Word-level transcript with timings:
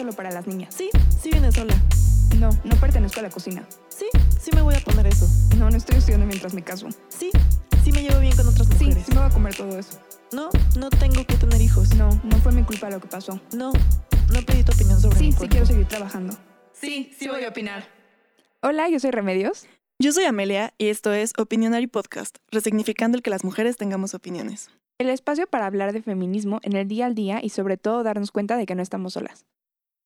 solo 0.00 0.12
para 0.14 0.30
las 0.30 0.46
niñas. 0.46 0.74
Sí, 0.74 0.88
sí 1.22 1.30
viene 1.30 1.52
sola. 1.52 1.74
No, 2.38 2.48
no 2.64 2.76
pertenezco 2.80 3.20
a 3.20 3.24
la 3.24 3.28
cocina. 3.28 3.68
Sí, 3.88 4.06
sí 4.40 4.50
me 4.54 4.62
voy 4.62 4.74
a 4.74 4.80
poner 4.80 5.06
eso. 5.06 5.26
No, 5.58 5.68
no 5.68 5.76
estoy 5.76 5.98
estudiando 5.98 6.24
mientras 6.24 6.54
me 6.54 6.62
caso. 6.64 6.88
Sí, 7.08 7.30
sí 7.84 7.92
me 7.92 8.02
llevo 8.02 8.18
bien 8.20 8.34
con 8.34 8.48
otras 8.48 8.66
Sí, 8.78 8.84
mujeres. 8.86 9.04
sí 9.04 9.12
me 9.12 9.20
voy 9.20 9.28
a 9.30 9.34
comer 9.34 9.54
todo 9.54 9.78
eso. 9.78 10.00
No, 10.32 10.48
no 10.78 10.88
tengo 10.88 11.22
que 11.26 11.34
tener 11.36 11.60
hijos. 11.60 11.94
No, 11.96 12.08
no 12.24 12.36
fue 12.38 12.52
mi 12.52 12.62
culpa 12.62 12.88
lo 12.88 12.98
que 12.98 13.08
pasó. 13.08 13.38
No, 13.54 13.72
no 14.32 14.42
pedí 14.46 14.62
tu 14.64 14.72
opinión 14.72 14.98
sobre 14.98 15.18
Sí, 15.18 15.24
mi 15.26 15.32
sí 15.32 15.48
quiero 15.48 15.66
seguir 15.66 15.86
trabajando. 15.86 16.34
Sí, 16.72 17.12
sí 17.18 17.28
voy 17.28 17.44
a 17.44 17.48
opinar. 17.50 17.86
Hola, 18.62 18.88
yo 18.88 18.98
soy 19.00 19.10
Remedios. 19.10 19.66
Yo 19.98 20.12
soy 20.12 20.24
Amelia 20.24 20.72
y 20.78 20.86
esto 20.88 21.12
es 21.12 21.34
Opinionary 21.36 21.88
Podcast, 21.88 22.38
resignificando 22.50 23.18
el 23.18 23.22
que 23.22 23.28
las 23.28 23.44
mujeres 23.44 23.76
tengamos 23.76 24.14
opiniones. 24.14 24.70
El 24.96 25.10
espacio 25.10 25.46
para 25.46 25.66
hablar 25.66 25.92
de 25.92 26.00
feminismo 26.00 26.58
en 26.62 26.74
el 26.74 26.88
día 26.88 27.04
al 27.04 27.14
día 27.14 27.40
y 27.42 27.50
sobre 27.50 27.76
todo 27.76 28.02
darnos 28.02 28.30
cuenta 28.30 28.56
de 28.56 28.64
que 28.64 28.74
no 28.74 28.82
estamos 28.82 29.12
solas. 29.12 29.44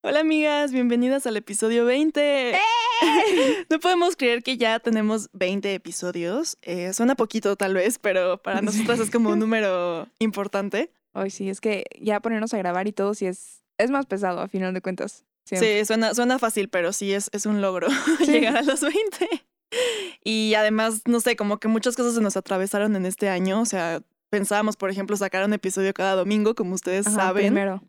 Hola 0.06 0.20
amigas, 0.20 0.70
bienvenidas 0.70 1.26
al 1.26 1.38
episodio 1.38 1.86
20. 1.86 2.58
No 3.70 3.80
podemos 3.80 4.16
creer 4.16 4.42
que 4.42 4.58
ya 4.58 4.78
tenemos 4.80 5.30
20 5.32 5.72
episodios. 5.74 6.58
Eh, 6.60 6.92
suena 6.92 7.14
poquito 7.14 7.56
tal 7.56 7.72
vez, 7.72 7.98
pero 7.98 8.36
para 8.36 8.60
nosotras 8.62 9.00
es 9.00 9.10
como 9.10 9.30
un 9.30 9.38
número 9.38 10.06
importante. 10.18 10.92
Hoy 11.14 11.30
sí, 11.30 11.48
es 11.48 11.62
que 11.62 11.84
ya 11.98 12.20
ponernos 12.20 12.52
a 12.52 12.58
grabar 12.58 12.86
y 12.86 12.92
todo 12.92 13.14
sí 13.14 13.24
es, 13.24 13.62
es 13.78 13.90
más 13.90 14.04
pesado 14.04 14.40
a 14.40 14.48
final 14.48 14.74
de 14.74 14.82
cuentas. 14.82 15.24
Siempre. 15.46 15.80
Sí, 15.80 15.86
suena, 15.86 16.14
suena 16.14 16.38
fácil, 16.38 16.68
pero 16.68 16.92
sí 16.92 17.14
es, 17.14 17.30
es 17.32 17.46
un 17.46 17.62
logro 17.62 17.88
Sí. 18.18 18.26
llegar 18.26 18.58
a 18.58 18.62
los 18.62 18.82
20. 18.82 18.96
Y 20.22 20.52
además, 20.54 21.00
no 21.06 21.20
sé, 21.20 21.34
como 21.34 21.58
que 21.58 21.68
muchas 21.68 21.96
cosas 21.96 22.14
se 22.14 22.20
nos 22.20 22.36
atravesaron 22.36 22.94
en 22.94 23.06
este 23.06 23.30
año. 23.30 23.58
O 23.58 23.66
sea, 23.66 24.02
pensábamos, 24.28 24.76
por 24.76 24.90
ejemplo, 24.90 25.16
sacar 25.16 25.46
un 25.46 25.54
episodio 25.54 25.94
cada 25.94 26.14
domingo, 26.14 26.54
como 26.54 26.74
ustedes 26.74 27.06
Ajá, 27.06 27.16
saben. 27.16 27.46
Primero. 27.46 27.82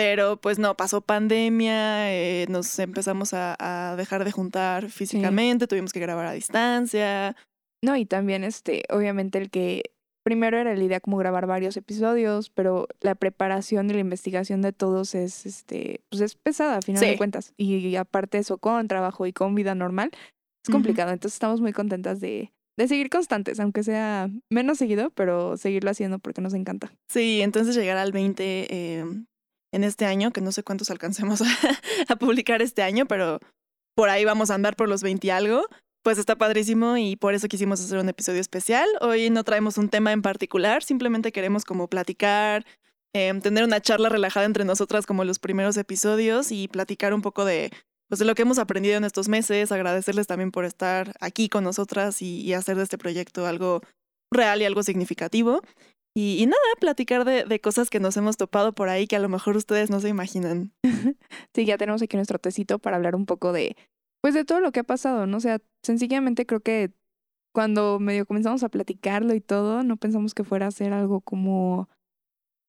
Pero 0.00 0.38
pues 0.38 0.58
no, 0.58 0.76
pasó 0.76 1.02
pandemia, 1.02 2.12
eh, 2.14 2.46
nos 2.48 2.78
empezamos 2.78 3.34
a, 3.34 3.54
a 3.58 3.96
dejar 3.96 4.24
de 4.24 4.32
juntar 4.32 4.88
físicamente, 4.88 5.66
tuvimos 5.66 5.92
que 5.92 6.00
grabar 6.00 6.24
a 6.26 6.32
distancia. 6.32 7.36
No, 7.84 7.96
y 7.96 8.06
también, 8.06 8.42
este, 8.42 8.84
obviamente 8.88 9.36
el 9.36 9.50
que 9.50 9.82
primero 10.24 10.58
era 10.58 10.74
la 10.74 10.82
idea 10.82 11.00
como 11.00 11.18
grabar 11.18 11.46
varios 11.46 11.76
episodios, 11.76 12.50
pero 12.50 12.88
la 13.00 13.14
preparación 13.14 13.90
y 13.90 13.94
la 13.94 14.00
investigación 14.00 14.62
de 14.62 14.72
todos 14.72 15.14
es, 15.14 15.44
este, 15.44 16.00
pues 16.10 16.22
es 16.22 16.34
pesada 16.34 16.78
a 16.78 16.82
final 16.82 17.02
Sí. 17.02 17.10
de 17.10 17.16
cuentas. 17.18 17.52
Y, 17.58 17.96
aparte 17.96 18.38
eso 18.38 18.58
con 18.58 18.88
trabajo 18.88 19.26
y 19.26 19.32
con 19.32 19.54
vida 19.54 19.74
normal, 19.74 20.10
es 20.64 20.72
complicado. 20.72 21.12
Entonces 21.12 21.36
estamos 21.36 21.60
muy 21.60 21.72
contentas 21.72 22.20
de, 22.20 22.52
de 22.78 22.88
seguir 22.88 23.10
constantes, 23.10 23.60
aunque 23.60 23.82
sea 23.82 24.30
menos 24.50 24.78
seguido, 24.78 25.10
pero 25.10 25.56
seguirlo 25.56 25.90
haciendo 25.90 26.18
porque 26.18 26.40
nos 26.40 26.54
encanta. 26.54 26.92
Sí, 27.10 27.40
entonces 27.42 27.74
llegar 27.76 27.96
al 27.96 28.12
20 28.12 28.66
eh, 28.70 29.04
en 29.72 29.84
este 29.84 30.04
año, 30.04 30.32
que 30.32 30.40
no 30.40 30.52
sé 30.52 30.62
cuántos 30.62 30.90
alcancemos 30.90 31.42
a, 32.08 32.16
publicar 32.16 32.62
este 32.62 32.82
año, 32.82 33.06
pero 33.06 33.40
por 33.94 34.08
ahí 34.08 34.24
vamos 34.24 34.50
a 34.50 34.54
andar 34.54 34.76
por 34.76 34.88
los 34.88 35.02
20 35.02 35.26
y 35.26 35.30
algo. 35.30 35.66
Pues 36.02 36.16
está 36.16 36.36
padrísimo 36.36 36.96
y 36.96 37.16
por 37.16 37.34
eso 37.34 37.46
quisimos 37.46 37.80
hacer 37.80 37.98
un 37.98 38.08
episodio 38.08 38.40
especial. 38.40 38.88
Hoy 39.02 39.28
no 39.28 39.44
traemos 39.44 39.76
un 39.76 39.90
tema 39.90 40.12
en 40.12 40.22
particular, 40.22 40.82
simplemente 40.82 41.30
queremos 41.30 41.64
como 41.64 41.88
platicar, 41.88 42.64
eh, 43.12 43.32
tener 43.42 43.64
una 43.64 43.80
charla 43.80 44.08
relajada 44.08 44.46
entre 44.46 44.64
nosotras 44.64 45.04
como 45.04 45.24
los 45.24 45.38
primeros 45.38 45.76
episodios 45.76 46.52
y 46.52 46.68
platicar 46.68 47.12
un 47.12 47.20
poco 47.20 47.44
de, 47.44 47.70
pues, 48.08 48.18
de 48.18 48.24
lo 48.24 48.34
que 48.34 48.42
hemos 48.42 48.58
aprendido 48.58 48.96
en 48.96 49.04
estos 49.04 49.28
meses, 49.28 49.72
agradecerles 49.72 50.26
también 50.26 50.52
por 50.52 50.64
estar 50.64 51.12
aquí 51.20 51.50
con 51.50 51.64
nosotras 51.64 52.22
y 52.22 52.50
hacer 52.54 52.78
de 52.78 52.84
este 52.84 52.96
proyecto 52.96 53.46
algo 53.46 53.82
real 54.32 54.62
y 54.62 54.64
algo 54.64 54.82
significativo. 54.82 55.60
Y, 56.20 56.42
y 56.42 56.46
nada, 56.46 56.58
platicar 56.80 57.24
de, 57.24 57.44
de 57.44 57.60
cosas 57.60 57.88
que 57.88 57.98
nos 58.00 58.14
hemos 58.18 58.36
topado 58.36 58.74
por 58.74 58.88
ahí 58.90 59.06
que 59.06 59.16
a 59.16 59.20
lo 59.20 59.28
mejor 59.30 59.56
ustedes 59.56 59.88
no 59.90 60.00
se 60.00 60.08
imaginan. 60.08 60.72
Sí, 61.54 61.64
ya 61.64 61.78
tenemos 61.78 62.02
aquí 62.02 62.16
nuestro 62.16 62.38
tecito 62.38 62.78
para 62.78 62.96
hablar 62.96 63.16
un 63.16 63.24
poco 63.26 63.52
de, 63.52 63.74
pues 64.22 64.34
de 64.34 64.44
todo 64.44 64.60
lo 64.60 64.70
que 64.70 64.80
ha 64.80 64.84
pasado, 64.84 65.26
¿no? 65.26 65.38
O 65.38 65.40
sea, 65.40 65.58
sencillamente 65.82 66.44
creo 66.46 66.60
que 66.60 66.92
cuando 67.54 67.98
medio 67.98 68.26
comenzamos 68.26 68.62
a 68.62 68.68
platicarlo 68.68 69.34
y 69.34 69.40
todo, 69.40 69.82
no 69.82 69.96
pensamos 69.96 70.34
que 70.34 70.44
fuera 70.44 70.66
a 70.66 70.70
ser 70.70 70.92
algo 70.92 71.20
como, 71.22 71.88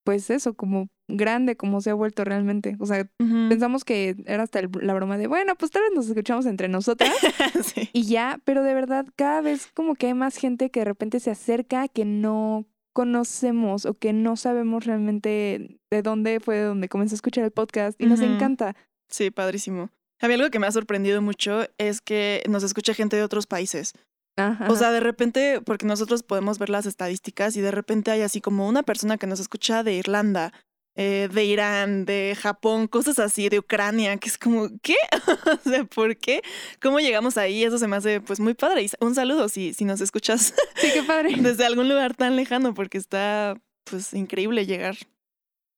pues 0.04 0.30
eso, 0.30 0.54
como 0.54 0.88
grande, 1.08 1.56
como 1.56 1.80
se 1.80 1.90
ha 1.90 1.94
vuelto 1.94 2.24
realmente. 2.24 2.76
O 2.80 2.86
sea, 2.86 3.06
pensamos 3.48 3.84
que 3.84 4.16
era 4.26 4.42
hasta 4.42 4.58
el- 4.60 4.70
la 4.80 4.94
broma 4.94 5.16
de, 5.18 5.26
bueno, 5.28 5.54
pues 5.56 5.70
tal 5.70 5.82
vez 5.82 5.92
nos 5.94 6.08
escuchamos 6.08 6.46
entre 6.46 6.68
nosotras 6.68 7.12
sí. 7.74 7.88
y 7.92 8.04
ya, 8.04 8.40
pero 8.44 8.62
de 8.64 8.74
verdad 8.74 9.06
cada 9.14 9.42
vez 9.42 9.68
como 9.74 9.94
que 9.94 10.06
hay 10.08 10.14
más 10.14 10.36
gente 10.36 10.70
que 10.70 10.80
de 10.80 10.84
repente 10.86 11.20
se 11.20 11.30
acerca 11.30 11.86
que 11.88 12.04
no 12.04 12.66
conocemos 12.92 13.86
o 13.86 13.94
que 13.94 14.12
no 14.12 14.36
sabemos 14.36 14.84
realmente 14.84 15.78
de 15.90 16.02
dónde 16.02 16.40
fue 16.40 16.60
donde 16.60 16.88
comenzó 16.88 17.14
a 17.14 17.16
escuchar 17.16 17.44
el 17.44 17.50
podcast 17.50 18.00
y 18.00 18.06
nos 18.06 18.20
encanta. 18.20 18.76
Sí, 19.08 19.30
padrísimo. 19.30 19.90
A 20.20 20.28
mí 20.28 20.34
algo 20.34 20.50
que 20.50 20.58
me 20.58 20.66
ha 20.66 20.72
sorprendido 20.72 21.20
mucho 21.20 21.66
es 21.78 22.00
que 22.00 22.42
nos 22.48 22.62
escucha 22.62 22.94
gente 22.94 23.16
de 23.16 23.24
otros 23.24 23.46
países. 23.46 23.94
Ajá. 24.36 24.70
O 24.70 24.76
sea, 24.76 24.90
de 24.90 25.00
repente, 25.00 25.60
porque 25.60 25.84
nosotros 25.84 26.22
podemos 26.22 26.58
ver 26.58 26.70
las 26.70 26.86
estadísticas 26.86 27.56
y 27.56 27.60
de 27.60 27.70
repente 27.70 28.10
hay 28.10 28.22
así 28.22 28.40
como 28.40 28.68
una 28.68 28.82
persona 28.82 29.18
que 29.18 29.26
nos 29.26 29.40
escucha 29.40 29.82
de 29.82 29.94
Irlanda, 29.94 30.52
eh, 30.94 31.28
de 31.32 31.44
Irán, 31.44 32.04
de 32.04 32.36
Japón, 32.38 32.86
cosas 32.86 33.18
así, 33.18 33.48
de 33.48 33.58
Ucrania, 33.58 34.16
que 34.18 34.28
es 34.28 34.36
como, 34.38 34.68
¿qué? 34.82 34.96
o 35.64 35.68
sea, 35.68 35.84
¿por 35.84 36.16
qué? 36.16 36.42
¿Cómo 36.80 37.00
llegamos 37.00 37.36
ahí? 37.38 37.64
Eso 37.64 37.78
se 37.78 37.88
me 37.88 37.96
hace 37.96 38.20
pues 38.20 38.40
muy 38.40 38.54
padre. 38.54 38.82
Y 38.82 38.90
un 39.00 39.14
saludo 39.14 39.48
si, 39.48 39.72
si 39.72 39.84
nos 39.84 40.00
escuchas 40.00 40.54
Sí, 40.76 40.88
qué 40.92 41.02
padre. 41.02 41.34
desde 41.38 41.64
algún 41.64 41.88
lugar 41.88 42.14
tan 42.14 42.36
lejano, 42.36 42.74
porque 42.74 42.98
está 42.98 43.54
pues 43.84 44.12
increíble 44.14 44.66
llegar 44.66 44.96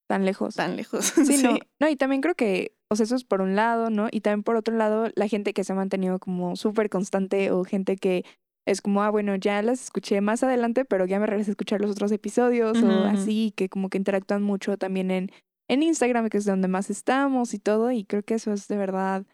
Tan 0.06 0.24
lejos. 0.26 0.56
tan 0.56 0.76
lejos. 0.76 1.12
Sí, 1.26 1.42
No, 1.42 1.58
no, 1.80 1.88
y 1.88 1.96
también 1.96 2.20
creo 2.20 2.34
que, 2.34 2.74
o 2.90 2.96
sea, 2.96 3.04
eso 3.04 3.16
es 3.16 3.24
por 3.24 3.40
un 3.40 3.56
lado, 3.56 3.88
¿no? 3.90 4.08
Y 4.10 4.20
también 4.20 4.42
por 4.42 4.56
otro 4.56 4.76
lado, 4.76 5.10
la 5.14 5.28
gente 5.28 5.54
que 5.54 5.64
se 5.64 5.72
ha 5.72 5.76
mantenido 5.76 6.18
como 6.18 6.56
súper 6.56 6.90
constante 6.90 7.50
o 7.50 7.64
gente 7.64 7.96
que 7.96 8.24
es 8.66 8.80
como, 8.80 9.02
ah, 9.02 9.10
bueno, 9.10 9.36
ya 9.36 9.60
las 9.62 9.84
escuché 9.84 10.20
más 10.20 10.42
adelante, 10.42 10.84
pero 10.84 11.06
ya 11.06 11.20
me 11.20 11.26
regresé 11.26 11.50
a 11.50 11.52
escuchar 11.52 11.80
los 11.80 11.90
otros 11.90 12.10
episodios 12.12 12.82
o 12.82 13.04
así, 13.04 13.52
que 13.56 13.68
como 13.68 13.90
que 13.90 13.98
interactúan 13.98 14.42
mucho 14.42 14.78
también 14.78 15.10
en, 15.10 15.30
en 15.68 15.82
Instagram, 15.82 16.28
que 16.28 16.38
es 16.38 16.44
donde 16.44 16.68
más 16.68 16.90
estamos 16.90 17.54
y 17.54 17.58
todo, 17.58 17.90
y 17.90 18.04
creo 18.04 18.22
que 18.22 18.34
eso 18.34 18.52
es 18.52 18.68
de 18.68 18.76
verdad, 18.76 19.26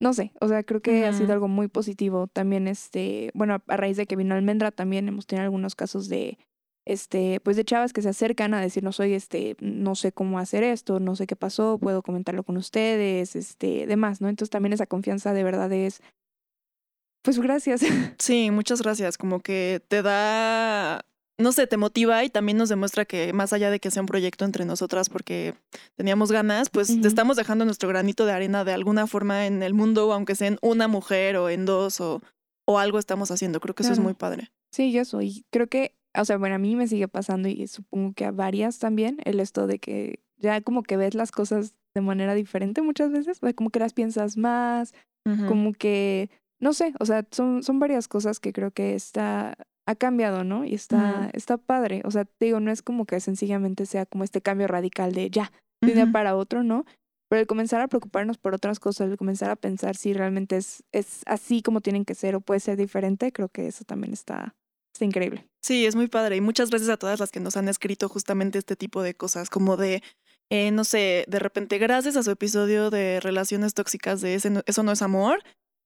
no 0.00 0.12
sé, 0.12 0.32
o 0.40 0.48
sea, 0.48 0.62
creo 0.64 0.82
que 0.82 1.06
ha 1.06 1.12
sido 1.12 1.32
algo 1.32 1.48
muy 1.48 1.68
positivo. 1.68 2.26
También, 2.26 2.68
este, 2.68 3.30
bueno, 3.34 3.62
a 3.66 3.76
raíz 3.76 3.96
de 3.96 4.06
que 4.06 4.16
vino 4.16 4.34
Almendra, 4.34 4.70
también 4.70 5.08
hemos 5.08 5.26
tenido 5.26 5.44
algunos 5.44 5.76
casos 5.76 6.08
de, 6.08 6.36
este, 6.84 7.40
pues 7.40 7.56
de 7.56 7.64
chavas 7.64 7.92
que 7.92 8.02
se 8.02 8.08
acercan 8.10 8.54
a 8.54 8.60
decirnos, 8.60 9.00
oye, 9.00 9.14
este, 9.14 9.56
no 9.60 9.94
sé 9.94 10.12
cómo 10.12 10.38
hacer 10.38 10.62
esto, 10.64 11.00
no 11.00 11.16
sé 11.16 11.26
qué 11.26 11.36
pasó, 11.36 11.78
puedo 11.78 12.02
comentarlo 12.02 12.42
con 12.42 12.56
ustedes, 12.56 13.36
este, 13.36 13.86
demás, 13.86 14.20
¿no? 14.20 14.28
Entonces 14.28 14.50
también 14.50 14.72
esa 14.72 14.86
confianza 14.86 15.32
de 15.32 15.44
verdad 15.44 15.72
es, 15.72 16.02
pues 17.24 17.38
gracias. 17.38 17.80
Sí, 18.18 18.50
muchas 18.50 18.82
gracias. 18.82 19.18
Como 19.18 19.40
que 19.40 19.82
te 19.88 20.02
da, 20.02 21.04
no 21.38 21.52
sé, 21.52 21.66
te 21.66 21.76
motiva 21.76 22.22
y 22.22 22.30
también 22.30 22.58
nos 22.58 22.68
demuestra 22.68 23.04
que 23.04 23.32
más 23.32 23.52
allá 23.52 23.70
de 23.70 23.80
que 23.80 23.90
sea 23.90 24.02
un 24.02 24.06
proyecto 24.06 24.44
entre 24.44 24.64
nosotras 24.64 25.08
porque 25.08 25.54
teníamos 25.96 26.30
ganas, 26.30 26.70
pues 26.70 27.00
te 27.00 27.08
estamos 27.08 27.36
dejando 27.36 27.64
nuestro 27.64 27.88
granito 27.88 28.26
de 28.26 28.32
arena 28.32 28.64
de 28.64 28.72
alguna 28.72 29.06
forma 29.06 29.46
en 29.46 29.62
el 29.62 29.74
mundo, 29.74 30.12
aunque 30.12 30.36
sea 30.36 30.48
en 30.48 30.58
una 30.62 30.86
mujer 30.86 31.36
o 31.36 31.48
en 31.48 31.64
dos 31.64 32.00
o, 32.00 32.22
o 32.66 32.78
algo 32.78 32.98
estamos 32.98 33.30
haciendo. 33.30 33.58
Creo 33.58 33.74
que 33.74 33.82
eso 33.82 33.92
es 33.92 33.98
muy 33.98 34.14
padre. 34.14 34.52
Sí, 34.72 34.92
yo 34.92 35.04
soy, 35.04 35.44
creo 35.50 35.68
que, 35.68 35.94
o 36.16 36.24
sea, 36.24 36.36
bueno, 36.36 36.56
a 36.56 36.58
mí 36.58 36.76
me 36.76 36.88
sigue 36.88 37.08
pasando 37.08 37.48
y 37.48 37.66
supongo 37.68 38.12
que 38.12 38.26
a 38.26 38.32
varias 38.32 38.78
también, 38.78 39.18
el 39.24 39.40
esto 39.40 39.66
de 39.66 39.78
que 39.78 40.20
ya 40.36 40.60
como 40.60 40.82
que 40.82 40.96
ves 40.96 41.14
las 41.14 41.32
cosas 41.32 41.74
de 41.94 42.00
manera 42.00 42.34
diferente 42.34 42.82
muchas 42.82 43.10
veces, 43.12 43.38
o 43.40 43.46
sea, 43.46 43.54
como 43.54 43.70
que 43.70 43.78
las 43.78 43.94
piensas 43.94 44.36
más, 44.36 44.92
como 45.48 45.72
que, 45.72 46.28
no 46.64 46.72
sé, 46.72 46.94
o 46.98 47.04
sea, 47.04 47.24
son, 47.30 47.62
son 47.62 47.78
varias 47.78 48.08
cosas 48.08 48.40
que 48.40 48.52
creo 48.52 48.70
que 48.70 48.94
está, 48.94 49.54
ha 49.86 49.94
cambiado, 49.94 50.44
¿no? 50.44 50.64
Y 50.64 50.74
está, 50.74 51.30
está 51.34 51.58
padre. 51.58 52.00
O 52.04 52.10
sea, 52.10 52.24
te 52.24 52.46
digo, 52.46 52.58
no 52.58 52.70
es 52.72 52.80
como 52.82 53.04
que 53.04 53.20
sencillamente 53.20 53.84
sea 53.86 54.06
como 54.06 54.24
este 54.24 54.40
cambio 54.40 54.66
radical 54.66 55.12
de 55.12 55.28
ya, 55.30 55.52
de 55.82 55.88
un 55.90 55.94
día 55.94 56.10
para 56.10 56.34
otro, 56.36 56.62
¿no? 56.62 56.86
Pero 57.28 57.40
el 57.40 57.46
comenzar 57.46 57.80
a 57.82 57.88
preocuparnos 57.88 58.38
por 58.38 58.54
otras 58.54 58.80
cosas, 58.80 59.10
el 59.10 59.16
comenzar 59.18 59.50
a 59.50 59.56
pensar 59.56 59.94
si 59.96 60.14
realmente 60.14 60.56
es, 60.56 60.84
es 60.92 61.20
así 61.26 61.62
como 61.62 61.80
tienen 61.82 62.04
que 62.06 62.14
ser 62.14 62.34
o 62.34 62.40
puede 62.40 62.60
ser 62.60 62.76
diferente, 62.78 63.30
creo 63.32 63.48
que 63.50 63.66
eso 63.66 63.84
también 63.84 64.12
está, 64.14 64.54
está 64.94 65.04
increíble. 65.04 65.46
Sí, 65.62 65.84
es 65.86 65.96
muy 65.96 66.08
padre. 66.08 66.36
Y 66.36 66.40
muchas 66.40 66.70
gracias 66.70 66.90
a 66.90 66.96
todas 66.96 67.20
las 67.20 67.30
que 67.30 67.40
nos 67.40 67.56
han 67.56 67.68
escrito 67.68 68.08
justamente 68.08 68.58
este 68.58 68.76
tipo 68.76 69.02
de 69.02 69.14
cosas, 69.14 69.50
como 69.50 69.76
de, 69.76 70.02
eh, 70.50 70.70
no 70.70 70.84
sé, 70.84 71.24
de 71.28 71.38
repente, 71.38 71.78
gracias 71.78 72.16
a 72.16 72.22
su 72.22 72.30
episodio 72.30 72.88
de 72.90 73.20
relaciones 73.20 73.74
tóxicas 73.74 74.20
de 74.22 74.34
ese 74.36 74.48
no- 74.50 74.62
Eso 74.66 74.82
no 74.82 74.92
es 74.92 75.02
amor, 75.02 75.42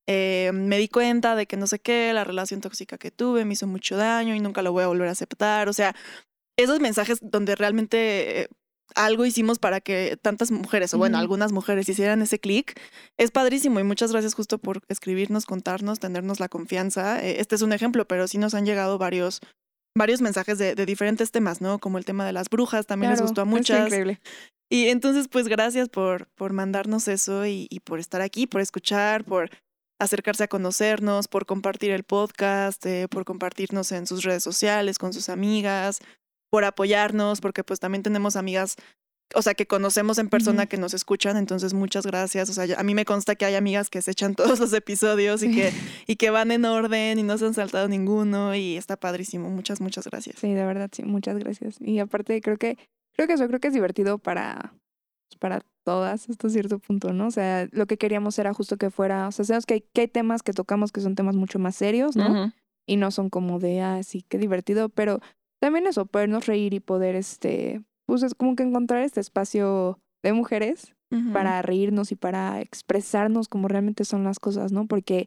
eh, 0.09 0.51
me 0.55 0.79
di 0.79 0.89
cuenta 0.89 1.37
de 1.37 1.47
que 1.47 1.59
no 1.59 1.67
sé 1.67 1.79
qué, 1.79 2.13
la 2.15 2.25
relación 2.25 2.61
tóxica 2.63 2.97
que 2.97 3.11
tuve 3.11 3.45
me 3.45 3.53
hizo 3.53 3.67
mucho 3.67 3.97
daño 3.97 4.35
y 4.35 4.41
nunca 4.41 4.63
lo 4.63 4.73
voy 4.73 4.83
a 4.83 4.89
volver 4.89 5.09
a 5.09 5.13
aceptar. 5.13 5.69
O 5.69 5.73
sea, 5.75 5.95
esos 6.59 6.81
mensajes 6.81 7.19
donde 7.21 7.55
realmente 7.55 8.41
eh, 8.43 8.49
algo 8.95 9.27
hicimos 9.27 9.59
para 9.59 9.81
que 9.83 10.19
tantas 10.21 10.51
mujeres, 10.51 10.95
o 10.95 10.99
bueno, 10.99 11.19
algunas 11.19 11.53
mujeres 11.53 11.89
hicieran 11.91 12.23
ese 12.23 12.39
clic, 12.39 12.81
es 13.19 13.31
padrísimo 13.31 13.81
y 13.81 13.85
muchas 13.85 14.11
gracias 14.11 14.35
justo 14.35 14.57
por 14.57 14.81
escribirnos, 14.89 15.45
contarnos, 15.45 16.01
tenernos 16.01 16.41
la 16.41 16.49
confianza. 16.49 17.23
Eh, 17.23 17.37
Este 17.39 17.55
es 17.55 17.63
un 17.63 17.75
ejemplo, 17.75 18.07
pero 18.09 18.27
sí 18.27 18.39
nos 18.39 18.55
han 18.55 18.65
llegado 18.65 18.97
varios 18.97 19.41
varios 19.97 20.23
mensajes 20.23 20.59
de, 20.59 20.75
de 20.75 20.87
diferentes 20.87 21.33
temas, 21.33 21.61
¿no? 21.61 21.81
Como 21.81 21.99
el 21.99 22.05
tema 22.05 22.25
de 22.25 22.33
las 22.33 22.49
brujas, 22.49 22.87
también 22.87 23.11
les 23.11 23.21
gustó 23.21 23.43
a 23.43 23.45
muchas. 23.45 23.87
increíble. 23.87 24.21
Y 24.71 24.89
entonces, 24.89 25.29
pues 25.29 25.49
gracias 25.49 25.89
por, 25.89 26.29
por 26.29 26.53
mandarnos 26.53 27.09
eso 27.09 27.47
y, 27.47 27.67
y 27.69 27.81
por 27.81 27.99
estar 27.99 28.21
aquí, 28.21 28.47
por 28.47 28.61
escuchar, 28.61 29.25
por 29.25 29.51
acercarse 29.99 30.45
a 30.45 30.49
conocernos, 30.49 31.29
por 31.29 31.47
compartir 31.47 31.91
el 31.91 32.05
podcast, 32.05 32.85
eh, 32.87 33.09
por 33.09 33.25
compartirnos 33.25 33.93
en 33.93 34.07
sus 34.07 34.23
redes 34.23 34.43
sociales, 34.43 34.99
con 34.99 35.13
sus 35.13 35.29
amigas, 35.29 36.01
por 36.51 36.65
apoyarnos, 36.65 37.41
porque 37.41 37.65
pues 37.65 37.81
también 37.81 38.03
tenemos 38.03 38.37
amigas, 38.37 38.77
o 39.35 39.43
sea, 39.43 39.55
que 39.55 39.67
conocemos 39.67 40.19
en 40.19 40.29
persona 40.29 40.67
que 40.67 40.79
nos 40.79 40.95
escuchan, 40.95 41.37
entonces 41.37 41.75
muchas 41.75 42.07
gracias. 42.07 42.49
O 42.49 42.53
sea, 42.53 42.79
a 42.79 42.83
mí 42.83 42.95
me 42.95 43.05
consta 43.05 43.35
que 43.35 43.45
hay 43.45 43.57
amigas 43.57 43.91
que 43.91 44.01
se 44.01 44.13
echan 44.13 44.35
todos 44.37 44.61
los 44.61 44.73
episodios 44.73 45.43
y, 45.43 45.55
que, 45.55 45.73
y 46.07 46.17
que 46.17 46.31
van 46.31 46.53
en 46.53 46.65
orden 46.65 47.19
y 47.19 47.23
no 47.23 47.37
se 47.37 47.47
han 47.47 47.55
saltado 47.55 47.89
ninguno 47.89 48.55
y 48.55 48.77
está 48.77 48.97
padrísimo. 48.97 49.51
Muchas, 49.51 49.81
muchas 49.81 50.07
gracias. 50.07 50.37
Sí, 50.39 50.55
de 50.55 50.65
verdad, 50.65 50.91
sí, 50.93 51.03
muchas 51.03 51.39
gracias. 51.39 51.77
Y 51.81 51.99
aparte 51.99 52.41
creo 52.41 52.57
que, 52.57 52.79
creo 53.15 53.27
que 53.27 53.35
eso 53.35 53.47
creo 53.49 53.61
que 53.61 53.69
es 53.69 53.75
divertido 53.75 54.19
para, 54.19 54.73
para 55.39 55.63
todas 55.85 56.29
hasta 56.29 56.51
cierto 56.51 56.79
punto, 56.79 57.13
¿no? 57.13 57.29
O 57.29 57.31
sea, 57.31 57.69
lo 57.73 57.87
que 57.87 57.97
queríamos 57.97 58.39
era 58.39 58.53
justo 58.53 58.77
que 58.77 58.91
fuera, 58.91 59.29
o 59.29 59.33
sea, 59.33 59.45
sabemos 59.45 59.67
que 59.67 59.75
hay, 59.75 59.81
que 59.81 60.03
hay 60.03 60.09
temas 60.09 60.43
que 60.43 60.53
tocamos 60.53 60.93
que 60.93 61.01
son 61.01 61.15
temas 61.15 61.37
mucho 61.37 61.59
más 61.59 61.77
serios, 61.77 62.17
¿no? 62.17 62.53
Y 62.87 62.97
no 62.97 63.11
son 63.11 63.31
como 63.31 63.59
de, 63.59 63.81
ah, 63.81 64.03
sí, 64.03 64.25
qué 64.29 64.39
divertido, 64.39 64.89
pero 64.89 65.21
también 65.61 65.87
eso, 65.87 66.07
podernos 66.07 66.47
reír 66.47 66.75
y 66.75 66.81
poder, 66.81 67.15
este, 67.15 67.83
pues 68.07 68.23
es 68.23 68.35
como 68.35 68.57
que 68.57 68.63
encontrar 68.63 69.03
este 69.03 69.21
espacio 69.21 69.99
de 70.23 70.33
mujeres 70.33 70.95
para 71.33 71.63
reírnos 71.63 72.13
y 72.13 72.17
para 72.17 72.61
expresarnos 72.61 73.49
como 73.49 73.67
realmente 73.67 74.05
son 74.05 74.25
las 74.25 74.39
cosas, 74.39 74.73
¿no? 74.73 74.87
Porque 74.87 75.27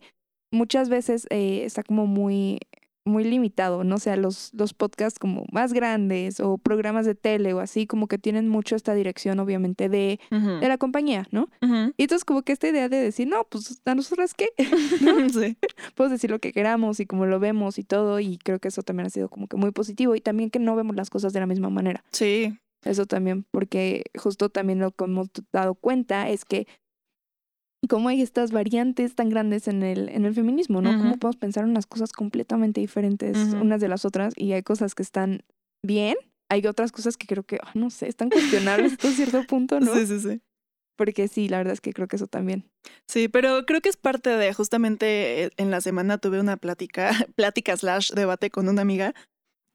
muchas 0.51 0.89
veces 0.89 1.25
eh, 1.31 1.63
está 1.65 1.81
como 1.81 2.05
muy, 2.05 2.59
muy 3.05 3.23
limitado, 3.23 3.83
¿no? 3.83 3.95
O 3.95 3.99
sea, 3.99 4.15
los, 4.15 4.53
los 4.53 4.73
podcasts 4.73 5.17
como 5.19 5.45
más 5.51 5.73
grandes 5.73 6.39
o 6.39 6.57
programas 6.57 7.05
de 7.05 7.15
tele 7.15 7.53
o 7.53 7.59
así, 7.59 7.87
como 7.87 8.07
que 8.07 8.17
tienen 8.17 8.47
mucho 8.47 8.75
esta 8.75 8.93
dirección, 8.93 9.39
obviamente, 9.39 9.89
de, 9.89 10.19
de 10.29 10.67
la 10.67 10.77
compañía, 10.77 11.27
¿no? 11.31 11.49
Y 11.97 12.03
entonces 12.03 12.25
como 12.25 12.43
que 12.43 12.51
esta 12.53 12.67
idea 12.69 12.89
de 12.89 12.97
decir, 12.97 13.27
no, 13.27 13.43
pues 13.45 13.81
a 13.85 13.95
nosotras 13.95 14.33
qué, 14.33 14.49
Sí. 15.33 15.57
podemos 15.95 16.11
decir 16.11 16.29
lo 16.29 16.39
que 16.39 16.51
queramos 16.53 16.99
y 16.99 17.05
como 17.05 17.25
lo 17.25 17.39
vemos 17.39 17.79
y 17.79 17.83
todo, 17.83 18.19
y 18.19 18.37
creo 18.37 18.59
que 18.59 18.67
eso 18.67 18.83
también 18.83 19.07
ha 19.07 19.09
sido 19.09 19.29
como 19.29 19.47
que 19.47 19.57
muy 19.57 19.71
positivo 19.71 20.15
y 20.15 20.21
también 20.21 20.49
que 20.49 20.59
no 20.59 20.75
vemos 20.75 20.95
las 20.95 21.09
cosas 21.09 21.33
de 21.33 21.39
la 21.39 21.47
misma 21.47 21.69
manera. 21.69 22.03
Sí. 22.11 22.57
Eso 22.83 23.05
también, 23.05 23.45
porque 23.51 24.05
justo 24.17 24.49
también 24.49 24.79
lo 24.79 24.89
que 24.89 25.03
hemos 25.03 25.27
dado 25.53 25.75
cuenta 25.75 26.29
es 26.29 26.45
que 26.45 26.65
cómo 27.87 28.09
hay 28.09 28.21
estas 28.21 28.51
variantes 28.51 29.15
tan 29.15 29.29
grandes 29.29 29.67
en 29.67 29.83
el, 29.83 30.09
en 30.09 30.25
el 30.25 30.33
feminismo, 30.33 30.81
¿no? 30.81 30.97
Cómo 30.97 31.17
podemos 31.17 31.37
pensar 31.37 31.63
en 31.63 31.71
unas 31.71 31.87
cosas 31.87 32.11
completamente 32.11 32.79
diferentes 32.79 33.37
unas 33.53 33.81
de 33.81 33.87
las 33.87 34.05
otras 34.05 34.33
y 34.37 34.53
hay 34.53 34.63
cosas 34.63 34.95
que 34.95 35.03
están 35.03 35.43
bien, 35.83 36.15
hay 36.49 36.65
otras 36.67 36.91
cosas 36.91 37.17
que 37.17 37.27
creo 37.27 37.43
que, 37.43 37.57
ah, 37.61 37.71
no 37.73 37.89
sé, 37.89 38.07
están 38.07 38.29
cuestionables 38.29 38.93
hasta 38.93 39.11
cierto 39.11 39.43
punto, 39.45 39.79
¿no? 39.79 39.93
Sí, 39.95 40.05
sí, 40.05 40.19
sí. 40.19 40.41
Porque 40.97 41.27
sí, 41.27 41.49
la 41.49 41.57
verdad 41.57 41.73
es 41.73 41.81
que 41.81 41.93
creo 41.93 42.07
que 42.07 42.17
eso 42.17 42.27
también. 42.27 42.69
Sí, 43.07 43.27
pero 43.27 43.65
creo 43.65 43.81
que 43.81 43.89
es 43.89 43.97
parte 43.97 44.29
de, 44.29 44.53
justamente 44.53 45.45
eh, 45.45 45.49
en 45.57 45.71
la 45.71 45.81
semana 45.81 46.19
tuve 46.19 46.39
una 46.39 46.57
plática, 46.57 47.09
plática 47.35 47.75
slash 47.75 48.11
debate 48.11 48.51
con 48.51 48.69
una 48.69 48.83
amiga 48.83 49.15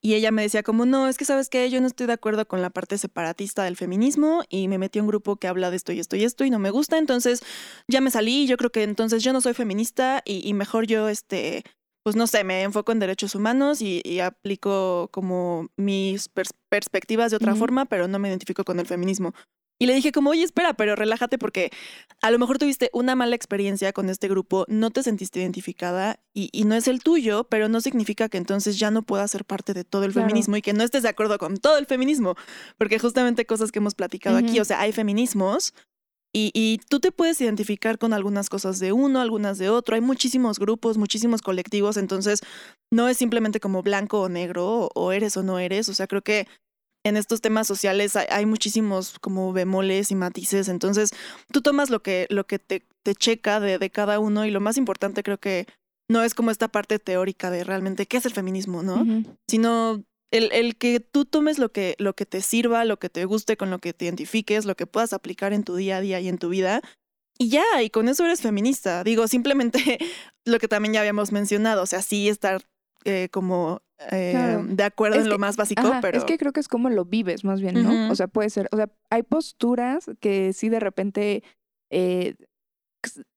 y 0.06 0.14
ella 0.14 0.31
me 0.31 0.43
decía 0.43 0.62
como, 0.62 0.87
no, 0.87 1.08
es 1.08 1.17
que 1.19 1.25
sabes 1.25 1.49
que 1.49 1.69
yo 1.69 1.81
no 1.81 1.88
estoy 1.88 2.06
de 2.06 2.12
acuerdo 2.12 2.47
con 2.47 2.62
la 2.62 2.70
parte 2.70 2.97
separatista 2.97 3.64
del 3.64 3.76
feminismo 3.76 4.44
y 4.49 4.69
me 4.69 4.79
metí 4.79 5.00
a 5.00 5.03
un 5.03 5.08
grupo 5.08 5.35
que 5.35 5.49
habla 5.49 5.70
de 5.70 5.76
esto 5.76 5.93
y 5.93 5.99
esto 5.99 6.14
y 6.14 6.23
esto 6.23 6.44
y 6.44 6.50
no 6.50 6.61
me 6.61 6.70
gusta, 6.70 6.97
entonces 6.97 7.43
ya 7.88 8.00
me 8.00 8.12
salí 8.12 8.44
y 8.44 8.47
yo 8.47 8.56
creo 8.56 8.70
que 8.70 8.85
entonces 8.85 9.25
yo 9.25 9.32
no 9.32 9.41
soy 9.41 9.53
feminista 9.55 10.23
y, 10.25 10.49
y 10.49 10.55
mejor 10.55 10.87
yo, 10.87 11.08
este, 11.08 11.64
pues 12.05 12.14
no 12.14 12.29
sé, 12.29 12.44
me 12.44 12.62
enfoco 12.62 12.93
en 12.93 13.00
derechos 13.00 13.35
humanos 13.35 13.82
y, 13.82 14.00
y 14.05 14.20
aplico 14.20 15.08
como 15.11 15.70
mis 15.76 16.32
pers- 16.32 16.55
perspectivas 16.69 17.32
de 17.32 17.38
otra 17.38 17.55
forma, 17.56 17.87
pero 17.87 18.06
no 18.06 18.20
me 18.20 18.29
identifico 18.29 18.62
con 18.62 18.79
el 18.79 18.87
feminismo. 18.87 19.35
Y 19.78 19.87
le 19.87 19.94
dije 19.94 20.11
como, 20.11 20.31
oye, 20.31 20.43
espera, 20.43 20.73
pero 20.75 20.96
relájate 20.96 21.37
porque 21.38 21.70
a 22.23 22.31
lo 22.31 22.38
mejor 22.38 22.56
tuviste 22.58 22.88
una 22.94 23.14
mala 23.14 23.37
experiencia 23.37 23.93
con 23.93 24.08
este 24.08 24.26
grupo, 24.28 24.64
no 24.69 24.90
te 24.90 25.02
sentiste 25.02 25.40
identificada 25.40 26.19
y, 26.32 26.49
y 26.52 26.64
no 26.64 26.75
es 26.75 26.88
el 26.88 27.02
tuyo, 27.02 27.44
pero 27.44 27.69
no 27.69 27.81
significa 27.82 28.28
que 28.31 28.38
entonces 28.38 28.78
ya 28.78 28.90
no 28.90 29.02
puedas 29.02 29.31
ser 29.31 29.44
parte 29.44 29.75
de 29.75 29.84
todo 29.84 30.05
el 30.05 30.12
Claro. 30.12 30.28
feminismo 30.28 30.56
y 30.56 30.62
que 30.62 30.73
no 30.73 30.82
estés 30.82 31.02
de 31.02 31.11
acuerdo 31.11 31.37
con 31.38 31.58
todo 31.58 31.76
el 31.76 31.84
feminismo, 31.87 32.37
porque 32.78 32.99
justamente 32.99 33.44
cosas 33.44 33.70
que 33.70 33.78
hemos 33.81 33.94
platicado 33.94 34.38
aquí, 34.38 34.58
o 34.61 34.64
sea, 34.64 34.81
hay 34.81 34.93
feminismos 34.93 35.75
y, 36.32 36.50
y 36.55 36.78
tú 36.88 37.00
te 37.00 37.12
puedes 37.12 37.40
identificar 37.40 37.99
con 37.99 38.12
algunas 38.14 38.49
cosas 38.49 38.78
de 38.78 38.93
uno, 38.93 39.20
algunas 39.20 39.58
de 39.58 39.69
otro, 39.69 39.94
hay 39.94 40.00
muchísimos 40.00 40.58
grupos, 40.58 40.96
muchísimos 40.99 41.43
colectivos, 41.43 41.96
entonces 41.99 42.40
no 42.90 43.08
es 43.08 43.17
simplemente 43.19 43.61
como 43.61 43.82
blanco 43.82 44.20
o 44.23 44.28
negro 44.28 44.67
o, 44.67 44.90
o 44.94 45.12
eres 45.12 45.37
o 45.37 45.43
no 45.43 45.58
eres, 45.58 45.88
o 45.90 45.94
sea, 45.94 46.06
creo 46.06 46.23
que 46.23 46.46
en 47.06 47.17
estos 47.17 47.41
temas 47.41 47.67
sociales 47.67 48.17
hay, 48.17 48.26
hay 48.31 48.47
muchísimos 48.47 49.19
como 49.20 49.53
bemoles 49.53 50.11
y 50.11 50.14
matices, 50.14 50.69
entonces 50.69 51.11
tú 51.53 51.62
tomas 51.62 51.91
lo 51.91 52.03
que, 52.03 52.26
lo 52.31 52.47
que 52.47 52.58
te, 52.58 52.82
te 53.03 53.14
checa 53.14 53.61
de, 53.61 53.79
de 53.79 53.91
cada 53.91 54.19
uno 54.19 54.44
y 54.44 54.50
lo 54.50 54.61
más 54.61 54.76
importante 54.76 55.23
creo 55.23 55.38
que 55.38 55.67
no 56.08 56.23
es 56.23 56.35
como 56.35 56.50
esta 56.50 56.69
parte 56.69 56.99
teórica 56.99 57.50
de 57.50 57.64
realmente 57.64 58.06
qué 58.06 58.17
es 58.19 58.26
el 58.26 58.32
feminismo, 58.32 58.82
¿no? 58.82 59.05
Sino 59.49 60.05
el, 60.31 60.53
el 60.53 60.76
que 60.76 61.00
tú 61.00 61.25
tomes 61.25 61.58
lo 61.58 61.73
que, 61.73 61.97
lo 61.99 62.14
que 62.14 62.26
te 62.26 62.43
sirva, 62.43 62.85
lo 62.85 62.99
que 62.99 63.09
te 63.09 63.25
guste, 63.25 63.56
con 63.56 63.70
lo 63.70 63.79
que 63.79 63.93
te 63.93 64.05
identifiques, 64.05 64.64
lo 64.64 64.76
que 64.76 64.87
puedas 64.87 65.12
aplicar 65.12 65.52
en 65.52 65.64
tu 65.64 65.76
día 65.76 65.97
a 65.97 66.00
día 66.00 66.20
y 66.20 66.29
en 66.29 66.38
tu 66.38 66.49
vida. 66.49 66.81
Y 67.38 67.49
ya, 67.49 67.82
y 67.82 67.91
con 67.91 68.09
eso 68.09 68.25
eres 68.25 68.41
feminista. 68.41 69.05
Digo, 69.05 69.29
simplemente 69.29 69.99
lo 70.44 70.59
que 70.59 70.69
también 70.69 70.94
ya 70.94 71.00
habíamos 71.00 71.32
mencionado, 71.32 71.82
o 71.82 71.87
sea, 71.87 72.02
sí 72.02 72.29
estar 72.29 72.62
eh, 73.05 73.29
como 73.31 73.81
eh, 74.11 74.31
Claro. 74.33 74.65
de 74.69 74.83
acuerdo 74.85 75.17
Es 75.17 75.25
en 75.25 75.31
lo 75.31 75.39
más 75.39 75.57
básico, 75.57 75.87
Ajá, 75.87 76.01
pero... 76.01 76.19
Es 76.19 76.25
que 76.25 76.37
creo 76.39 76.53
que 76.53 76.61
es 76.61 76.69
como 76.69 76.91
lo 76.91 77.05
vives 77.05 77.45
más 77.45 77.61
bien, 77.61 77.83
¿no? 77.83 78.11
O 78.11 78.15
sea, 78.15 78.27
puede 78.29 78.51
ser, 78.51 78.69
o 78.73 78.77
sea, 78.77 78.89
hay 79.11 79.23
posturas 79.23 80.11
que 80.21 80.53
sí 80.53 80.69
de 80.69 80.81
repente, 80.81 81.43
eh, 81.91 82.35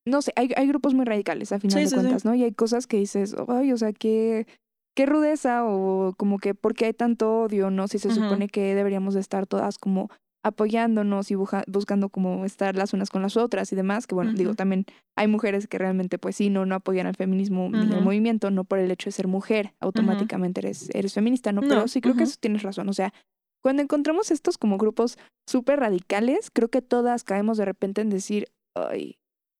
no 0.05 0.21
sé, 0.21 0.33
hay, 0.35 0.51
hay 0.55 0.67
grupos 0.67 0.93
muy 0.93 1.05
radicales 1.05 1.51
a 1.51 1.59
final 1.59 1.73
Sí, 1.77 1.79
de 1.81 1.85
sí, 1.87 1.95
sí. 1.95 1.95
cuentas, 2.01 2.25
¿no? 2.25 2.33
Y 2.35 2.43
hay 2.43 2.51
cosas 2.53 2.87
que 2.87 2.97
dices, 2.97 3.35
ay, 3.47 3.71
o 3.71 3.77
sea, 3.77 3.93
qué, 3.93 4.47
qué 4.95 5.05
rudeza 5.05 5.63
o 5.65 6.13
como 6.17 6.39
que, 6.39 6.55
¿por 6.55 6.73
qué 6.73 6.85
hay 6.85 6.93
tanto 6.93 7.41
odio, 7.43 7.69
no? 7.69 7.87
Si 7.87 7.99
se 7.99 8.11
supone 8.11 8.47
que 8.49 8.75
deberíamos 8.75 9.13
de 9.13 9.19
estar 9.21 9.45
todas 9.47 9.77
como 9.77 10.09
apoyándonos 10.43 11.31
y 11.31 11.35
buscando 11.35 12.09
como 12.09 12.45
estar 12.45 12.75
las 12.75 12.93
unas 12.93 13.09
con 13.09 13.21
las 13.21 13.35
otras 13.37 13.71
y 13.73 13.75
demás, 13.75 14.07
que 14.07 14.15
bueno, 14.15 14.31
digo, 14.33 14.53
también 14.55 14.85
hay 15.17 15.27
mujeres 15.27 15.67
que 15.67 15.77
realmente 15.77 16.17
pues 16.17 16.35
sí, 16.37 16.49
no, 16.49 16.65
no 16.65 16.75
apoyan 16.75 17.07
al 17.07 17.15
feminismo 17.15 17.69
ni 17.69 17.93
al 17.93 18.03
movimiento, 18.03 18.49
no 18.51 18.63
por 18.63 18.79
el 18.79 18.89
hecho 18.91 19.07
de 19.09 19.11
ser 19.11 19.27
mujer, 19.27 19.73
automáticamente 19.79 20.61
eres, 20.61 20.89
eres 20.93 21.13
feminista, 21.13 21.51
¿no? 21.51 21.61
Pero 21.61 21.81
No, 21.81 21.87
sí 21.87 22.01
creo 22.01 22.15
que 22.15 22.23
eso 22.23 22.37
tienes 22.39 22.63
razón, 22.63 22.87
o 22.89 22.93
sea, 22.93 23.13
cuando 23.61 23.81
encontramos 23.81 24.31
estos 24.31 24.57
como 24.57 24.77
grupos 24.77 25.17
súper 25.45 25.79
radicales, 25.81 26.49
creo 26.51 26.69
que 26.69 26.81
todas 26.81 27.23
caemos 27.25 27.57
de 27.57 27.65
repente 27.65 27.99
en 28.01 28.09
decir, 28.09 28.47
ay, 28.75 29.17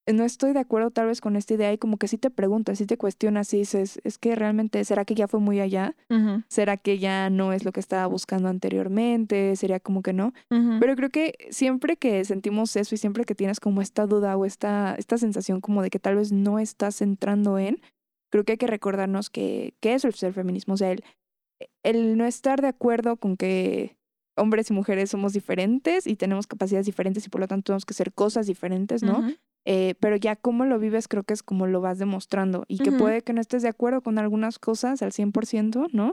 no 0.07 0.23
estoy 0.23 0.53
de 0.53 0.59
acuerdo 0.59 0.89
tal 0.89 1.05
vez 1.07 1.21
con 1.21 1.35
esta 1.35 1.53
idea 1.53 1.71
y 1.71 1.77
como 1.77 1.97
que 1.97 2.07
sí 2.07 2.17
te 2.17 2.31
preguntas, 2.31 2.79
sí 2.79 2.85
te 2.87 2.97
cuestionas 2.97 3.53
y 3.53 3.57
dices, 3.59 3.99
es 4.03 4.17
que 4.17 4.35
realmente, 4.35 4.83
¿será 4.83 5.05
que 5.05 5.13
ya 5.13 5.27
fue 5.27 5.39
muy 5.39 5.59
allá? 5.59 5.95
¿Será 6.47 6.77
que 6.77 6.97
ya 6.97 7.29
no 7.29 7.53
es 7.53 7.63
lo 7.63 7.71
que 7.71 7.79
estaba 7.79 8.07
buscando 8.07 8.49
anteriormente? 8.49 9.55
¿Sería 9.55 9.79
como 9.79 10.01
que 10.01 10.13
no? 10.13 10.33
Pero 10.79 10.95
creo 10.95 11.09
que 11.09 11.35
siempre 11.51 11.95
que 11.95 12.25
sentimos 12.25 12.75
eso 12.75 12.95
y 12.95 12.97
siempre 12.97 13.23
que 13.25 13.35
tienes 13.35 13.59
como 13.59 13.81
esta 13.81 14.07
duda 14.07 14.35
o 14.35 14.45
esta, 14.45 14.95
esta 14.97 15.17
sensación 15.17 15.61
como 15.61 15.83
de 15.83 15.89
que 15.89 15.99
tal 15.99 16.15
vez 16.15 16.31
no 16.31 16.57
estás 16.57 17.01
entrando 17.01 17.59
en, 17.59 17.79
creo 18.31 18.43
que 18.43 18.53
hay 18.53 18.57
que 18.57 18.67
recordarnos 18.67 19.29
que, 19.29 19.75
que 19.79 19.93
eso 19.93 20.07
es 20.07 20.23
el 20.23 20.33
feminismo. 20.33 20.73
O 20.73 20.77
sea, 20.77 20.91
el, 20.91 21.03
el 21.83 22.17
no 22.17 22.25
estar 22.25 22.61
de 22.61 22.67
acuerdo 22.67 23.17
con 23.17 23.37
que 23.37 23.97
hombres 24.37 24.69
y 24.69 24.73
mujeres 24.73 25.09
somos 25.09 25.33
diferentes 25.33 26.07
y 26.07 26.15
tenemos 26.15 26.47
capacidades 26.47 26.85
diferentes 26.85 27.25
y 27.25 27.29
por 27.29 27.41
lo 27.41 27.47
tanto 27.47 27.65
tenemos 27.65 27.85
que 27.85 27.93
hacer 27.93 28.13
cosas 28.13 28.47
diferentes, 28.47 29.03
¿no? 29.03 29.21
Eh, 29.65 29.95
pero 29.99 30.15
ya 30.15 30.35
cómo 30.35 30.65
lo 30.65 30.79
vives 30.79 31.07
creo 31.07 31.23
que 31.23 31.33
es 31.33 31.43
como 31.43 31.67
lo 31.67 31.81
vas 31.81 31.99
demostrando 31.99 32.63
y 32.67 32.77
que 32.79 32.91
puede 32.91 33.21
que 33.21 33.33
no 33.33 33.41
estés 33.41 33.61
de 33.61 33.69
acuerdo 33.69 34.01
con 34.01 34.17
algunas 34.17 34.57
cosas 34.57 35.01
al 35.01 35.11
100%, 35.11 35.87
¿no? 35.91 36.11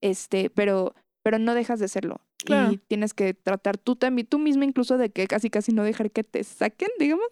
este, 0.00 0.50
pero, 0.50 0.94
pero 1.22 1.38
no 1.38 1.54
dejas 1.54 1.80
de 1.80 1.88
serlo. 1.88 2.20
Claro. 2.44 2.72
Y 2.72 2.76
tienes 2.78 3.14
que 3.14 3.34
tratar 3.34 3.78
tú 3.78 3.96
también, 3.96 4.26
tú 4.26 4.38
misma 4.38 4.64
incluso 4.64 4.98
de 4.98 5.10
que 5.10 5.26
casi 5.26 5.48
casi 5.48 5.72
no 5.72 5.84
dejar 5.84 6.10
que 6.10 6.22
te 6.24 6.42
saquen, 6.44 6.88
digamos. 6.98 7.26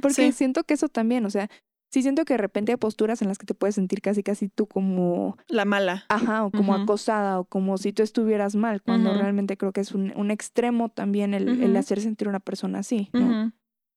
Porque 0.00 0.14
Sí. 0.14 0.32
siento 0.32 0.64
que 0.64 0.74
eso 0.74 0.88
también, 0.88 1.24
o 1.26 1.30
sea, 1.30 1.50
sí 1.92 2.02
siento 2.02 2.24
que 2.24 2.34
de 2.34 2.38
repente 2.38 2.72
hay 2.72 2.76
posturas 2.76 3.20
en 3.22 3.28
las 3.28 3.38
que 3.38 3.46
te 3.46 3.54
puedes 3.54 3.74
sentir 3.74 4.00
casi 4.00 4.22
casi 4.22 4.48
tú 4.48 4.66
como, 4.66 5.36
La 5.48 5.64
mala. 5.64 6.04
ajá, 6.08 6.44
o 6.44 6.50
como 6.50 6.74
acosada, 6.74 7.40
o 7.40 7.44
como 7.44 7.76
si 7.78 7.92
tú 7.92 8.02
estuvieras 8.02 8.54
mal, 8.56 8.80
cuando 8.82 9.12
realmente 9.14 9.56
creo 9.56 9.72
que 9.72 9.80
es 9.80 9.92
un, 9.92 10.12
un 10.16 10.30
extremo 10.30 10.88
también 10.88 11.34
el, 11.34 11.76
hacer 11.76 12.00
sentir 12.00 12.28
a 12.28 12.30
una 12.30 12.40
persona 12.40 12.78
así, 12.80 13.10
¿no? 13.12 13.52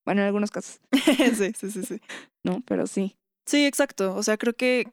Bueno, 0.05 0.21
en 0.21 0.27
algunos 0.27 0.51
casos, 0.51 0.79
sí, 1.37 1.53
sí, 1.59 1.71
sí, 1.71 1.83
sí. 1.83 2.01
¿no? 2.43 2.61
Pero 2.67 2.87
sí. 2.87 3.15
Sí, 3.45 3.65
exacto. 3.65 4.15
O 4.15 4.23
sea, 4.23 4.37
creo 4.37 4.53
que, 4.53 4.85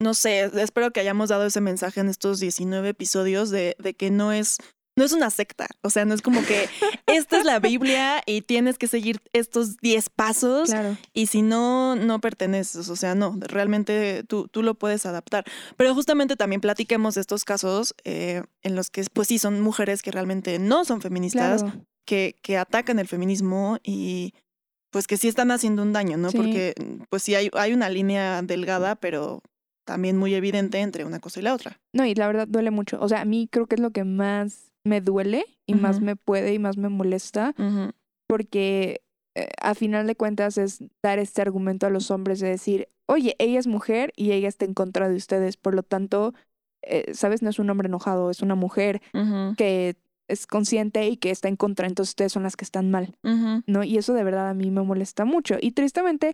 no 0.00 0.14
sé, 0.14 0.50
espero 0.60 0.92
que 0.92 1.00
hayamos 1.00 1.28
dado 1.30 1.46
ese 1.46 1.60
mensaje 1.60 2.00
en 2.00 2.08
estos 2.08 2.40
19 2.40 2.88
episodios 2.90 3.50
de, 3.50 3.76
de 3.78 3.94
que 3.94 4.10
no 4.10 4.32
es, 4.32 4.58
no 4.96 5.04
es 5.04 5.12
una 5.12 5.30
secta. 5.30 5.66
O 5.82 5.90
sea, 5.90 6.04
no 6.04 6.12
es 6.14 6.20
como 6.22 6.44
que 6.44 6.68
esta 7.06 7.38
es 7.38 7.44
la 7.44 7.58
Biblia 7.60 8.22
y 8.26 8.42
tienes 8.42 8.76
que 8.78 8.88
seguir 8.88 9.20
estos 9.32 9.76
10 9.78 10.10
pasos 10.10 10.70
Claro. 10.70 10.96
y 11.12 11.26
si 11.26 11.42
no, 11.42 11.94
no 11.96 12.20
perteneces. 12.20 12.88
O 12.88 12.96
sea, 12.96 13.14
no, 13.14 13.36
realmente 13.40 14.24
tú, 14.24 14.48
tú 14.48 14.62
lo 14.62 14.74
puedes 14.74 15.06
adaptar. 15.06 15.44
Pero 15.76 15.94
justamente 15.94 16.36
también 16.36 16.60
platiquemos 16.60 17.14
de 17.14 17.20
estos 17.20 17.44
casos 17.44 17.94
eh, 18.04 18.42
en 18.62 18.74
los 18.76 18.90
que, 18.90 19.04
pues 19.12 19.28
sí, 19.28 19.38
son 19.38 19.60
mujeres 19.60 20.02
que 20.02 20.10
realmente 20.10 20.58
no 20.58 20.84
son 20.84 21.00
feministas 21.00 21.62
Claro. 21.62 21.84
que, 22.04 22.34
que 22.42 22.58
atacan 22.58 22.98
el 22.98 23.06
feminismo 23.08 23.78
y 23.84 24.34
pues 24.92 25.06
que 25.06 25.16
sí 25.16 25.26
están 25.26 25.50
haciendo 25.50 25.82
un 25.82 25.92
daño, 25.92 26.16
¿no? 26.16 26.30
Sí. 26.30 26.36
Porque 26.36 26.74
pues 27.08 27.22
sí 27.22 27.34
hay, 27.34 27.50
hay 27.54 27.72
una 27.72 27.88
línea 27.88 28.40
delgada, 28.42 28.94
pero 28.94 29.40
también 29.84 30.16
muy 30.16 30.34
evidente 30.34 30.78
entre 30.78 31.04
una 31.04 31.18
cosa 31.18 31.40
y 31.40 31.42
la 31.42 31.54
otra. 31.54 31.80
No, 31.92 32.04
y 32.04 32.14
la 32.14 32.26
verdad 32.26 32.46
duele 32.46 32.70
mucho. 32.70 32.98
O 33.00 33.08
sea, 33.08 33.22
a 33.22 33.24
mí 33.24 33.48
creo 33.50 33.66
que 33.66 33.74
es 33.74 33.80
lo 33.80 33.90
que 33.90 34.04
más 34.04 34.70
me 34.84 35.00
duele 35.00 35.44
y 35.66 35.74
más 35.74 36.00
me 36.00 36.14
puede 36.14 36.52
y 36.52 36.58
más 36.58 36.76
me 36.76 36.88
molesta, 36.88 37.54
porque 38.28 39.00
eh, 39.34 39.48
a 39.60 39.74
final 39.74 40.06
de 40.06 40.14
cuentas 40.16 40.58
es 40.58 40.84
dar 41.02 41.18
este 41.18 41.40
argumento 41.40 41.86
a 41.86 41.90
los 41.90 42.10
hombres 42.10 42.40
de 42.40 42.48
decir, 42.48 42.88
oye, 43.06 43.34
ella 43.38 43.58
es 43.58 43.66
mujer 43.66 44.12
y 44.16 44.32
ella 44.32 44.48
está 44.48 44.64
en 44.64 44.74
contra 44.74 45.08
de 45.08 45.16
ustedes, 45.16 45.56
por 45.56 45.74
lo 45.74 45.82
tanto, 45.82 46.34
eh, 46.82 47.14
¿sabes? 47.14 47.42
No 47.42 47.50
es 47.50 47.58
un 47.58 47.70
hombre 47.70 47.88
enojado, 47.88 48.30
es 48.30 48.42
una 48.42 48.56
mujer 48.56 49.00
que 49.56 49.96
es 50.28 50.46
consciente 50.46 51.08
y 51.08 51.16
que 51.16 51.30
está 51.30 51.48
en 51.48 51.56
contra, 51.56 51.86
entonces 51.86 52.12
ustedes 52.12 52.32
son 52.32 52.42
las 52.42 52.56
que 52.56 52.64
están 52.64 52.90
mal, 52.90 53.16
¿no? 53.66 53.84
Y 53.84 53.98
eso 53.98 54.14
de 54.14 54.24
verdad 54.24 54.50
a 54.50 54.54
mí 54.54 54.70
me 54.70 54.82
molesta 54.82 55.24
mucho. 55.24 55.56
Y 55.60 55.72
tristemente 55.72 56.32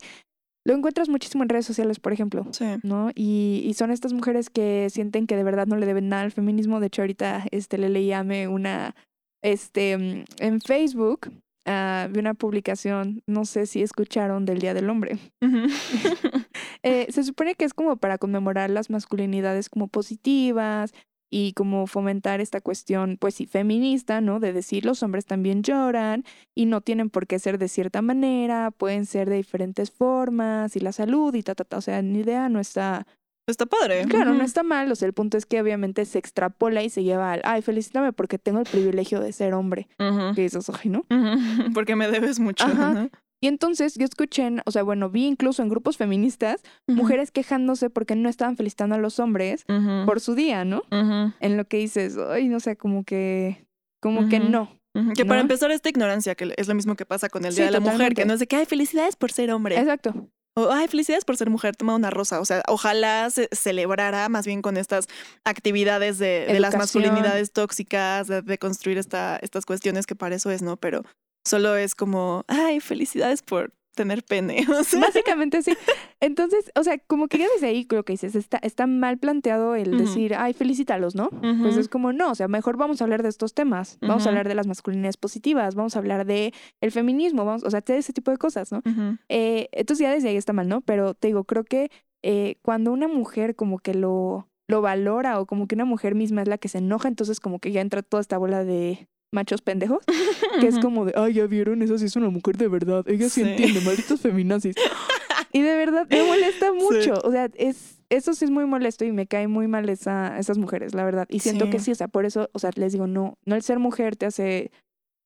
lo 0.68 0.75
encuentras 0.75 1.09
muchísimo 1.09 1.42
en 1.42 1.49
redes 1.49 1.64
sociales, 1.64 1.99
por 1.99 2.12
ejemplo. 2.12 2.47
Sí. 2.52 2.66
¿no? 2.83 3.11
Y, 3.14 3.62
y 3.64 3.73
son 3.73 3.90
estas 3.90 4.12
mujeres 4.12 4.50
que 4.50 4.88
sienten 4.90 5.26
que 5.26 5.35
de 5.35 5.42
verdad 5.42 5.66
no 5.66 5.76
le 5.76 5.87
deben 5.87 6.11
nada 6.11 6.23
al 6.23 6.30
feminismo. 6.30 6.78
De 6.78 6.88
hecho, 6.88 7.00
ahorita 7.00 7.47
este, 7.52 7.78
le 7.78 7.88
leí 7.88 8.12
a 8.12 8.23
me 8.23 8.49
una, 8.49 8.95
este, 9.42 9.97
mm, 9.97 10.25
en 10.40 10.61
Facebook, 10.61 11.30
ah, 11.66 12.09
vi 12.11 12.21
una 12.21 12.35
publicación, 12.35 13.23
no 13.26 13.47
sé 13.47 13.64
si 13.64 13.83
escucharon, 13.83 14.45
del 14.45 14.59
Día 14.59 14.75
del 14.75 14.90
Hombre. 14.90 15.18
Eh, 16.85 17.07
se 17.11 17.25
supone 17.25 17.57
que 17.57 17.64
es 17.64 17.75
como 17.75 17.97
para 17.97 18.18
conmemorar 18.18 18.71
las 18.71 18.88
masculinidades 18.88 19.68
como 19.68 19.88
positivas 19.88 20.92
y 21.31 21.53
como 21.53 21.87
fomentar 21.87 22.41
esta 22.41 22.61
cuestión, 22.61 23.17
pues 23.21 23.35
sí, 23.35 23.47
feminista, 23.47 24.21
¿no? 24.21 24.41
De 24.41 24.53
decir 24.53 24.85
los 24.85 25.03
hombres 25.03 25.27
también 25.27 25.63
lloran 25.63 26.25
y 26.55 26.67
no 26.67 26.81
tienen 26.81 27.11
por 27.11 27.27
qué 27.27 27.39
ser 27.39 27.59
de 27.59 27.69
cierta 27.69 28.03
manera, 28.03 28.71
pueden 28.71 29.07
ser 29.07 29.29
de 29.29 29.37
diferentes 29.37 29.91
formas 29.91 30.77
y 30.77 30.81
la 30.81 30.93
salud 30.93 31.35
y 31.35 31.43
ta, 31.43 31.55
ta, 31.55 31.65
ta. 31.65 31.79
O 31.79 31.83
sea, 31.83 32.01
ni 32.03 32.21
idea 32.21 32.49
no 32.49 32.61
está 32.61 33.07
Está 33.49 33.65
padre. 33.65 34.05
Claro, 34.05 34.35
no 34.35 34.45
está 34.45 34.63
mal, 34.63 34.93
o 34.93 34.95
sea, 34.95 35.07
el 35.07 35.15
punto 35.15 35.39
es 35.39 35.47
que 35.47 35.61
obviamente 35.61 36.05
se 36.05 36.19
extrapola 36.19 36.83
y 36.83 36.91
se 36.91 37.03
lleva 37.03 37.33
al, 37.33 37.41
ay, 37.45 37.63
felicítame 37.63 38.13
porque 38.13 38.39
tengo 38.39 38.59
el 38.59 38.67
privilegio 38.67 39.21
de 39.21 39.33
ser 39.33 39.55
hombre. 39.55 39.89
Ujú. 39.99 40.35
Que 40.35 40.43
dices, 40.43 40.69
ay, 40.69 40.91
¿no? 40.91 41.07
Ujú. 41.09 41.09
Porque 41.75 41.97
me 41.97 42.11
debes 42.11 42.41
mucho. 42.41 42.65
Ajá. 42.65 42.93
¿no? 42.93 43.11
Y 43.40 43.47
entonces 43.47 43.95
yo 43.95 44.04
escuché, 44.04 44.47
en- 44.47 44.62
o 44.66 44.71
sea, 44.71 44.83
bueno, 44.83 45.11
vi 45.11 45.26
incluso 45.26 45.62
en 45.62 45.68
grupos 45.68 45.97
feministas 45.97 46.61
mujeres 46.88 47.30
quejándose 47.30 47.88
porque 47.90 48.16
no 48.16 48.28
estaban 48.28 48.57
felicitando 48.57 48.97
a 48.97 48.99
los 48.99 49.18
hombres 49.21 49.64
por 50.07 50.21
su 50.21 50.35
día, 50.35 50.64
¿no? 50.64 50.83
En 50.90 51.57
lo 51.57 51.64
que 51.66 51.76
dices, 51.78 52.16
ay, 52.30 52.49
no 52.49 52.59
sé, 52.61 52.76
como 52.76 53.04
que, 53.04 53.66
como 54.00 54.28
que 54.28 54.40
no. 54.40 54.76
Que 55.14 55.25
para 55.25 55.40
empezar 55.40 55.71
esta 55.71 55.88
ignorancia, 55.88 56.35
que 56.35 56.52
es 56.57 56.66
lo 56.66 56.75
mismo 56.75 56.97
que 56.97 57.07
pasa 57.07 57.28
con 57.28 57.45
el 57.45 57.52
Sí, 57.52 57.59
Día 57.59 57.66
de 57.66 57.73
la 57.73 57.80
Mujer, 57.80 58.14
que 58.14 58.25
no 58.25 58.33
es 58.35 58.40
de 58.40 58.49
que, 58.49 58.57
ay, 58.57 58.66
felicidades 58.66 59.14
por 59.14 59.30
ser 59.30 59.52
hombre. 59.52 59.78
Exacto. 59.78 60.28
O, 60.57 60.73
ay, 60.73 60.88
felicidades 60.88 61.25
por 61.25 61.37
ser 61.37 61.50
mujer, 61.50 61.76
toma 61.76 61.95
una 61.95 62.11
rosa. 62.11 62.40
O 62.40 62.45
sea, 62.45 62.62
ojalá 62.66 63.30
se 63.30 63.49
celebrara 63.52 64.28
más 64.28 64.45
bien 64.45 64.61
con 64.61 64.76
estas 64.76 65.07
actividades 65.45 66.18
de, 66.18 66.47
de 66.49 66.59
las 66.59 66.76
masculinidades 66.76 67.52
tóxicas, 67.52 68.26
de, 68.26 68.42
de 68.42 68.59
construir 68.59 68.99
esta, 68.99 69.38
estas 69.40 69.64
cuestiones 69.66 70.04
que 70.07 70.16
para 70.16 70.35
eso 70.35 70.50
es, 70.50 70.62
¿no? 70.62 70.76
Pero 70.76 71.04
solo 71.45 71.76
es 71.76 71.95
como, 71.95 72.45
ay, 72.49 72.80
felicidades 72.80 73.42
por 73.42 73.73
tener 73.99 74.23
pene. 74.23 74.64
O 74.78 74.85
sea, 74.85 75.00
Básicamente 75.00 75.62
sí. 75.62 75.73
Entonces, 76.21 76.71
o 76.76 76.85
sea, 76.85 76.99
como 76.99 77.26
que 77.26 77.38
ya 77.38 77.47
desde 77.52 77.66
ahí 77.66 77.85
creo 77.85 78.04
que 78.04 78.12
dices, 78.12 78.37
está, 78.37 78.59
está 78.59 78.87
mal 78.87 79.18
planteado 79.18 79.75
el 79.75 79.99
decir, 79.99 80.35
ay, 80.37 80.52
felicítalos, 80.52 81.14
¿no? 81.16 81.30
Pues 81.30 81.75
ujú, 81.75 81.80
es 81.80 81.88
como, 81.88 82.12
no, 82.12 82.30
o 82.30 82.35
sea, 82.35 82.47
mejor 82.49 82.76
vamos 82.76 83.00
a 83.00 83.04
hablar 83.04 83.23
de 83.23 83.28
estos 83.28 83.54
temas. 83.54 83.99
Vamos 84.00 84.25
a 84.26 84.28
hablar 84.28 84.47
de 84.47 84.54
las 84.54 84.66
masculinidades 84.66 85.16
positivas, 85.16 85.75
vamos 85.75 85.97
a 85.97 85.99
hablar 85.99 86.26
de 86.26 86.52
el 86.80 86.92
feminismo, 86.92 87.45
vamos, 87.45 87.64
o 87.64 87.71
sea, 87.71 87.80
de 87.80 87.99
ese 87.99 88.12
tipo 88.12 88.30
de 88.30 88.38
cosas, 88.38 88.71
¿no? 88.71 88.83
Eh, 89.28 89.68
entonces 89.73 90.04
ya 90.04 90.12
desde 90.12 90.28
ahí 90.28 90.37
está 90.37 90.52
mal, 90.52 90.68
¿no? 90.68 90.80
Pero 90.80 91.14
te 91.14 91.28
digo, 91.28 91.45
creo 91.45 91.64
que 91.64 91.90
eh, 92.23 92.57
cuando 92.62 92.92
una 92.92 93.09
mujer 93.09 93.57
como 93.57 93.78
que 93.78 93.95
lo, 93.95 94.49
lo 94.68 94.80
valora 94.80 95.40
o 95.40 95.47
como 95.47 95.66
que 95.66 95.75
una 95.75 95.85
mujer 95.85 96.14
misma 96.14 96.42
es 96.42 96.49
la 96.49 96.59
que 96.59 96.68
se 96.68 96.78
enoja, 96.78 97.09
entonces 97.09 97.40
como 97.40 97.59
que 97.59 97.73
ya 97.73 97.80
entra 97.80 98.02
toda 98.02 98.21
esta 98.21 98.38
bola 98.38 98.64
de 98.64 99.09
machos 99.33 99.61
pendejos, 99.63 100.03
que 100.61 100.67
es 100.69 100.79
como 100.79 101.05
de, 101.05 101.13
ay, 101.17 101.35
ya 101.35 101.47
vieron, 101.47 101.83
esa 101.83 101.99
sí 101.99 102.07
es 102.07 102.17
una 102.17 102.31
mujer 102.31 102.57
de 102.57 102.69
verdad, 102.69 103.05
ella 103.09 103.29
sí, 103.29 103.43
Sí. 103.43 103.49
entiende, 103.49 103.81
malditos 103.83 104.21
feminazis. 104.21 104.75
y 105.53 105.63
de 105.63 105.77
verdad 105.77 106.07
me 106.11 106.23
molesta 106.25 106.73
mucho, 106.73 107.15
o 107.25 107.31
sea, 107.31 107.49
es... 107.55 107.97
Eso 108.11 108.33
sí 108.33 108.47
es 108.47 108.51
muy 108.51 108.65
molesto 108.65 109.05
y 109.05 109.13
me 109.13 109.27
cae 109.27 109.49
muy 109.49 109.69
mal 109.69 109.87
esa, 109.91 110.39
esas 110.39 110.57
mujeres, 110.57 110.95
la 110.95 111.05
verdad. 111.05 111.27
Y 111.29 111.41
siento 111.41 111.69
que 111.69 111.79
Sí. 111.79 111.91
o 111.91 111.95
sea, 111.95 112.09
por 112.09 112.25
eso, 112.25 112.49
o 112.55 112.59
sea, 112.59 112.71
les 112.75 112.95
digo, 112.95 113.07
no, 113.07 113.37
no 113.45 113.55
el 113.55 113.61
ser 113.61 113.79
mujer 113.81 114.17
te 114.17 114.25
hace, 114.25 114.71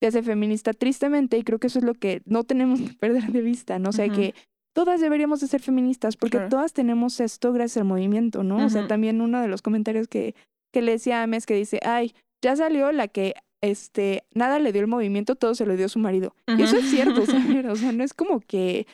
te 0.00 0.08
hace 0.08 0.20
feminista 0.24 0.72
tristemente 0.72 1.38
y 1.38 1.44
creo 1.44 1.60
que 1.60 1.68
eso 1.68 1.78
es 1.78 1.84
lo 1.84 1.94
que 1.94 2.22
no 2.24 2.42
tenemos 2.42 2.80
que 2.80 2.92
perder 2.94 3.30
de 3.30 3.40
vista, 3.40 3.78
¿no? 3.78 3.90
O 3.90 3.92
sea, 3.92 4.08
que 4.08 4.34
todas 4.74 5.00
deberíamos 5.00 5.38
de 5.40 5.46
ser 5.46 5.60
feministas 5.62 6.16
porque 6.16 6.38
Claro. 6.38 6.48
todas 6.50 6.72
tenemos 6.72 7.20
esto 7.20 7.52
gracias 7.52 7.76
al 7.76 7.84
movimiento, 7.84 8.42
¿no? 8.42 8.66
O 8.66 8.68
sea, 8.68 8.88
también 8.88 9.20
uno 9.20 9.40
de 9.40 9.46
los 9.46 9.62
comentarios 9.62 10.08
que, 10.08 10.34
que 10.72 10.82
le 10.82 10.90
decía 10.90 11.22
a 11.22 11.28
Mes 11.28 11.46
que 11.46 11.54
dice, 11.54 11.78
ay, 11.84 12.14
ya 12.42 12.56
salió 12.56 12.90
la 12.90 13.06
que, 13.06 13.34
este, 13.62 14.24
nada 14.34 14.58
le 14.58 14.72
dio 14.72 14.82
el 14.82 14.88
movimiento, 14.88 15.34
todo 15.36 15.54
se 15.54 15.64
lo 15.64 15.76
dio 15.76 15.88
su 15.88 15.98
marido. 15.98 16.34
Y 16.46 16.62
eso 16.62 16.76
es 16.76 16.90
cierto, 16.90 17.22
ver, 17.48 17.66
o 17.70 17.76
sea, 17.76 17.92
no 17.92 18.04
es 18.04 18.12
como 18.12 18.40
que 18.40 18.86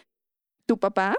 tu 0.67 0.77
papá 0.77 1.17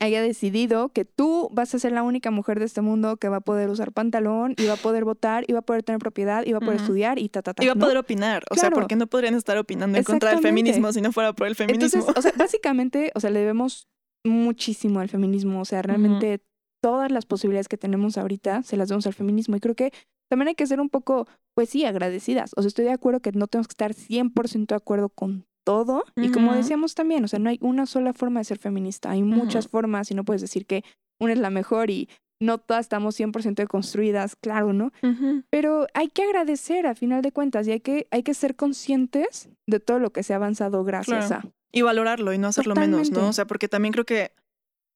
haya 0.00 0.20
decidido 0.20 0.88
que 0.88 1.04
tú 1.04 1.48
vas 1.52 1.72
a 1.72 1.78
ser 1.78 1.92
la 1.92 2.02
única 2.02 2.32
mujer 2.32 2.58
de 2.58 2.64
este 2.64 2.80
mundo 2.80 3.16
que 3.16 3.28
va 3.28 3.36
a 3.36 3.40
poder 3.40 3.70
usar 3.70 3.92
pantalón 3.92 4.54
y 4.58 4.66
va 4.66 4.72
a 4.72 4.76
poder 4.76 5.04
votar 5.04 5.44
y 5.46 5.52
va 5.52 5.60
a 5.60 5.62
poder 5.62 5.84
tener 5.84 6.00
propiedad 6.00 6.44
y 6.44 6.50
va 6.50 6.58
a 6.58 6.60
poder 6.60 6.80
estudiar 6.80 7.20
y 7.20 7.28
ta, 7.28 7.42
ta, 7.42 7.54
ta. 7.54 7.62
Y 7.62 7.66
va 7.68 7.72
a 7.72 7.76
¿no? 7.76 7.82
poder 7.82 7.96
opinar. 7.96 8.42
O 8.50 8.54
sea, 8.56 8.62
Claro. 8.62 8.74
porque 8.74 8.96
no 8.96 9.06
podrían 9.06 9.34
estar 9.36 9.56
opinando 9.56 9.96
en 9.96 10.02
contra 10.02 10.30
del 10.30 10.40
feminismo 10.40 10.92
si 10.92 11.00
no 11.00 11.12
fuera 11.12 11.32
por 11.32 11.46
el 11.46 11.54
feminismo. 11.54 11.84
Entonces, 11.86 12.16
o 12.16 12.20
sea, 12.20 12.32
básicamente, 12.36 13.12
o 13.14 13.20
sea, 13.20 13.30
le 13.30 13.38
debemos 13.38 13.86
muchísimo 14.24 14.98
al 14.98 15.08
feminismo. 15.08 15.60
O 15.60 15.64
sea, 15.64 15.82
realmente 15.82 16.40
todas 16.82 17.12
las 17.12 17.24
posibilidades 17.24 17.68
que 17.68 17.78
tenemos 17.78 18.18
ahorita 18.18 18.64
se 18.64 18.76
las 18.76 18.88
debemos 18.88 19.06
al 19.06 19.14
feminismo. 19.14 19.54
Y 19.54 19.60
creo 19.60 19.76
que 19.76 19.92
también 20.28 20.48
hay 20.48 20.54
que 20.54 20.66
ser 20.66 20.80
un 20.80 20.88
poco, 20.88 21.26
pues 21.54 21.70
sí, 21.70 21.84
agradecidas. 21.84 22.52
O 22.56 22.62
sea, 22.62 22.68
estoy 22.68 22.84
de 22.84 22.92
acuerdo 22.92 23.20
que 23.20 23.32
no 23.32 23.46
tenemos 23.46 23.68
que 23.68 23.72
estar 23.72 23.94
100% 23.94 24.66
de 24.66 24.74
acuerdo 24.74 25.08
con 25.08 25.46
todo. 25.64 26.04
Y 26.14 26.30
como 26.30 26.54
decíamos 26.54 26.94
también, 26.94 27.24
o 27.24 27.28
sea, 27.28 27.38
no 27.40 27.50
hay 27.50 27.58
una 27.60 27.86
sola 27.86 28.12
forma 28.12 28.40
de 28.40 28.44
ser 28.44 28.58
feminista. 28.58 29.10
Hay 29.10 29.22
muchas 29.22 29.66
formas 29.66 30.10
y 30.10 30.14
no 30.14 30.24
puedes 30.24 30.40
decir 30.40 30.64
que 30.66 30.84
una 31.20 31.32
es 31.32 31.38
la 31.40 31.50
mejor 31.50 31.90
y 31.90 32.08
no 32.40 32.58
todas 32.58 32.84
estamos 32.84 33.18
100% 33.18 33.54
deconstruidas, 33.54 34.36
claro, 34.36 34.72
¿no? 34.72 34.92
Pero 35.50 35.86
hay 35.94 36.08
que 36.08 36.22
agradecer 36.22 36.86
a 36.86 36.94
final 36.94 37.22
de 37.22 37.32
cuentas 37.32 37.66
y 37.66 37.72
hay 37.72 37.80
que, 37.80 38.06
hay 38.10 38.22
que 38.22 38.34
ser 38.34 38.54
conscientes 38.54 39.48
de 39.66 39.80
todo 39.80 39.98
lo 39.98 40.10
que 40.12 40.22
se 40.22 40.34
ha 40.34 40.36
avanzado 40.36 40.84
gracias 40.84 41.28
Claro. 41.28 41.48
a... 41.48 41.52
Y 41.72 41.82
valorarlo 41.82 42.32
y 42.32 42.38
no 42.38 42.46
hacerlo 42.48 42.74
menos, 42.74 43.10
¿no? 43.10 43.28
O 43.28 43.32
sea, 43.32 43.46
porque 43.46 43.68
también 43.68 43.92
creo 43.92 44.04
que, 44.04 44.32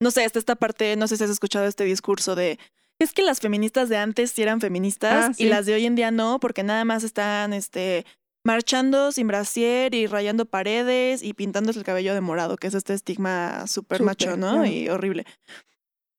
no 0.01 0.11
sé, 0.11 0.25
está 0.25 0.39
esta 0.39 0.55
parte, 0.55 0.95
no 0.97 1.09
sé 1.09 1.17
si 1.17 1.25
has 1.25 1.31
escuchado 1.31 1.67
este 1.67 1.85
discurso 1.85 2.35
de, 2.35 2.59
es 3.01 3.13
que 3.13 3.23
las 3.23 3.41
feministas 3.41 3.89
de 3.89 3.97
antes 3.97 4.31
sí 4.31 4.43
eran 4.43 4.61
feministas 4.61 5.31
Ah, 5.31 5.33
y 5.37 5.47
las 5.47 5.67
de 5.67 5.75
hoy 5.75 5.87
en 5.87 5.97
día 5.97 6.11
no, 6.11 6.39
porque 6.39 6.63
nada 6.63 6.85
más 6.85 7.03
están, 7.03 7.53
este, 7.53 8.05
marchando 8.45 9.13
sin 9.13 9.27
brasier 9.27 9.95
y 9.95 10.07
rayando 10.07 10.47
paredes 10.47 11.23
y 11.23 11.35
pintándose 11.35 11.79
el 11.79 11.85
cabello 11.85 12.15
de 12.15 12.21
morado, 12.21 12.57
que 12.57 12.69
es 12.69 12.75
este 12.75 12.95
estigma 12.95 13.67
súper 13.67 14.03
macho, 14.03 14.37
¿no? 14.37 14.65
Y 14.65 14.89
horrible. 14.89 15.27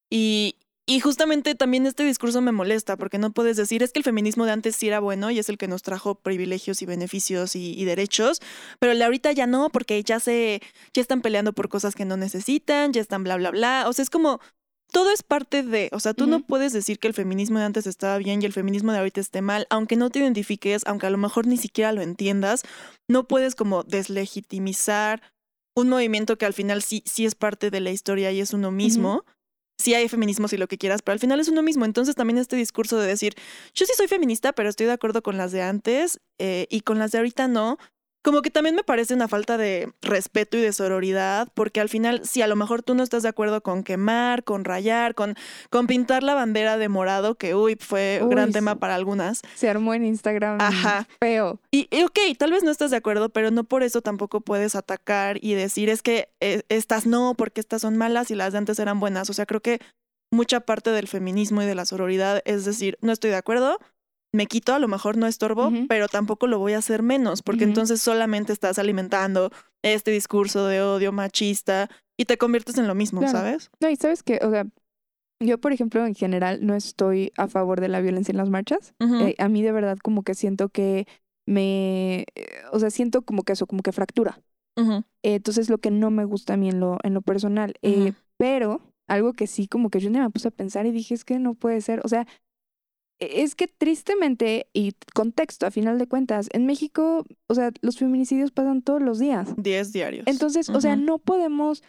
Y, 0.10 0.56
y 0.86 1.00
justamente 1.00 1.56
también 1.56 1.86
este 1.86 2.04
discurso 2.04 2.42
me 2.42 2.52
molesta 2.52 2.98
porque 2.98 3.18
no 3.18 3.32
puedes 3.32 3.58
decir 3.58 3.82
es 3.82 3.92
que 3.92 4.00
el 4.00 4.04
feminismo 4.04 4.46
de 4.46 4.52
antes 4.52 4.76
sí 4.76 4.88
era 4.88 5.00
bueno 5.00 5.32
y 5.32 5.40
es 5.40 5.50
el 5.50 5.58
que 5.58 5.68
nos 5.68 5.82
trajo 5.84 6.16
privilegios 6.16 6.82
y 6.82 6.86
beneficios 6.86 7.56
y, 7.56 7.80
y 7.80 7.86
derechos, 7.86 8.42
pero 8.80 8.92
el 8.92 9.00
de 9.00 9.06
ahorita 9.06 9.32
ya 9.32 9.48
no 9.48 9.70
porque 9.70 10.04
ya 10.04 10.20
se 10.20 10.62
ya 10.94 11.02
están 11.02 11.22
peleando 11.22 11.54
por 11.54 11.70
cosas 11.70 11.96
que 11.96 12.06
no 12.06 12.18
necesitan, 12.18 12.94
ya 12.94 13.02
están 13.02 13.24
bla 13.24 13.38
bla 13.38 13.52
bla, 13.52 13.86
o 13.88 13.94
sea, 13.94 14.04
es 14.04 14.10
como 14.10 14.42
todo 14.92 15.12
es 15.12 15.24
parte 15.24 15.64
de, 15.64 15.90
o 15.94 16.00
sea, 16.00 16.14
tú 16.14 16.28
no 16.28 16.42
puedes 16.42 16.74
decir 16.74 17.00
que 17.00 17.08
el 17.08 17.14
feminismo 17.14 17.60
de 17.60 17.66
antes 17.66 17.88
estaba 17.88 18.18
bien 18.18 18.42
y 18.42 18.46
el 18.46 18.54
feminismo 18.54 18.92
de 18.92 19.00
ahorita 19.00 19.22
esté 19.22 19.42
mal, 19.42 19.66
aunque 19.70 19.96
no 19.96 20.10
te 20.10 20.20
identifiques, 20.20 20.84
aunque 20.86 21.08
a 21.08 21.10
lo 21.10 21.18
mejor 21.18 21.48
ni 21.48 21.58
siquiera 21.58 21.94
lo 21.94 22.02
entiendas, 22.02 22.64
no 23.10 23.28
puedes 23.28 23.56
como 23.56 23.84
deslegitimizar 23.84 25.22
un 25.76 25.90
movimiento 25.90 26.38
que 26.38 26.46
al 26.46 26.54
final 26.54 26.82
sí, 26.82 27.04
sí 27.06 27.26
es 27.26 27.36
parte 27.36 27.72
de 27.72 27.80
la 27.80 27.92
historia 27.92 28.32
y 28.32 28.42
es 28.42 28.54
uno 28.54 28.72
mismo. 28.72 29.24
Sí 29.80 29.94
hay 29.94 30.08
feminismo 30.10 30.48
si 30.48 30.58
lo 30.58 30.68
que 30.68 30.78
quieras, 30.78 31.02
pero 31.02 31.14
al 31.14 31.20
final 31.20 31.40
es 31.40 31.48
uno 31.48 31.64
mismo. 31.64 31.86
Entonces 31.86 32.14
también 32.16 32.38
este 32.38 32.58
discurso 32.58 33.00
de 33.00 33.08
decir, 33.08 33.36
yo 33.74 33.86
sí 33.86 33.94
soy 33.96 34.08
feminista, 34.08 34.52
pero 34.52 34.70
estoy 34.70 34.86
de 34.86 34.92
acuerdo 34.92 35.24
con 35.24 35.38
las 35.38 35.54
de 35.54 35.62
antes 35.62 36.20
eh, 36.38 36.68
y 36.70 36.82
con 36.82 37.00
las 37.00 37.12
de 37.12 37.20
ahorita 37.20 37.48
no. 37.48 37.78
Como 38.24 38.42
que 38.42 38.52
también 38.52 38.76
me 38.76 38.84
parece 38.84 39.14
una 39.14 39.28
falta 39.28 39.58
de 39.58 39.92
respeto 40.02 40.58
y 40.58 40.62
de 40.62 40.74
sororidad, 40.74 41.48
porque 41.56 41.82
al 41.82 41.90
final, 41.90 42.22
si 42.24 42.42
a 42.42 42.48
lo 42.48 42.56
mejor 42.56 42.84
tú 42.84 42.94
no 42.94 43.02
estás 43.02 43.24
de 43.24 43.30
acuerdo 43.30 43.62
con 43.62 43.84
quemar, 43.84 44.44
con 44.44 44.64
rayar, 44.64 45.16
con, 45.16 45.36
con 45.70 45.88
pintar 45.88 46.22
la 46.22 46.36
bandera 46.36 46.78
de 46.78 46.88
morado, 46.88 47.36
que 47.36 47.56
uy, 47.56 47.78
fue 47.80 48.20
un 48.22 48.30
gran 48.30 48.48
sí. 48.48 48.54
tema 48.54 48.76
para 48.76 48.96
algunas, 48.96 49.42
Se 49.56 49.70
armó 49.70 49.94
en 49.94 50.06
Instagram 50.06 50.60
Ajá. 50.62 51.08
feo. 51.20 51.60
y, 51.72 51.88
y 51.90 52.04
ok, 52.04 52.20
tal 52.38 52.52
vez 52.52 52.64
no 52.64 52.70
estás 52.72 52.92
de 52.92 52.98
acuerdo, 52.98 53.30
pero 53.30 53.50
no 53.50 53.64
por 53.64 53.82
eso 53.84 54.02
tampoco 54.02 54.42
puedes 54.42 54.76
atacar 54.76 55.38
y 55.42 55.54
decir 55.54 55.90
es 55.90 56.02
que 56.02 56.30
eh, 56.40 56.62
estas 56.70 57.06
no, 57.06 57.34
porque 57.36 57.60
estas 57.60 57.82
son 57.82 57.98
malas 57.98 58.32
y 58.32 58.36
las 58.36 58.52
de 58.52 58.60
antes 58.60 58.80
eran 58.80 59.00
buenas. 59.00 59.30
O 59.30 59.34
sea, 59.34 59.46
creo 59.46 59.62
que 59.62 59.80
mucha 60.32 60.62
parte 60.62 60.92
del 60.92 61.08
feminismo 61.08 61.62
y 61.62 61.66
de 61.66 61.76
la 61.76 61.86
sororidad 61.86 62.42
es 62.46 62.66
decir, 62.66 62.98
no 63.02 63.12
estoy 63.12 63.32
de 63.32 63.38
acuerdo, 63.38 63.80
me 64.34 64.46
quito, 64.48 64.74
a 64.74 64.80
lo 64.80 64.88
mejor 64.88 65.18
no 65.18 65.28
estorbo, 65.28 65.72
pero 65.90 66.08
tampoco 66.08 66.48
lo 66.48 66.58
voy 66.60 66.74
a 66.74 66.78
hacer 66.78 67.04
menos, 67.04 67.42
porque 67.42 67.66
entonces 67.66 68.02
solamente 68.02 68.54
estás 68.54 68.80
alimentando 68.80 69.52
este 69.82 70.12
discurso 70.12 70.68
de 70.68 70.82
odio 70.82 71.12
machista 71.12 71.90
y 72.18 72.26
te 72.26 72.38
conviertes 72.38 72.78
en 72.78 72.88
lo 72.88 72.96
mismo, 72.96 73.20
Claro. 73.20 73.38
¿sabes? 73.38 73.72
No, 73.82 73.90
y 73.90 73.96
sabes 73.98 74.24
que, 74.24 74.40
o 74.42 74.50
sea, 74.50 74.66
yo, 75.42 75.58
por 75.60 75.74
ejemplo, 75.74 76.06
en 76.06 76.16
general 76.16 76.66
no 76.66 76.76
estoy 76.76 77.32
a 77.36 77.48
favor 77.48 77.82
de 77.82 77.88
la 77.90 78.00
violencia 78.00 78.32
en 78.32 78.38
las 78.38 78.50
marchas. 78.50 78.94
Eh, 79.00 79.36
a 79.38 79.50
mí 79.50 79.64
de 79.64 79.72
verdad 79.72 79.98
como 79.98 80.24
que 80.24 80.36
siento 80.36 80.70
que 80.70 81.08
me, 81.48 82.26
eh, 82.36 82.46
o 82.72 82.80
sea, 82.80 82.90
siento 82.92 83.24
como 83.24 83.44
que 83.44 83.54
eso, 83.54 83.66
como 83.68 83.82
que 83.82 83.92
fractura. 83.92 84.40
Eh, 84.78 85.36
entonces 85.36 85.70
lo 85.70 85.78
que 85.80 85.92
no 85.92 86.10
me 86.10 86.26
gusta 86.26 86.54
a 86.54 86.58
mí 86.58 86.70
en 86.70 86.80
lo, 86.80 86.98
en 87.04 87.14
lo 87.14 87.22
personal. 87.22 87.74
Eh. 87.82 88.14
Pero 88.38 88.82
algo 89.08 89.34
que 89.34 89.46
sí 89.48 89.68
como 89.68 89.90
que 89.90 90.00
yo 90.00 90.10
me 90.10 90.30
puse 90.30 90.48
a 90.48 90.52
pensar 90.52 90.86
y 90.86 90.92
dije, 90.92 91.14
es 91.14 91.26
que 91.26 91.38
no 91.40 91.54
puede 91.56 91.82
ser. 91.82 92.02
O 92.04 92.08
sea, 92.08 92.26
es 93.22 93.56
que 93.56 93.68
tristemente, 93.68 94.68
y 94.74 94.94
contexto, 95.14 95.66
a 95.68 95.72
final 95.72 95.98
de 96.00 96.08
cuentas, 96.08 96.50
en 96.54 96.66
México, 96.66 97.26
o 97.48 97.54
sea, 97.56 97.72
los 97.82 97.98
feminicidios 97.98 98.52
pasan 98.52 98.82
todos 98.82 99.02
los 99.02 99.20
días. 99.20 99.50
10 99.58 99.94
diarios. 99.94 100.28
Entonces, 100.28 100.70
o 100.70 100.82
sea, 100.82 100.96
no 100.96 101.18
podemos, 101.20 101.84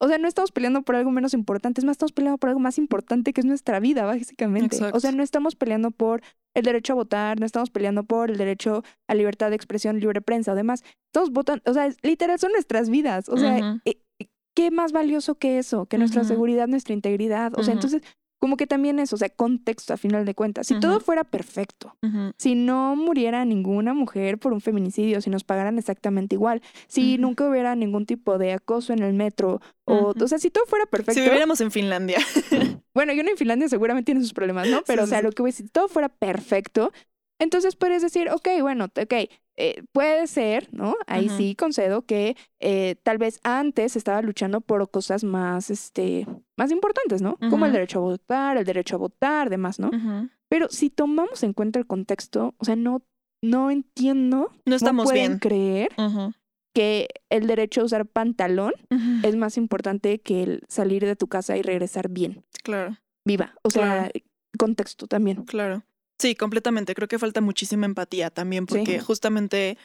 o 0.00 0.08
sea, 0.08 0.18
no 0.18 0.26
estamos 0.28 0.50
peleando 0.52 0.82
por 0.82 0.96
algo 0.96 1.10
menos 1.10 1.34
importante, 1.34 1.80
es 1.80 1.84
más, 1.84 1.94
estamos 1.94 2.12
peleando 2.12 2.38
por 2.38 2.48
algo 2.48 2.60
más 2.60 2.78
importante 2.78 3.32
que 3.32 3.40
es 3.40 3.44
nuestra 3.44 3.80
vida, 3.80 4.04
básicamente. 4.06 4.76
O 4.94 5.00
sea, 5.00 5.12
no 5.12 5.22
estamos 5.22 5.56
peleando 5.56 5.90
por 5.90 6.22
el 6.54 6.64
derecho 6.64 6.94
a 6.94 6.96
votar, 6.96 7.38
no 7.38 7.46
estamos 7.46 7.70
peleando 7.70 8.04
por 8.04 8.30
el 8.30 8.38
derecho 8.38 8.82
a 9.08 9.14
libertad 9.14 9.50
de 9.50 9.56
expresión, 9.56 10.00
libre 10.00 10.20
prensa 10.22 10.52
o 10.52 10.54
demás. 10.54 10.82
Todos 11.12 11.30
votan, 11.30 11.60
o 11.66 11.72
sea, 11.74 11.86
es- 11.86 11.98
literal 12.02 12.38
son 12.38 12.52
nuestras 12.52 12.88
vidas. 12.88 13.28
O 13.28 13.36
sea, 13.36 13.80
eh, 13.84 13.98
¿qué 14.56 14.70
más 14.70 14.92
valioso 14.92 15.34
que 15.36 15.58
eso? 15.58 15.86
Que 15.86 15.98
nuestra 15.98 16.22
seguridad, 16.28 16.66
nuestra 16.66 16.94
integridad. 16.94 17.52
O 17.56 17.62
sea, 17.62 17.74
entonces, 17.74 18.02
como 18.38 18.56
que 18.56 18.66
también 18.66 18.98
eso, 18.98 19.16
o 19.16 19.18
sea, 19.18 19.28
contexto 19.28 19.92
a 19.92 19.96
final 19.96 20.24
de 20.24 20.34
cuentas. 20.34 20.66
Si 20.66 20.78
todo 20.78 21.00
fuera 21.00 21.24
perfecto, 21.24 21.96
si 22.36 22.54
no 22.54 22.94
muriera 22.96 23.44
ninguna 23.44 23.94
mujer 23.94 24.38
por 24.38 24.52
un 24.52 24.60
feminicidio, 24.60 25.20
si 25.20 25.30
nos 25.30 25.44
pagaran 25.44 25.78
exactamente 25.78 26.36
igual, 26.36 26.62
si 26.86 27.18
nunca 27.18 27.48
hubiera 27.48 27.74
ningún 27.74 28.06
tipo 28.06 28.38
de 28.38 28.52
acoso 28.52 28.92
en 28.92 29.02
el 29.02 29.12
metro, 29.12 29.60
o, 29.84 30.14
o 30.18 30.28
sea, 30.28 30.38
si 30.38 30.50
todo 30.50 30.66
fuera 30.66 30.86
perfecto. 30.86 31.14
Si 31.14 31.20
viviéramos 31.20 31.60
en 31.60 31.70
Finlandia. 31.70 32.18
Bueno, 32.94 33.12
yo 33.12 33.22
no 33.22 33.30
en 33.30 33.36
Finlandia 33.36 33.68
seguramente 33.68 34.06
tiene 34.06 34.20
sus 34.22 34.32
problemas, 34.32 34.68
¿no? 34.68 34.82
Pero, 34.84 35.02
Sí, 35.02 35.04
o 35.04 35.06
sea, 35.06 35.18
sí, 35.18 35.24
lo 35.24 35.30
que 35.30 35.40
voy 35.42 35.50
a 35.50 35.52
decir, 35.52 35.66
si 35.66 35.70
todo 35.70 35.86
fuera 35.86 36.08
perfecto, 36.08 36.90
entonces 37.38 37.76
podrías 37.76 38.02
decir, 38.02 38.28
ok, 38.28 38.48
bueno, 38.60 38.86
ok, 38.86 39.14
eh, 39.60 39.82
puede 39.92 40.26
ser, 40.28 40.68
¿no? 40.72 40.94
Ahí 41.06 41.28
sí 41.28 41.54
concedo 41.56 42.02
que 42.06 42.36
eh, 42.60 42.94
tal 43.02 43.18
vez 43.18 43.40
antes 43.42 43.96
estaba 43.96 44.22
luchando 44.22 44.60
por 44.60 44.88
cosas 44.90 45.24
más, 45.24 45.68
este, 45.70 46.26
más 46.56 46.70
importantes, 46.70 47.20
¿no? 47.22 47.36
Como 47.50 47.66
el 47.66 47.72
derecho 47.72 47.98
a 47.98 48.02
votar, 48.02 48.56
el 48.56 48.64
derecho 48.64 48.94
a 48.96 48.98
votar, 49.00 49.50
demás, 49.50 49.78
¿no? 49.80 49.90
Pero 50.48 50.68
si 50.70 50.90
tomamos 50.90 51.42
en 51.42 51.52
cuenta 51.52 51.78
el 51.78 51.86
contexto, 51.86 52.54
o 52.58 52.64
sea, 52.64 52.76
no, 52.76 53.02
no 53.42 53.70
entiendo 53.70 54.36
No 54.38 54.50
cómo 54.64 54.76
estamos 54.76 55.04
pueden 55.04 55.26
bien. 55.26 55.38
creer 55.40 55.88
que 56.74 57.08
el 57.28 57.46
derecho 57.48 57.80
a 57.80 57.84
usar 57.84 58.06
pantalón 58.06 58.72
es 59.24 59.34
más 59.36 59.56
importante 59.56 60.20
que 60.20 60.42
el 60.44 60.62
salir 60.68 61.04
de 61.04 61.16
tu 61.16 61.26
casa 61.26 61.56
y 61.56 61.62
regresar 61.62 62.08
bien, 62.08 62.44
Claro, 62.62 62.96
viva. 63.26 63.54
O 63.62 63.70
sea, 63.70 64.10
contexto 64.58 65.06
también. 65.06 65.44
claro. 65.44 65.82
Sí, 66.18 66.34
completamente. 66.34 66.94
Creo 66.94 67.08
que 67.08 67.18
falta 67.18 67.40
muchísima 67.40 67.86
empatía 67.86 68.30
también, 68.30 68.66
Sí. 68.68 68.74
porque 68.76 69.00
justamente, 69.00 69.78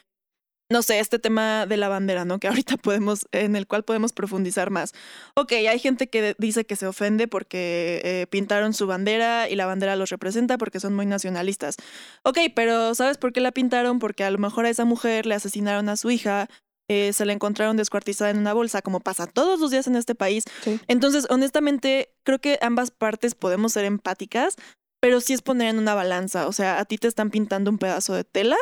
no 0.71 0.81
sé, 0.81 0.99
este 0.99 1.19
tema 1.19 1.65
de 1.67 1.77
la 1.77 1.89
bandera, 1.89 2.25
¿no? 2.25 2.39
Que 2.39 2.47
ahorita 2.47 2.77
podemos, 2.81 3.27
en 3.31 3.55
el 3.55 3.67
cual 3.67 3.83
podemos 3.83 4.13
profundizar 4.13 4.71
más. 4.71 4.93
Ok, 5.35 5.51
hay 5.51 5.77
gente 5.79 6.07
que 6.09 6.35
dice 6.39 6.65
que 6.65 6.75
se 6.75 6.87
ofende 6.87 7.27
porque 7.27 8.01
eh, 8.03 8.27
pintaron 8.31 8.73
su 8.73 8.87
bandera 8.87 9.47
y 9.49 9.55
la 9.55 9.65
bandera 9.67 9.95
los 9.95 10.09
representa 10.09 10.57
porque 10.57 10.79
son 10.79 10.95
muy 10.95 11.05
nacionalistas. 11.05 11.75
Ok, 12.23 12.39
pero 12.55 12.95
¿sabes 12.95 13.17
por 13.17 13.31
qué 13.33 13.39
la 13.41 13.51
pintaron? 13.51 13.99
Porque 13.99 14.23
a 14.23 14.31
lo 14.31 14.39
mejor 14.39 14.65
a 14.65 14.69
esa 14.69 14.85
mujer 14.85 15.25
le 15.27 15.35
asesinaron 15.35 15.87
a 15.89 15.97
su 15.97 16.09
hija, 16.09 16.49
eh, 16.89 17.13
se 17.13 17.25
la 17.25 17.33
encontraron 17.33 17.77
descuartizada 17.77 18.31
en 18.31 18.39
una 18.39 18.53
bolsa, 18.53 18.81
como 18.81 18.99
pasa 19.01 19.27
todos 19.27 19.59
los 19.59 19.69
días 19.71 19.85
en 19.87 19.95
este 19.95 20.15
país. 20.15 20.45
Sí. 20.63 20.79
Entonces, 20.87 21.27
honestamente, 21.29 22.09
creo 22.23 22.39
que 22.39 22.57
ambas 22.61 22.89
partes 22.91 23.35
podemos 23.35 23.73
ser 23.73 23.85
empáticas, 23.85 24.55
pero 25.03 25.19
sí 25.19 25.33
es 25.33 25.41
poner 25.41 25.67
en 25.67 25.79
una 25.79 25.95
balanza. 25.95 26.47
O 26.47 26.53
sea, 26.53 26.79
a 26.79 26.85
ti 26.85 26.97
te 26.97 27.09
están 27.09 27.29
pintando 27.29 27.69
un 27.69 27.77
pedazo 27.77 28.13
de 28.13 28.23
tela 28.23 28.55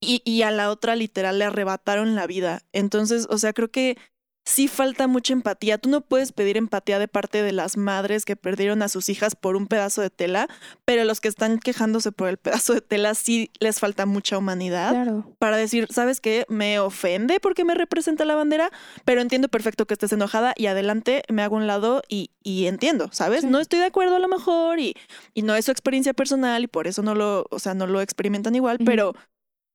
y, 0.00 0.20
y 0.24 0.42
a 0.42 0.50
la 0.50 0.68
otra 0.68 0.96
literal 0.96 1.38
le 1.38 1.44
arrebataron 1.44 2.16
la 2.16 2.26
vida. 2.26 2.62
Entonces, 2.72 3.28
o 3.30 3.38
sea, 3.38 3.52
creo 3.52 3.70
que 3.70 3.96
sí 4.44 4.68
falta 4.68 5.06
mucha 5.06 5.32
empatía. 5.32 5.78
Tú 5.78 5.88
no 5.90 6.00
puedes 6.00 6.32
pedir 6.32 6.56
empatía 6.56 6.98
de 6.98 7.06
parte 7.08 7.42
de 7.42 7.52
las 7.52 7.76
madres 7.76 8.24
que 8.24 8.36
perdieron 8.36 8.82
a 8.82 8.88
sus 8.88 9.08
hijas 9.08 9.36
por 9.36 9.54
un 9.54 9.66
pedazo 9.66 10.00
de 10.02 10.10
tela, 10.10 10.48
pero 10.84 11.04
los 11.04 11.20
que 11.20 11.28
están 11.28 11.58
quejándose 11.58 12.10
por 12.10 12.28
el 12.28 12.36
pedazo 12.38 12.72
de 12.74 12.80
tela 12.80 13.14
sí 13.14 13.50
les 13.60 13.78
falta 13.78 14.06
mucha 14.06 14.38
humanidad 14.38 14.90
Claro. 14.92 15.34
para 15.38 15.56
decir, 15.56 15.86
¿sabes 15.90 16.20
qué? 16.20 16.46
Me 16.48 16.78
ofende 16.80 17.38
porque 17.38 17.64
me 17.64 17.74
representa 17.74 18.24
la 18.24 18.34
bandera, 18.34 18.70
pero 19.04 19.20
entiendo 19.20 19.48
perfecto 19.48 19.86
que 19.86 19.94
estés 19.94 20.12
enojada 20.12 20.52
y 20.56 20.66
adelante 20.66 21.22
me 21.28 21.42
hago 21.42 21.56
un 21.56 21.66
lado 21.66 22.02
y, 22.08 22.30
y 22.42 22.66
entiendo, 22.66 23.08
¿sabes? 23.12 23.42
Sí. 23.42 23.46
No 23.46 23.60
estoy 23.60 23.78
de 23.78 23.84
acuerdo 23.86 24.16
a 24.16 24.20
lo 24.20 24.28
mejor 24.28 24.80
y, 24.80 24.94
y 25.34 25.42
no 25.42 25.54
es 25.54 25.66
su 25.66 25.70
experiencia 25.70 26.14
personal 26.14 26.64
y 26.64 26.66
por 26.66 26.86
eso 26.86 27.02
no 27.02 27.14
lo, 27.14 27.46
o 27.50 27.58
sea, 27.58 27.74
no 27.74 27.86
lo 27.86 28.00
experimentan 28.00 28.54
igual, 28.56 28.78
pero, 28.84 29.14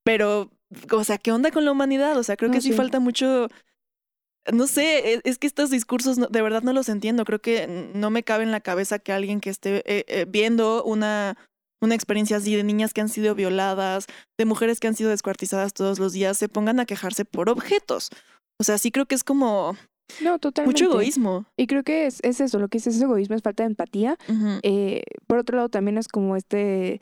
pero, 0.04 0.50
o 0.92 1.04
sea, 1.04 1.18
¿qué 1.18 1.32
onda 1.32 1.52
con 1.52 1.64
la 1.66 1.72
humanidad? 1.72 2.18
O 2.18 2.24
sea, 2.24 2.36
creo 2.36 2.50
No, 2.50 2.56
que 2.56 2.62
sí, 2.62 2.70
sí. 2.72 2.76
falta 2.76 3.00
mucho... 3.00 3.48
No 4.54 4.68
sé, 4.68 5.14
es, 5.14 5.22
es 5.24 5.38
que 5.38 5.48
estos 5.48 5.70
discursos 5.70 6.18
no- 6.18 6.28
de 6.28 6.42
verdad 6.42 6.62
no 6.64 6.74
los 6.74 6.90
entiendo. 6.90 7.26
Creo 7.26 7.40
que 7.40 7.92
no 7.96 8.10
me 8.10 8.24
cabe 8.24 8.44
en 8.44 8.52
la 8.52 8.62
cabeza 8.62 9.00
que 9.00 9.12
alguien 9.12 9.40
que 9.42 9.50
esté 9.50 9.78
eh, 9.86 10.06
eh, 10.08 10.26
viendo 10.28 10.84
una, 10.84 11.36
una 11.82 11.96
experiencia 11.96 12.38
así 12.38 12.56
de 12.56 12.64
niñas 12.64 12.94
que 12.94 13.02
han 13.02 13.10
sido 13.10 13.34
violadas, 13.36 14.06
de 14.38 14.46
mujeres 14.46 14.80
que 14.80 14.88
han 14.88 14.96
sido 14.96 15.10
descuartizadas 15.10 15.74
todos 15.74 15.98
los 16.00 16.14
días, 16.14 16.38
se 16.38 16.48
pongan 16.50 16.80
a 16.80 16.86
quejarse 16.86 17.26
por 17.26 17.50
objetos. 17.50 18.10
O 18.60 18.64
sea, 18.64 18.78
sí 18.78 18.92
creo 18.92 19.06
que 19.08 19.16
es 19.16 19.24
como 19.24 19.76
No, 20.22 20.38
totalmente. 20.40 20.84
mucho 20.84 20.92
egoísmo. 20.94 21.46
Y 21.58 21.66
creo 21.68 21.84
que 21.84 22.06
es, 22.06 22.20
es 22.24 22.40
eso, 22.40 22.60
lo 22.60 22.68
que 22.68 22.78
dices 22.78 22.96
es 22.96 23.02
egoísmo, 23.02 23.36
es 23.36 23.42
falta 23.42 23.64
de 23.64 23.68
empatía. 23.68 24.18
Eh, 24.62 25.02
por 25.28 25.40
otro 25.40 25.58
lado, 25.58 25.70
también 25.70 25.98
es 25.98 26.08
como 26.08 26.36
este, 26.36 27.02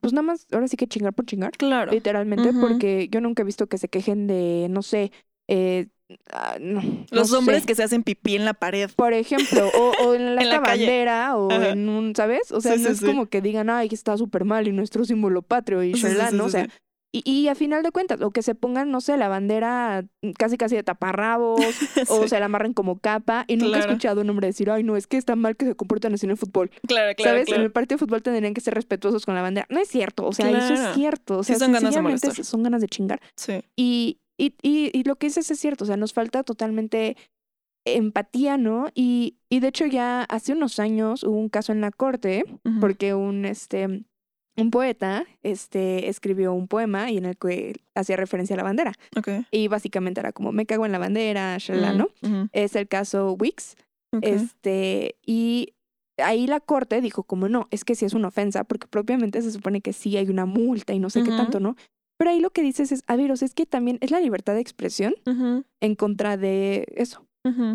pues 0.00 0.12
nada 0.12 0.22
más, 0.22 0.46
ahora 0.52 0.66
sí 0.68 0.76
que 0.76 0.86
chingar 0.88 1.14
por 1.14 1.24
chingar, 1.24 1.52
Claro. 1.52 1.92
literalmente, 1.92 2.52
porque 2.52 3.08
yo 3.10 3.20
nunca 3.20 3.42
he 3.42 3.46
visto 3.46 3.68
que 3.68 3.78
se 3.78 3.88
quejen 3.88 4.26
de, 4.26 4.66
no 4.68 4.82
sé, 4.82 5.12
eh, 5.48 5.86
ah, 6.32 6.56
no, 6.60 6.82
Los 7.10 7.30
no 7.32 7.38
hombres 7.38 7.60
sé. 7.62 7.66
que 7.66 7.74
se 7.74 7.82
hacen 7.82 8.02
pipí 8.02 8.36
en 8.36 8.44
la 8.44 8.54
pared. 8.54 8.90
Por 8.96 9.12
ejemplo, 9.12 9.68
o, 9.76 9.92
o 10.06 10.14
en 10.14 10.34
la, 10.36 10.42
En 10.42 10.48
la 10.48 10.60
bandera, 10.60 11.36
o 11.36 11.50
Ajá. 11.50 11.70
en 11.70 11.88
un, 11.88 12.14
¿sabes? 12.16 12.50
O 12.52 12.60
sea, 12.60 12.74
Sí, 12.76 12.80
no 12.82 12.86
sí, 12.88 12.92
es 12.92 12.98
sí. 13.00 13.06
como 13.06 13.26
que 13.26 13.40
digan, 13.40 13.70
ay, 13.70 13.88
que 13.88 13.94
está 13.94 14.16
súper 14.16 14.44
mal 14.44 14.68
y 14.68 14.72
nuestro 14.72 15.04
símbolo 15.04 15.42
patrio 15.42 15.82
y 15.82 15.94
Sí, 15.94 16.00
sí, 16.02 16.08
sí, 16.30 16.36
¿no? 16.36 16.44
O 16.44 16.48
sí, 16.48 16.52
sea, 16.52 16.64
sí. 16.64 16.70
y, 17.12 17.28
y 17.28 17.48
a 17.48 17.56
final 17.56 17.82
de 17.82 17.90
cuentas, 17.90 18.20
o 18.22 18.30
que 18.30 18.42
se 18.42 18.54
pongan, 18.54 18.92
no 18.92 19.00
sé, 19.00 19.16
la 19.16 19.26
bandera 19.26 20.04
casi 20.38 20.56
casi 20.56 20.76
de 20.76 20.84
taparrabos, 20.84 21.60
o 22.08 22.22
Sí. 22.22 22.28
se 22.28 22.38
la 22.38 22.46
amarren 22.46 22.72
como 22.72 23.00
capa, 23.00 23.44
y 23.48 23.56
nunca 23.56 23.66
he 23.66 23.80
Claro. 23.80 23.90
escuchado 23.92 24.20
a 24.20 24.24
un 24.24 24.30
hombre 24.30 24.46
decir, 24.46 24.70
ay, 24.70 24.84
no, 24.84 24.96
es 24.96 25.08
que 25.08 25.16
está 25.16 25.34
mal 25.34 25.56
que 25.56 25.64
se 25.66 25.74
comportan 25.74 26.14
así 26.14 26.26
en 26.26 26.30
el 26.30 26.36
fútbol. 26.36 26.70
Claro, 26.86 27.12
claro, 27.16 27.30
¿Sabes? 27.30 27.40
En 27.48 27.54
claro. 27.54 27.62
el 27.64 27.72
partido 27.72 27.96
de 27.96 28.06
fútbol 28.06 28.22
tendrían 28.22 28.54
que 28.54 28.60
ser 28.60 28.74
respetuosos 28.74 29.26
con 29.26 29.34
la 29.34 29.42
bandera. 29.42 29.66
No 29.70 29.80
es 29.80 29.88
cierto, 29.88 30.24
o 30.24 30.32
sea, 30.32 30.48
eso 30.50 30.58
Claro. 30.68 30.88
es 30.90 30.94
cierto. 30.94 31.38
O 31.38 31.42
Sí 31.42 31.48
sea, 31.54 31.58
son 31.58 31.72
ganas 31.72 31.80
de 31.82 31.86
sencillamente 31.96 32.26
molestar. 32.28 32.44
son 32.44 32.62
ganas 32.62 32.80
de 32.80 32.86
chingar. 32.88 33.20
Sí. 33.34 33.60
Y, 33.76 34.19
y, 34.40 34.54
y, 34.62 34.90
y 34.98 35.04
lo 35.04 35.16
que 35.16 35.26
dices 35.26 35.50
es 35.50 35.60
cierto, 35.60 35.84
o 35.84 35.86
sea, 35.86 35.98
nos 35.98 36.14
falta 36.14 36.42
totalmente 36.42 37.16
empatía, 37.84 38.56
¿no? 38.56 38.88
Y, 38.94 39.36
y 39.50 39.60
de 39.60 39.68
hecho 39.68 39.84
ya 39.84 40.22
hace 40.22 40.52
unos 40.52 40.78
años 40.78 41.24
hubo 41.24 41.36
un 41.36 41.50
caso 41.50 41.72
en 41.72 41.80
la 41.80 41.90
corte 41.90 42.44
porque 42.80 43.12
un, 43.14 43.44
este, 43.44 44.04
un 44.56 44.70
poeta 44.70 45.24
este, 45.42 46.08
escribió 46.08 46.54
un 46.54 46.68
poema 46.68 47.10
y 47.10 47.18
en 47.18 47.26
el 47.26 47.36
que 47.36 47.74
hacía 47.94 48.16
referencia 48.16 48.54
a 48.54 48.58
la 48.58 48.62
bandera. 48.62 48.92
Y 49.50 49.68
básicamente 49.68 50.20
era 50.20 50.32
como, 50.32 50.52
me 50.52 50.66
cago 50.66 50.86
en 50.86 50.92
la 50.92 50.98
bandera, 50.98 51.56
shalala, 51.58 51.92
¿no? 51.92 52.08
Es 52.52 52.76
el 52.76 52.88
caso 52.88 53.32
Wix. 53.32 53.76
Ok. 54.12 54.22
Este, 54.24 55.16
y 55.24 55.74
ahí 56.16 56.46
la 56.46 56.60
corte 56.60 57.00
dijo 57.00 57.24
como 57.24 57.48
no, 57.48 57.68
es 57.70 57.84
que 57.84 57.94
sí 57.94 58.04
es 58.04 58.14
una 58.14 58.28
ofensa, 58.28 58.64
porque 58.64 58.86
propiamente 58.86 59.40
se 59.42 59.52
supone 59.52 59.80
que 59.80 59.92
sí 59.92 60.16
hay 60.16 60.28
una 60.28 60.46
multa 60.46 60.92
y 60.92 60.98
no 60.98 61.10
sé 61.10 61.22
qué 61.22 61.30
tanto, 61.30 61.60
¿no? 61.60 61.76
Pero 62.20 62.32
ahí 62.32 62.40
lo 62.40 62.50
que 62.50 62.60
dices 62.60 62.92
es, 62.92 63.02
a 63.06 63.16
ver, 63.16 63.32
o 63.32 63.36
sea, 63.36 63.46
es 63.46 63.54
que 63.54 63.64
también 63.64 63.96
es 64.02 64.10
la 64.10 64.20
libertad 64.20 64.52
de 64.52 64.60
expresión 64.60 65.14
en 65.80 65.94
contra 65.94 66.36
de 66.36 66.84
eso, 66.94 67.24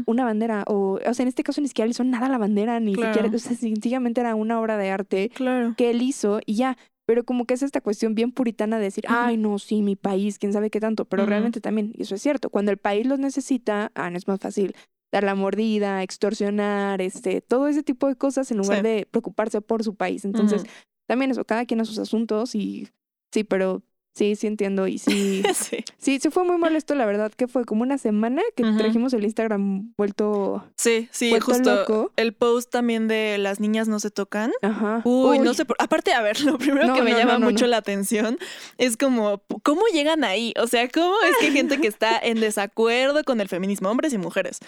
una 0.05 0.23
bandera, 0.23 0.63
o, 0.67 0.99
o 1.03 1.13
sea, 1.15 1.23
en 1.23 1.27
este 1.29 1.41
caso 1.41 1.62
ni 1.62 1.67
siquiera 1.67 1.88
le 1.88 1.91
hizo 1.91 2.03
nada 2.03 2.27
a 2.27 2.29
la 2.29 2.38
bandera, 2.38 2.79
ni 2.79 2.93
Claro. 2.93 3.13
siquiera, 3.15 3.36
o 3.36 3.39
sea, 3.39 3.58
sencillamente 3.58 4.21
era 4.21 4.36
una 4.36 4.62
obra 4.62 4.77
de 4.77 4.91
arte 4.91 5.29
Claro. 5.34 5.73
que 5.75 5.89
él 5.89 6.03
hizo 6.03 6.41
y 6.45 6.53
ya. 6.58 6.77
Pero 7.08 7.23
como 7.23 7.45
que 7.45 7.55
es 7.55 7.63
esta 7.63 7.81
cuestión 7.81 8.13
bien 8.13 8.31
puritana 8.31 8.77
de 8.77 8.84
decir, 8.84 9.05
ay, 9.08 9.38
no, 9.38 9.58
sí, 9.58 9.81
mi 9.81 9.95
país, 9.95 10.38
quién 10.38 10.53
sabe 10.53 10.69
qué 10.69 10.79
tanto. 10.79 11.05
Pero 11.05 11.25
realmente 11.25 11.60
también, 11.60 11.91
y 11.95 12.03
eso 12.03 12.13
es 12.13 12.21
cierto, 12.21 12.51
cuando 12.51 12.71
el 12.71 12.77
país 12.77 13.08
los 13.08 13.17
necesita, 13.17 13.91
ah, 13.95 14.10
no 14.12 14.17
es 14.17 14.27
más 14.27 14.39
fácil 14.39 14.75
dar 15.12 15.23
la 15.23 15.34
mordida, 15.36 16.03
extorsionar, 16.03 17.01
este, 17.01 17.41
todo 17.41 17.67
ese 17.67 17.81
tipo 17.84 18.08
de 18.08 18.15
cosas 18.15 18.51
en 18.51 18.58
lugar 18.58 18.77
Sí. 18.77 18.84
de 18.84 19.08
preocuparse 19.10 19.62
por 19.62 19.84
su 19.84 19.95
país. 19.95 20.23
Entonces, 20.25 20.63
también 21.08 21.31
eso, 21.31 21.45
cada 21.45 21.65
quien 21.65 21.81
a 21.81 21.86
sus 21.86 21.97
asuntos 21.99 22.53
y 22.55 22.89
sí, 23.31 23.43
pero 23.43 23.81
Sí, 24.15 24.36
sí 24.38 24.47
entiendo. 24.47 24.88
Y 24.88 24.97
sí, 24.97 25.43
sí. 25.54 25.84
sí, 25.97 26.19
sí 26.21 26.30
fue 26.30 26.45
muy 26.45 26.58
molesto, 26.58 26.95
la 26.95 27.06
verdad, 27.06 27.32
que 27.36 27.47
fue 27.47 27.65
como 27.65 27.82
una 27.84 27.97
semana 27.97 28.41
que 28.56 28.63
trajimos 28.78 29.13
el 29.13 29.25
Instagram 29.25 29.93
vuelto, 29.97 30.63
Sí, 30.78 31.10
sí, 31.12 31.30
vuelto 31.32 31.51
justo. 31.51 31.75
loco. 31.75 32.12
El 32.15 32.34
post 32.34 32.71
también 32.71 33.08
de 33.10 33.38
las 33.38 33.60
niñas 33.60 33.88
no 33.89 33.99
se 33.99 34.12
tocan. 34.12 34.51
Ajá. 34.62 35.01
Uy, 35.04 35.39
no 35.39 35.54
sé. 35.54 35.65
por- 35.65 35.75
Aparte, 35.80 36.13
a 36.13 36.21
ver, 36.21 36.39
lo 36.45 36.58
primero 36.58 36.88
No, 36.88 36.93
que 36.95 37.01
me 37.01 37.12
no, 37.12 37.17
llama 37.17 37.38
no, 37.39 37.47
mucho 37.51 37.67
la 37.67 37.78
atención 37.78 38.38
es 38.78 38.95
como, 38.95 39.41
¿cómo 39.63 39.82
llegan 39.91 40.23
ahí? 40.23 40.54
O 40.62 40.67
sea, 40.67 40.88
¿cómo 40.88 41.13
es 41.30 41.36
que 41.39 41.47
hay 41.47 41.51
gente 41.51 41.80
que 41.82 41.88
está 41.88 42.17
en 42.17 42.39
desacuerdo 42.39 43.23
con 43.25 43.41
el 43.41 43.49
feminismo, 43.49 43.89
hombres 43.89 44.13
y 44.13 44.17
mujeres? 44.17 44.60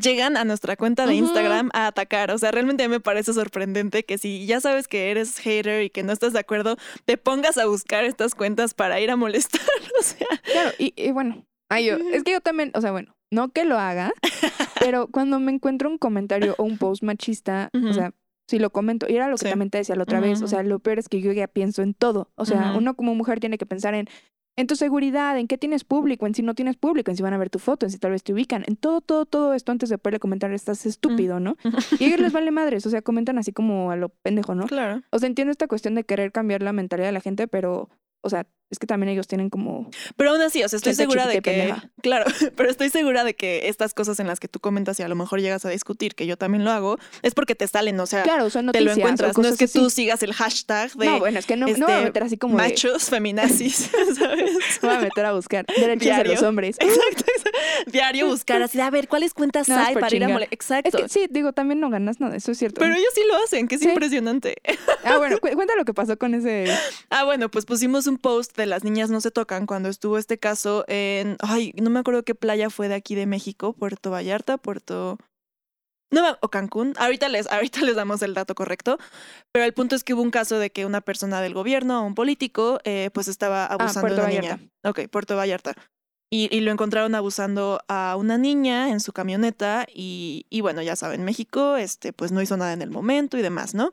Llegan 0.00 0.38
a 0.38 0.44
nuestra 0.44 0.76
cuenta 0.76 1.06
de. 1.06 1.14
Instagram 1.14 1.68
a 1.74 1.86
atacar. 1.86 2.30
O 2.30 2.38
sea, 2.38 2.50
realmente 2.50 2.82
a 2.82 2.88
mí 2.88 2.92
me 2.92 3.00
parece 3.00 3.32
sorprendente 3.34 4.04
que 4.04 4.16
si 4.16 4.46
ya 4.46 4.60
sabes 4.60 4.88
que 4.88 5.10
eres 5.10 5.38
hater 5.38 5.82
y 5.84 5.90
que 5.90 6.02
no 6.02 6.12
estás 6.12 6.32
de 6.32 6.38
acuerdo, 6.38 6.76
te 7.04 7.18
pongas 7.18 7.58
a 7.58 7.66
buscar 7.66 8.04
estas 8.04 8.34
cuentas 8.34 8.72
para 8.72 9.00
ir 9.00 9.10
a 9.10 9.16
molestar. 9.16 9.60
O 9.98 10.02
sea, 10.02 10.26
Claro, 10.50 10.70
y, 10.78 10.94
y 10.96 11.10
bueno, 11.12 11.44
ay, 11.68 11.86
yo, 11.86 11.96
es 12.12 12.24
que 12.24 12.32
yo 12.32 12.40
también, 12.40 12.72
o 12.74 12.80
sea, 12.80 12.90
bueno, 12.90 13.14
no 13.30 13.50
que 13.50 13.64
lo 13.64 13.78
haga, 13.78 14.12
pero 14.80 15.06
cuando 15.12 15.38
me 15.38 15.52
encuentro 15.52 15.88
un 15.90 15.98
comentario 15.98 16.54
o 16.58 16.64
un 16.64 16.78
post 16.78 17.02
machista, 17.02 17.68
o 17.88 17.92
sea, 17.92 18.12
si 18.48 18.58
lo 18.58 18.70
comento, 18.70 19.06
y 19.08 19.14
era 19.16 19.28
lo 19.28 19.36
que 19.36 19.44
Sí. 19.44 19.50
también 19.50 19.70
te 19.70 19.78
decía 19.78 19.94
la 19.94 20.02
otra 20.02 20.18
vez, 20.20 20.42
o 20.42 20.48
sea, 20.48 20.62
lo 20.62 20.78
peor 20.80 20.98
es 20.98 21.08
que 21.08 21.20
yo 21.20 21.30
ya 21.32 21.46
pienso 21.46 21.82
en 21.82 21.94
todo, 21.94 22.30
o 22.34 22.44
sea, 22.46 22.72
uno 22.76 22.94
como 22.96 23.14
mujer 23.14 23.38
tiene 23.38 23.58
que 23.58 23.66
pensar 23.66 23.94
en, 23.94 24.08
en 24.56 24.66
tu 24.66 24.76
seguridad, 24.76 25.38
en 25.38 25.48
qué 25.48 25.56
tienes 25.56 25.84
público, 25.84 26.26
en 26.26 26.34
si 26.34 26.42
no 26.42 26.54
tienes 26.54 26.76
público, 26.76 27.10
en 27.10 27.16
si 27.16 27.22
van 27.22 27.32
a 27.32 27.38
ver 27.38 27.50
tu 27.50 27.58
foto, 27.58 27.86
en 27.86 27.90
si 27.90 27.98
tal 27.98 28.10
vez 28.10 28.22
te 28.22 28.32
ubican, 28.32 28.64
en 28.66 28.76
todo, 28.76 29.00
todo, 29.00 29.24
todo 29.24 29.54
esto 29.54 29.72
antes 29.72 29.88
de 29.88 29.98
poderle 29.98 30.20
comentar, 30.20 30.52
estás 30.52 30.84
estúpido, 30.86 31.40
¿no? 31.40 31.56
Y 31.98 32.04
a 32.04 32.06
ellos 32.08 32.20
les 32.20 32.32
vale 32.32 32.50
madres, 32.50 32.84
o 32.86 32.90
sea, 32.90 33.02
comentan 33.02 33.38
así 33.38 33.52
como 33.52 33.90
a 33.90 33.96
lo 33.96 34.10
pendejo, 34.10 34.54
¿no? 34.54 34.66
claro. 34.66 35.02
O 35.10 35.18
sea, 35.18 35.26
entiendo 35.26 35.52
esta 35.52 35.68
cuestión 35.68 35.94
de 35.94 36.04
querer 36.04 36.32
cambiar 36.32 36.62
la 36.62 36.72
mentalidad 36.72 37.08
de 37.08 37.12
la 37.12 37.20
gente, 37.20 37.48
pero, 37.48 37.88
o 38.20 38.28
sea, 38.28 38.46
es 38.72 38.78
que 38.80 38.86
también 38.88 39.10
ellos 39.10 39.28
tienen 39.28 39.50
como... 39.50 39.88
Pero 40.16 40.30
aún 40.30 40.40
así, 40.40 40.64
o 40.64 40.68
sea, 40.68 40.78
estoy 40.78 40.94
segura 40.94 41.26
de 41.28 41.34
que. 41.34 41.42
pendeja. 41.42 41.90
Claro, 42.02 42.24
pero 42.56 42.68
estoy 42.68 42.88
segura 42.88 43.22
de 43.22 43.34
que 43.36 43.68
estas 43.68 43.94
cosas 43.94 44.18
en 44.18 44.26
las 44.26 44.40
que 44.40 44.48
tú 44.48 44.58
comentas 44.58 44.98
y 44.98 45.02
a 45.04 45.08
lo 45.08 45.14
mejor 45.14 45.40
llegas 45.40 45.64
a 45.64 45.68
discutir, 45.68 46.14
que 46.16 46.26
yo 46.26 46.36
también 46.36 46.64
lo 46.64 46.70
hago, 46.72 46.98
es 47.22 47.34
porque 47.34 47.54
te 47.54 47.68
salen, 47.68 48.00
o 48.00 48.06
sea, 48.06 48.24
Claro, 48.24 48.50
son 48.50 48.62
te 48.72 48.80
noticias 48.80 48.84
lo 48.84 48.90
o 48.90 48.96
encuentras. 48.96 49.38
No 49.38 49.46
es 49.48 49.56
que 49.58 49.64
así. 49.66 49.78
tú 49.78 49.90
sigas 49.90 50.22
el 50.24 50.32
hashtag 50.32 50.90
de 50.94 51.06
No, 51.06 51.18
bueno, 51.20 51.38
es 51.38 51.46
que 51.46 51.56
no, 51.56 51.66
no 51.66 51.72
me 51.72 51.78
voy 51.84 51.92
a 51.92 51.96
este, 51.98 52.04
meter 52.06 52.22
así 52.24 52.36
como 52.38 52.56
de... 52.58 52.68
machos 52.68 53.10
feminazis, 53.10 53.90
¿sabes? 54.18 54.50
Voy 54.80 54.90
a 54.90 54.98
meter 55.00 55.26
a 55.26 55.32
buscar 55.34 55.66
derechos 55.66 56.00
de 56.00 56.04
Diario. 56.14 56.32
los 56.32 56.42
hombres. 56.42 56.76
Exacto, 56.80 57.24
exacto. 57.36 57.50
Diario 57.86 58.26
buscar 58.28 58.62
así, 58.62 58.78
de, 58.78 58.84
a 58.84 58.90
ver, 58.90 59.06
¿cuáles 59.08 59.34
cuentas 59.34 59.68
hay 59.68 59.94
para 59.94 60.16
ir 60.16 60.24
a 60.24 60.28
mole-?" 60.28 60.48
Exacto. 60.50 60.96
Es 60.96 61.02
que 61.04 61.08
sí, 61.08 61.26
digo, 61.30 61.52
también 61.52 61.78
no 61.80 61.90
ganas 61.90 62.20
nada, 62.20 62.36
eso 62.36 62.52
es 62.52 62.58
cierto. 62.58 62.80
Pero 62.80 62.94
ellos 62.94 63.08
sí 63.14 63.20
lo 63.28 63.36
hacen, 63.44 63.68
que 63.68 63.74
es 63.74 63.82
Sí. 63.82 63.88
impresionante. 63.88 64.56
Ah, 65.04 65.18
bueno, 65.18 65.38
cu- 65.40 65.50
cuenta 65.54 65.74
lo 65.76 65.84
que 65.84 65.92
pasó 65.92 66.16
con 66.16 66.34
ese... 66.34 66.66
Ah, 67.10 67.24
bueno, 67.24 67.50
pues 67.50 67.66
pusimos 67.66 68.06
un 68.06 68.16
post 68.16 68.56
de 68.56 68.61
las 68.66 68.84
niñas 68.84 69.10
no 69.10 69.20
se 69.20 69.30
tocan 69.30 69.66
cuando 69.66 69.88
estuvo 69.88 70.18
este 70.18 70.38
caso 70.38 70.84
en, 70.88 71.36
ay, 71.40 71.72
no 71.80 71.90
me 71.90 72.00
acuerdo 72.00 72.24
qué 72.24 72.34
playa 72.34 72.70
fue 72.70 72.88
de 72.88 72.94
aquí 72.94 73.14
de 73.14 73.26
México, 73.26 73.72
Puerto 73.72 74.10
Vallarta, 74.10 74.58
Puerto 74.58 75.18
no, 76.12 76.36
o 76.42 76.48
Cancún. 76.50 76.92
Ahorita 76.98 77.28
les, 77.28 77.50
ahorita 77.50 77.80
les 77.80 77.96
damos 77.96 78.22
el 78.22 78.34
dato 78.34 78.54
correcto, 78.54 78.98
pero 79.50 79.64
el 79.64 79.72
punto 79.72 79.96
es 79.96 80.04
que 80.04 80.14
hubo 80.14 80.22
un 80.22 80.30
caso 80.30 80.58
de 80.58 80.70
que 80.70 80.84
una 80.86 81.00
persona 81.00 81.40
del 81.40 81.54
gobierno 81.54 82.02
o 82.02 82.06
un 82.06 82.14
político, 82.14 82.80
eh, 82.84 83.10
pues 83.14 83.28
estaba 83.28 83.66
abusando 83.66 84.02
Puerto 84.02 84.16
de 84.16 84.20
una 84.20 84.28
Vallarta. 84.28 84.56
niña. 84.58 84.70
Ok, 84.84 85.00
Puerto 85.10 85.36
Vallarta. 85.36 85.74
Y, 86.30 86.54
y 86.54 86.60
lo 86.60 86.70
encontraron 86.70 87.14
abusando 87.14 87.80
a 87.88 88.16
una 88.18 88.38
niña 88.38 88.90
en 88.90 89.00
su 89.00 89.12
camioneta 89.12 89.86
y, 89.92 90.46
y 90.48 90.62
bueno, 90.62 90.80
ya 90.80 90.96
saben, 90.96 91.24
México, 91.24 91.76
este, 91.76 92.14
pues 92.14 92.32
no 92.32 92.40
hizo 92.40 92.56
nada 92.56 92.72
en 92.72 92.80
el 92.80 92.90
momento 92.90 93.36
y 93.36 93.42
demás, 93.42 93.74
¿no? 93.74 93.92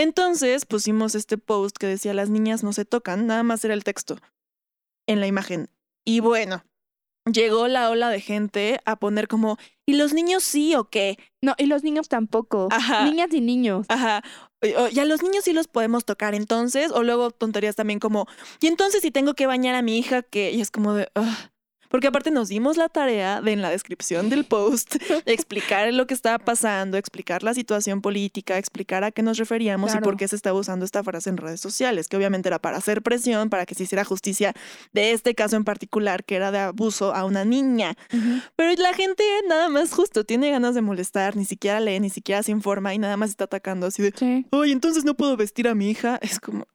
Entonces 0.00 0.64
pusimos 0.64 1.14
este 1.14 1.36
post 1.36 1.76
que 1.76 1.86
decía 1.86 2.14
las 2.14 2.30
niñas 2.30 2.62
no 2.62 2.72
se 2.72 2.84
tocan, 2.86 3.26
nada 3.26 3.42
más 3.42 3.62
era 3.64 3.74
el 3.74 3.84
texto 3.84 4.16
en 5.06 5.20
la 5.20 5.26
imagen. 5.26 5.68
Y 6.06 6.20
bueno, 6.20 6.64
llegó 7.30 7.68
la 7.68 7.90
ola 7.90 8.08
de 8.08 8.20
gente 8.20 8.80
a 8.86 8.96
poner 8.96 9.28
como, 9.28 9.58
¿y 9.86 9.94
los 9.94 10.14
niños 10.14 10.42
sí 10.42 10.74
o 10.74 10.84
qué? 10.84 11.18
No, 11.42 11.54
y 11.58 11.66
los 11.66 11.82
niños 11.82 12.08
tampoco. 12.08 12.68
Ajá. 12.70 13.04
Niñas 13.04 13.28
y 13.32 13.40
niños. 13.42 13.84
Ajá. 13.90 14.22
O- 14.62 14.88
¿Y 14.90 14.98
a 15.00 15.04
los 15.04 15.22
niños 15.22 15.44
sí 15.44 15.52
los 15.52 15.68
podemos 15.68 16.04
tocar 16.06 16.34
entonces? 16.34 16.92
O 16.92 17.02
luego 17.02 17.30
tonterías 17.30 17.76
también 17.76 17.98
como, 18.00 18.26
¿y 18.60 18.68
entonces 18.68 19.02
si 19.02 19.10
tengo 19.10 19.34
que 19.34 19.46
bañar 19.46 19.74
a 19.74 19.82
mi 19.82 19.98
hija 19.98 20.22
qué? 20.22 20.50
Y 20.52 20.60
es 20.62 20.70
como 20.70 20.94
de, 20.94 21.10
"Ugh". 21.14 21.26
Porque 21.90 22.06
aparte 22.06 22.30
nos 22.30 22.48
dimos 22.48 22.76
la 22.76 22.88
tarea 22.88 23.40
de 23.42 23.52
en 23.52 23.62
la 23.62 23.70
descripción 23.70 24.30
del 24.30 24.44
post 24.44 24.96
explicar 25.26 25.92
lo 25.92 26.06
que 26.06 26.14
estaba 26.14 26.38
pasando, 26.38 26.96
explicar 26.96 27.42
la 27.42 27.52
situación 27.52 28.00
política, 28.00 28.58
explicar 28.58 29.04
a 29.04 29.10
qué 29.10 29.22
nos 29.22 29.38
referíamos 29.38 29.94
y 29.94 29.98
por 29.98 30.16
qué 30.16 30.28
se 30.28 30.36
estaba 30.36 30.58
usando 30.58 30.84
esta 30.84 31.02
frase 31.02 31.30
en 31.30 31.36
redes 31.36 31.60
sociales, 31.60 32.08
que 32.08 32.16
obviamente 32.16 32.48
era 32.48 32.60
para 32.60 32.78
hacer 32.78 33.02
presión, 33.02 33.50
para 33.50 33.66
que 33.66 33.74
se 33.74 33.82
hiciera 33.82 34.04
justicia 34.04 34.54
de 34.92 35.12
este 35.12 35.34
caso 35.34 35.56
en 35.56 35.64
particular, 35.64 36.24
que 36.24 36.36
era 36.36 36.52
de 36.52 36.60
abuso 36.60 37.14
a 37.14 37.24
una 37.24 37.44
niña. 37.44 37.96
Pero 38.56 38.80
la 38.80 38.94
gente 38.94 39.24
nada 39.48 39.68
más 39.68 39.92
justo 39.92 40.24
tiene 40.24 40.50
ganas 40.50 40.74
de 40.74 40.82
molestar, 40.82 41.36
ni 41.36 41.44
siquiera 41.44 41.80
lee, 41.80 41.98
ni 42.00 42.10
siquiera 42.10 42.42
se 42.42 42.52
informa 42.52 42.94
y 42.94 42.98
nada 42.98 43.16
más 43.16 43.30
está 43.30 43.44
atacando 43.44 43.86
así 43.86 44.02
de, 44.02 44.12
Sí. 44.14 44.46
Oye, 44.50 44.72
entonces 44.72 45.04
no 45.04 45.14
puedo 45.14 45.36
vestir 45.36 45.66
a 45.66 45.74
mi 45.74 45.90
hija. 45.90 46.18
Es 46.22 46.40
como, 46.40 46.66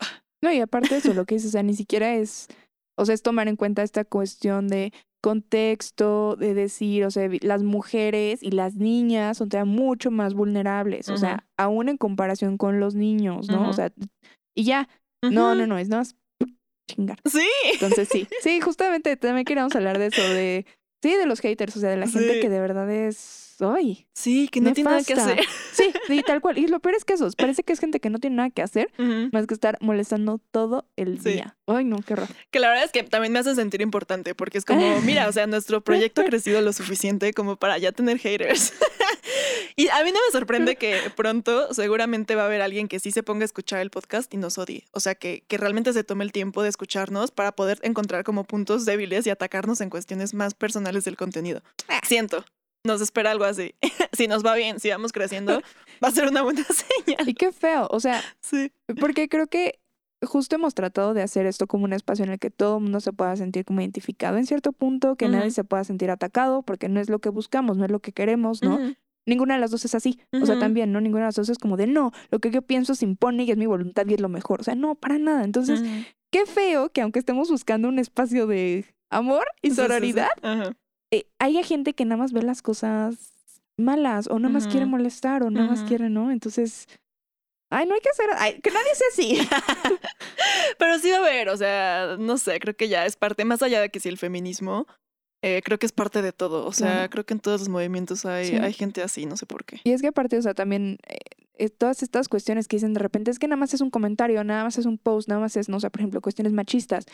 No, 0.41 0.51
y 0.51 0.59
aparte 0.59 0.89
de 0.89 0.97
eso, 0.97 1.13
lo 1.13 1.25
que 1.25 1.35
dices, 1.35 1.49
o 1.49 1.51
sea, 1.53 1.63
ni 1.63 1.75
siquiera 1.75 2.15
es, 2.15 2.47
o 2.95 3.05
sea, 3.05 3.15
es 3.15 3.21
tomar 3.21 3.47
en 3.47 3.55
cuenta 3.55 3.83
esta 3.83 4.05
cuestión 4.05 4.67
de 4.67 4.91
contexto, 5.21 6.35
de 6.35 6.53
decir, 6.53 7.05
o 7.05 7.11
sea, 7.11 7.27
las 7.41 7.63
mujeres 7.63 8.43
y 8.43 8.51
las 8.51 8.75
niñas 8.75 9.37
son 9.37 9.49
todavía 9.49 9.71
mucho 9.71 10.11
más 10.11 10.35
vulnerables, 10.35 11.09
o 11.09 11.17
sea, 11.17 11.47
aún 11.57 11.89
en 11.89 11.97
comparación 11.97 12.57
con 12.57 12.79
los 12.79 12.93
niños, 12.93 13.49
¿no? 13.49 13.69
O 13.69 13.73
sea, 13.73 13.91
y 14.55 14.65
ya, 14.65 14.87
no, 15.23 15.47
Ujú. 15.49 15.55
no, 15.55 15.67
no, 15.67 15.77
es 15.79 15.89
nada 15.89 16.01
más 16.01 16.15
chingar. 16.87 17.19
Sí. 17.25 17.47
Entonces 17.73 18.07
sí, 18.07 18.27
sí, 18.41 18.61
justamente 18.61 19.17
también 19.17 19.45
queríamos 19.45 19.75
hablar 19.75 19.97
de 19.97 20.07
eso, 20.07 20.21
de, 20.21 20.65
sí, 21.01 21.15
de 21.15 21.25
los 21.25 21.39
haters, 21.39 21.75
o 21.75 21.79
sea, 21.79 21.89
de 21.89 21.97
la 21.97 22.07
gente 22.07 22.39
que 22.39 22.49
de 22.49 22.59
verdad 22.59 22.89
es, 22.91 23.44
ay, 23.61 24.07
Sí, 24.13 24.47
que 24.47 24.61
no 24.61 24.71
tiene 24.73 24.89
nada 24.89 25.03
que 25.03 25.13
hacer. 25.13 25.39
sí, 25.73 25.91
sí, 26.07 26.21
tal 26.25 26.41
cual. 26.41 26.57
Y 26.57 26.67
lo 26.67 26.79
peor 26.79 26.95
es 26.95 27.03
que 27.05 27.13
eso, 27.13 27.29
parece 27.37 27.63
que 27.63 27.73
es 27.73 27.79
gente 27.79 27.99
que 27.99 28.09
no 28.09 28.19
tiene 28.19 28.37
nada 28.37 28.49
que 28.49 28.61
hacer 28.61 28.89
más 29.31 29.45
que 29.47 29.53
estar 29.53 29.77
molestando 29.81 30.39
todo 30.51 30.87
el 30.95 31.21
Sí. 31.21 31.33
día. 31.33 31.57
Ay, 31.67 31.83
no, 31.85 31.97
qué 32.05 32.13
horror. 32.13 32.27
Que 32.51 32.59
la 32.59 32.69
verdad 32.69 32.85
es 32.85 32.91
que 32.91 33.03
también 33.03 33.33
me 33.33 33.39
hace 33.39 33.55
sentir 33.55 33.81
importante 33.81 34.35
porque 34.35 34.57
es 34.57 34.65
como, 34.65 34.79
mira, 35.01 35.27
o 35.27 35.31
sea, 35.31 35.47
nuestro 35.47 35.81
proyecto 35.81 36.21
ha 36.21 36.23
crecido 36.25 36.61
lo 36.61 36.73
suficiente 36.73 37.33
como 37.33 37.55
para 37.57 37.77
ya 37.77 37.91
tener 37.91 38.19
haters. 38.19 38.73
y 39.75 39.87
a 39.89 40.03
mí 40.03 40.11
no 40.11 40.19
me 40.25 40.31
sorprende 40.31 40.75
que 40.77 40.97
pronto 41.15 41.73
seguramente 41.73 42.35
va 42.35 42.43
a 42.43 42.45
haber 42.45 42.61
alguien 42.61 42.87
que 42.87 42.99
sí 42.99 43.11
se 43.11 43.23
ponga 43.23 43.43
a 43.43 43.45
escuchar 43.45 43.79
el 43.81 43.89
podcast 43.89 44.33
y 44.33 44.37
nos 44.37 44.57
odie. 44.57 44.85
O 44.91 44.99
sea, 44.99 45.15
que, 45.15 45.43
que 45.47 45.57
realmente 45.57 45.91
se 45.93 46.03
tome 46.03 46.23
el 46.23 46.31
tiempo 46.31 46.63
de 46.63 46.69
escucharnos 46.69 47.31
para 47.31 47.51
poder 47.53 47.79
encontrar 47.83 48.23
como 48.23 48.43
puntos 48.43 48.85
débiles 48.85 49.25
y 49.27 49.29
atacarnos 49.29 49.81
en 49.81 49.89
cuestiones 49.89 50.33
más 50.33 50.53
personales 50.53 51.03
del 51.05 51.17
contenido. 51.17 51.61
Siento. 52.07 52.45
Nos 52.85 53.01
espera 53.01 53.31
algo 53.31 53.43
así. 53.43 53.75
si 54.13 54.27
nos 54.27 54.45
va 54.45 54.55
bien, 54.55 54.79
si 54.79 54.89
vamos 54.89 55.11
creciendo, 55.11 55.61
va 56.03 56.07
a 56.07 56.11
ser 56.11 56.27
una 56.29 56.41
buena 56.43 56.63
señal. 57.05 57.27
Y 57.27 57.33
qué 57.33 57.51
feo, 57.51 57.87
o 57.91 57.99
sea, 57.99 58.21
Sí. 58.41 58.71
porque 58.99 59.27
creo 59.27 59.47
que 59.47 59.79
justo 60.21 60.55
hemos 60.55 60.73
tratado 60.73 61.13
de 61.13 61.21
hacer 61.21 61.45
esto 61.45 61.67
como 61.67 61.83
un 61.83 61.93
espacio 61.93 62.23
en 62.25 62.31
el 62.31 62.39
que 62.39 62.49
todo 62.49 62.77
el 62.77 62.83
mundo 62.83 62.99
se 62.99 63.11
pueda 63.11 63.35
sentir 63.35 63.65
como 63.65 63.81
identificado 63.81 64.37
en 64.37 64.45
cierto 64.45 64.71
punto, 64.71 65.15
que 65.17 65.27
nadie 65.27 65.51
se 65.51 65.63
pueda 65.63 65.83
sentir 65.83 66.09
atacado, 66.09 66.61
porque 66.63 66.87
no 66.89 66.99
es 66.99 67.09
lo 67.09 67.19
que 67.19 67.29
buscamos, 67.29 67.77
no 67.77 67.85
es 67.85 67.91
lo 67.91 67.99
que 67.99 68.11
queremos, 68.11 68.63
¿no? 68.63 68.79
Ninguna 69.27 69.55
de 69.55 69.59
las 69.59 69.71
dos 69.71 69.83
es 69.85 69.93
así. 69.95 70.19
O 70.39 70.45
sea, 70.45 70.57
también, 70.59 70.91
¿no? 70.91 71.01
Ninguna 71.01 71.23
de 71.23 71.27
las 71.29 71.35
dos 71.35 71.49
es 71.49 71.57
como 71.57 71.77
de 71.77 71.87
no, 71.87 72.11
lo 72.29 72.39
que 72.39 72.51
yo 72.51 72.61
pienso 72.61 72.93
se 72.95 73.05
impone 73.05 73.43
y 73.43 73.51
es 73.51 73.57
mi 73.57 73.65
voluntad 73.65 74.05
y 74.07 74.13
es 74.13 74.21
lo 74.21 74.29
mejor. 74.29 74.61
O 74.61 74.63
sea, 74.63 74.75
no, 74.75 74.95
para 74.95 75.17
nada. 75.17 75.43
Entonces, 75.43 75.81
qué 76.31 76.45
feo 76.45 76.89
que 76.89 77.01
aunque 77.01 77.19
estemos 77.19 77.49
buscando 77.49 77.87
un 77.87 77.97
espacio 77.99 78.45
de 78.47 78.85
amor 79.09 79.45
y 79.63 79.69
Sí, 79.69 79.75
sí, 79.75 79.77
sí. 79.81 80.13
Eh, 81.17 81.25
haya 81.39 81.63
gente 81.63 81.93
que 81.93 82.05
nada 82.05 82.17
más 82.17 82.31
ve 82.33 82.41
las 82.43 82.61
cosas 82.61 83.31
malas 83.77 84.27
o 84.27 84.39
nada 84.39 84.53
más 84.53 84.67
quiere 84.67 84.85
molestar 84.85 85.43
o 85.43 85.49
nada 85.51 85.67
más 85.69 85.83
quiere, 85.83 86.09
¿no? 86.09 86.31
Entonces, 86.31 86.87
ay, 87.71 87.85
no 87.85 87.93
hay 87.95 87.99
que 88.01 88.09
hacer, 88.09 88.27
ay, 88.37 88.59
que 88.61 88.71
nadie 88.71 88.95
sea 88.95 89.07
así. 89.11 89.37
Pero 90.79 90.99
sí 90.99 91.09
va 91.11 91.17
a 91.17 91.19
haber, 91.19 91.49
o 91.49 91.57
sea, 91.57 92.15
no 92.19 92.37
sé, 92.37 92.59
creo 92.59 92.75
que 92.75 92.87
ya 92.87 93.05
es 93.05 93.15
parte, 93.17 93.45
más 93.45 93.61
allá 93.61 93.81
de 93.81 93.89
que 93.89 93.99
si 93.99 94.09
el 94.09 94.17
feminismo, 94.17 94.87
eh, 95.43 95.61
creo 95.63 95.77
que 95.77 95.85
es 95.85 95.91
parte 95.91 96.21
de 96.21 96.31
todo. 96.31 96.65
O 96.65 96.71
sea, 96.73 96.93
Claro. 96.93 97.09
creo 97.09 97.25
que 97.25 97.33
en 97.33 97.39
todos 97.39 97.59
los 97.61 97.69
movimientos 97.69 98.25
hay, 98.25 98.47
Sí. 98.47 98.55
hay 98.55 98.73
gente 98.73 99.01
así, 99.03 99.25
no 99.25 99.37
sé 99.37 99.45
por 99.45 99.65
qué. 99.65 99.81
Y 99.83 99.91
es 99.91 100.01
que 100.01 100.07
aparte, 100.07 100.37
o 100.37 100.41
sea, 100.41 100.53
también 100.53 100.97
eh, 101.07 101.17
todas 101.77 102.03
estas 102.03 102.27
cuestiones 102.27 102.67
que 102.67 102.77
dicen 102.77 102.93
de 102.93 102.99
repente 102.99 103.31
es 103.31 103.39
que 103.39 103.47
nada 103.47 103.57
más 103.57 103.73
es 103.73 103.81
un 103.81 103.89
comentario, 103.89 104.43
nada 104.43 104.63
más 104.63 104.77
es 104.77 104.85
un 104.85 104.97
post, 104.97 105.29
nada 105.29 105.41
más 105.41 105.55
es, 105.57 105.69
no 105.69 105.79
sé, 105.79 105.89
por 105.89 106.01
ejemplo, 106.01 106.21
cuestiones 106.21 106.53
machistas. 106.53 107.05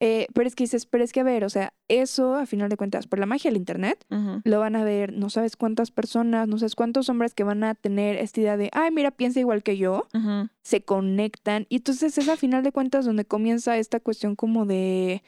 Eh, 0.00 0.26
pero 0.34 0.46
es 0.46 0.54
que 0.54 0.64
dices, 0.64 0.86
pero 0.86 1.04
es 1.04 1.12
que 1.12 1.20
a 1.20 1.24
ver, 1.24 1.44
o 1.44 1.50
sea, 1.50 1.72
eso 1.88 2.34
a 2.36 2.46
final 2.46 2.68
de 2.68 2.76
cuentas, 2.76 3.06
por 3.06 3.18
la 3.18 3.26
magia 3.26 3.50
del 3.50 3.58
internet, 3.58 4.04
lo 4.44 4.60
van 4.60 4.76
a 4.76 4.84
ver, 4.84 5.12
no 5.12 5.30
sabes 5.30 5.56
cuántas 5.56 5.90
personas, 5.90 6.48
no 6.48 6.58
sabes 6.58 6.74
cuántos 6.74 7.08
hombres 7.08 7.34
que 7.34 7.44
van 7.44 7.64
a 7.64 7.74
tener 7.74 8.16
esta 8.16 8.40
idea 8.40 8.56
de, 8.56 8.70
ay, 8.72 8.90
mira, 8.90 9.10
piensa 9.10 9.40
igual 9.40 9.62
que 9.62 9.76
yo, 9.76 10.06
se 10.62 10.82
conectan. 10.82 11.66
Y 11.68 11.76
entonces 11.76 12.16
es 12.18 12.28
a 12.28 12.36
final 12.36 12.62
de 12.62 12.72
cuentas 12.72 13.04
donde 13.04 13.24
comienza 13.24 13.76
esta 13.76 14.00
cuestión 14.00 14.36
como 14.36 14.66
de, 14.66 15.22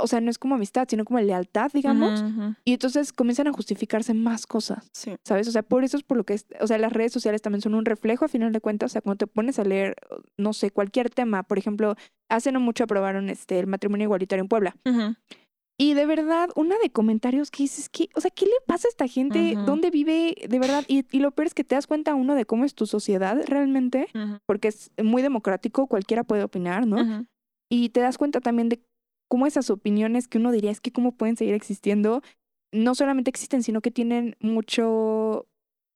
o 0.00 0.06
sea, 0.06 0.20
no 0.20 0.30
es 0.30 0.38
como 0.38 0.54
amistad, 0.56 0.86
sino 0.90 1.04
como 1.04 1.20
lealtad, 1.20 1.70
digamos. 1.72 2.22
Y 2.64 2.72
entonces 2.74 3.12
comienzan 3.12 3.46
a 3.48 3.52
justificarse 3.52 4.12
más 4.14 4.46
cosas, 4.46 4.90
Sí. 4.92 5.12
¿sabes? 5.24 5.48
O 5.48 5.52
sea, 5.52 5.62
por 5.62 5.84
eso 5.84 5.96
es 5.96 6.02
por 6.02 6.16
lo 6.18 6.24
que, 6.24 6.34
es- 6.34 6.46
o 6.60 6.66
sea, 6.66 6.76
las 6.78 6.92
redes 6.92 7.12
sociales 7.12 7.40
también 7.42 7.62
son 7.62 7.74
un 7.74 7.84
reflejo 7.84 8.24
a 8.24 8.28
final 8.28 8.52
de 8.52 8.60
cuentas. 8.60 8.90
O 8.90 8.92
sea, 8.92 9.00
cuando 9.00 9.16
te 9.18 9.26
pones 9.26 9.58
a 9.58 9.64
leer, 9.64 9.96
no 10.36 10.52
sé, 10.52 10.70
cualquier 10.70 11.08
tema, 11.10 11.42
por 11.44 11.58
ejemplo, 11.58 11.94
hace 12.28 12.52
no 12.52 12.60
mucho 12.60 12.84
aprobaron 12.84 13.30
este, 13.30 13.58
el 13.58 13.66
matrimonio 13.66 14.04
igualitario 14.04 14.42
en 14.42 14.48
Puebla. 14.48 14.76
Y 15.78 15.94
de 15.94 16.04
verdad, 16.04 16.50
una 16.56 16.76
de 16.82 16.90
comentarios 16.90 17.50
que 17.50 17.62
dices 17.62 17.88
que, 17.88 18.10
o 18.14 18.20
sea, 18.20 18.30
¿qué 18.30 18.44
le 18.44 18.52
pasa 18.66 18.86
a 18.86 18.90
esta 18.90 19.06
gente? 19.08 19.54
¿Dónde 19.64 19.88
vive? 19.90 20.34
De 20.46 20.58
verdad. 20.58 20.84
Y, 20.88 21.06
y 21.10 21.20
lo 21.20 21.30
peor 21.30 21.46
es 21.46 21.54
que 21.54 21.64
te 21.64 21.74
das 21.74 21.86
cuenta 21.86 22.14
uno 22.14 22.34
de 22.34 22.44
cómo 22.44 22.66
es 22.66 22.74
tu 22.74 22.84
sociedad 22.84 23.38
realmente, 23.46 24.08
porque 24.44 24.68
es 24.68 24.90
muy 25.02 25.22
democrático, 25.22 25.86
cualquiera 25.86 26.22
puede 26.22 26.44
opinar, 26.44 26.86
¿no? 26.86 27.26
Y 27.72 27.88
te 27.90 28.00
das 28.00 28.18
cuenta 28.18 28.40
también 28.40 28.68
de 28.68 28.82
cómo 29.30 29.46
esas 29.46 29.70
opiniones 29.70 30.26
que 30.26 30.38
uno 30.38 30.50
diría 30.50 30.72
es 30.72 30.80
que 30.80 30.90
cómo 30.90 31.12
pueden 31.12 31.36
seguir 31.36 31.54
existiendo, 31.54 32.20
no 32.72 32.96
solamente 32.96 33.30
existen, 33.30 33.62
sino 33.62 33.80
que 33.80 33.92
tienen 33.92 34.36
mucho, 34.40 35.46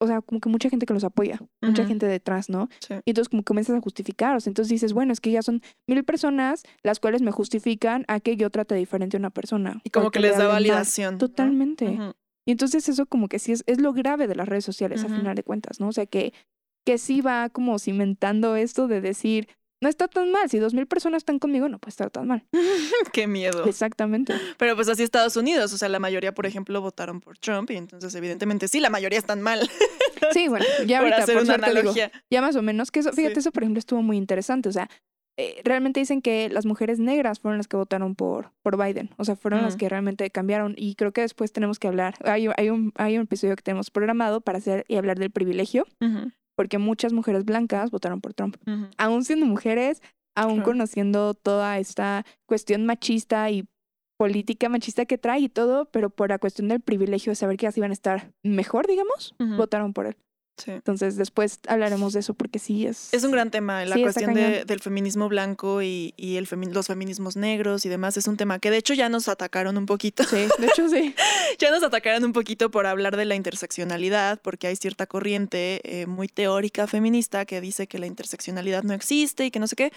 o 0.00 0.06
sea, 0.06 0.20
como 0.22 0.40
que 0.40 0.48
mucha 0.48 0.70
gente 0.70 0.86
que 0.86 0.94
los 0.94 1.02
apoya, 1.02 1.40
mucha 1.60 1.84
gente 1.84 2.06
detrás, 2.06 2.48
¿no? 2.48 2.68
Sí. 2.78 2.94
Y 3.04 3.10
entonces 3.10 3.28
como 3.28 3.42
que 3.42 3.46
comienzas 3.46 3.76
a 3.76 3.80
justificar, 3.80 4.36
o 4.36 4.40
sea, 4.40 4.52
entonces 4.52 4.70
dices, 4.70 4.92
bueno, 4.92 5.12
es 5.12 5.20
que 5.20 5.32
ya 5.32 5.42
son 5.42 5.62
mil 5.88 6.04
personas 6.04 6.62
las 6.84 7.00
cuales 7.00 7.22
me 7.22 7.32
justifican 7.32 8.04
a 8.06 8.20
que 8.20 8.36
yo 8.36 8.50
trate 8.50 8.76
diferente 8.76 9.16
a 9.16 9.18
una 9.18 9.30
persona. 9.30 9.80
Y 9.82 9.90
como 9.90 10.12
que 10.12 10.20
les 10.20 10.38
le 10.38 10.44
da 10.44 10.48
validación. 10.48 11.18
Totalmente. 11.18 11.98
Y 12.46 12.52
entonces 12.52 12.88
eso 12.88 13.04
como 13.06 13.28
que 13.28 13.40
sí 13.40 13.50
es, 13.50 13.64
es 13.66 13.80
lo 13.80 13.92
grave 13.92 14.28
de 14.28 14.36
las 14.36 14.48
redes 14.48 14.64
sociales 14.64 15.02
a 15.02 15.08
final 15.08 15.34
de 15.34 15.42
cuentas, 15.42 15.80
¿no? 15.80 15.88
O 15.88 15.92
sea, 15.92 16.06
que, 16.06 16.32
que 16.86 16.98
sí 16.98 17.20
va 17.20 17.48
como 17.48 17.80
cimentando 17.80 18.54
esto 18.54 18.86
de 18.86 19.00
decir, 19.00 19.48
no 19.84 19.88
está 19.88 20.08
tan 20.08 20.32
mal, 20.32 20.50
si 20.50 20.58
dos 20.58 20.74
mil 20.74 20.86
personas 20.88 21.18
están 21.18 21.38
conmigo, 21.38 21.68
no 21.68 21.78
puede 21.78 21.90
estar 21.90 22.10
tan 22.10 22.26
mal. 22.26 22.42
Qué 23.12 23.26
miedo. 23.28 23.64
Exactamente. 23.66 24.34
Pero 24.58 24.74
pues 24.74 24.88
así 24.88 25.02
Estados 25.04 25.36
Unidos, 25.36 25.72
o 25.72 25.78
sea, 25.78 25.88
la 25.88 26.00
mayoría, 26.00 26.34
por 26.34 26.46
ejemplo, 26.46 26.80
votaron 26.80 27.20
por 27.20 27.38
Trump 27.38 27.70
y 27.70 27.76
entonces 27.76 28.12
evidentemente 28.16 28.66
sí, 28.66 28.80
la 28.80 28.90
mayoría 28.90 29.18
están 29.18 29.40
mal. 29.42 29.60
Sí, 30.32 30.48
bueno, 30.48 30.64
ya 30.86 31.00
por 31.00 31.08
ahorita, 31.12 31.22
hacer 31.22 31.34
por 31.34 31.42
una 31.44 31.52
suerte, 31.54 31.66
digo, 31.70 31.80
analogía. 31.90 32.10
ya 32.30 32.40
más 32.40 32.56
o 32.56 32.62
menos, 32.62 32.90
que 32.90 33.00
eso, 33.00 33.12
fíjate, 33.12 33.34
Sí. 33.34 33.40
eso 33.40 33.52
por 33.52 33.62
ejemplo 33.62 33.78
estuvo 33.78 34.00
muy 34.00 34.16
interesante, 34.16 34.70
o 34.70 34.72
sea, 34.72 34.88
eh, 35.36 35.60
realmente 35.64 36.00
dicen 36.00 36.22
que 36.22 36.48
las 36.48 36.64
mujeres 36.64 36.98
negras 36.98 37.40
fueron 37.40 37.58
las 37.58 37.68
que 37.68 37.76
votaron 37.76 38.14
por, 38.14 38.50
por 38.62 38.82
Biden, 38.82 39.10
o 39.18 39.24
sea, 39.26 39.36
fueron 39.36 39.60
las 39.62 39.74
Mm. 39.74 39.78
que 39.78 39.88
realmente 39.90 40.30
cambiaron 40.30 40.74
y 40.78 40.94
creo 40.94 41.12
que 41.12 41.20
después 41.20 41.52
tenemos 41.52 41.78
que 41.78 41.88
hablar, 41.88 42.14
hay, 42.24 42.48
hay, 42.56 42.70
un, 42.70 42.92
hay 42.96 43.16
un 43.18 43.24
episodio 43.24 43.54
que 43.54 43.62
tenemos 43.62 43.90
programado 43.90 44.40
para 44.40 44.58
hacer 44.58 44.86
y 44.88 44.96
hablar 44.96 45.18
del 45.18 45.30
privilegio, 45.30 45.86
Ujú, 46.00 46.30
porque 46.56 46.78
muchas 46.78 47.12
mujeres 47.12 47.44
blancas 47.44 47.90
votaron 47.90 48.20
por 48.20 48.34
Trump, 48.34 48.56
ujú. 48.66 48.86
aún 48.96 49.24
siendo 49.24 49.46
mujeres, 49.46 50.02
aún 50.36 50.54
Claro. 50.56 50.70
conociendo 50.72 51.34
toda 51.34 51.78
esta 51.78 52.24
cuestión 52.46 52.86
machista 52.86 53.50
y 53.50 53.64
política 54.16 54.68
machista 54.68 55.06
que 55.06 55.18
trae 55.18 55.40
y 55.40 55.48
todo, 55.48 55.86
pero 55.86 56.08
por 56.10 56.28
la 56.30 56.38
cuestión 56.38 56.68
del 56.68 56.80
privilegio 56.80 57.32
de 57.32 57.36
saber 57.36 57.56
que 57.56 57.66
ellas 57.66 57.76
iban 57.76 57.90
a 57.90 57.94
estar 57.94 58.32
mejor, 58.44 58.86
digamos, 58.86 59.34
votaron 59.56 59.92
por 59.92 60.06
él. 60.06 60.16
Sí. 60.56 60.70
Entonces 60.70 61.16
después 61.16 61.58
hablaremos 61.66 62.12
de 62.12 62.20
eso 62.20 62.32
porque 62.34 62.58
sí 62.60 62.86
es... 62.86 63.12
Es 63.12 63.24
un 63.24 63.32
gran 63.32 63.50
tema, 63.50 63.84
la 63.84 63.96
Sí, 63.96 64.02
cuestión 64.02 64.34
de- 64.34 64.64
del 64.64 64.78
feminismo 64.80 65.28
blanco 65.28 65.82
y, 65.82 66.14
y 66.16 66.36
el 66.36 66.46
femi- 66.48 66.70
los 66.72 66.86
feminismos 66.86 67.36
negros 67.36 67.84
y 67.86 67.88
demás. 67.88 68.16
Es 68.16 68.28
un 68.28 68.36
tema 68.36 68.60
que 68.60 68.70
de 68.70 68.76
hecho 68.76 68.94
ya 68.94 69.08
nos 69.08 69.28
atacaron 69.28 69.76
un 69.76 69.86
poquito. 69.86 70.22
Sí, 70.24 70.36
de 70.58 70.66
hecho 70.66 70.88
sí. 70.88 71.14
ya 71.58 71.70
nos 71.72 71.82
atacaron 71.82 72.24
un 72.24 72.32
poquito 72.32 72.70
por 72.70 72.86
hablar 72.86 73.16
de 73.16 73.24
la 73.24 73.34
interseccionalidad, 73.34 74.40
porque 74.42 74.68
hay 74.68 74.76
cierta 74.76 75.06
corriente 75.06 75.80
eh, 75.82 76.06
muy 76.06 76.28
teórica 76.28 76.86
feminista 76.86 77.44
que 77.46 77.60
dice 77.60 77.86
que 77.88 77.98
la 77.98 78.06
interseccionalidad 78.06 78.84
no 78.84 78.94
existe 78.94 79.44
y 79.46 79.50
que 79.50 79.58
no 79.58 79.66
sé 79.66 79.74
qué. 79.76 79.92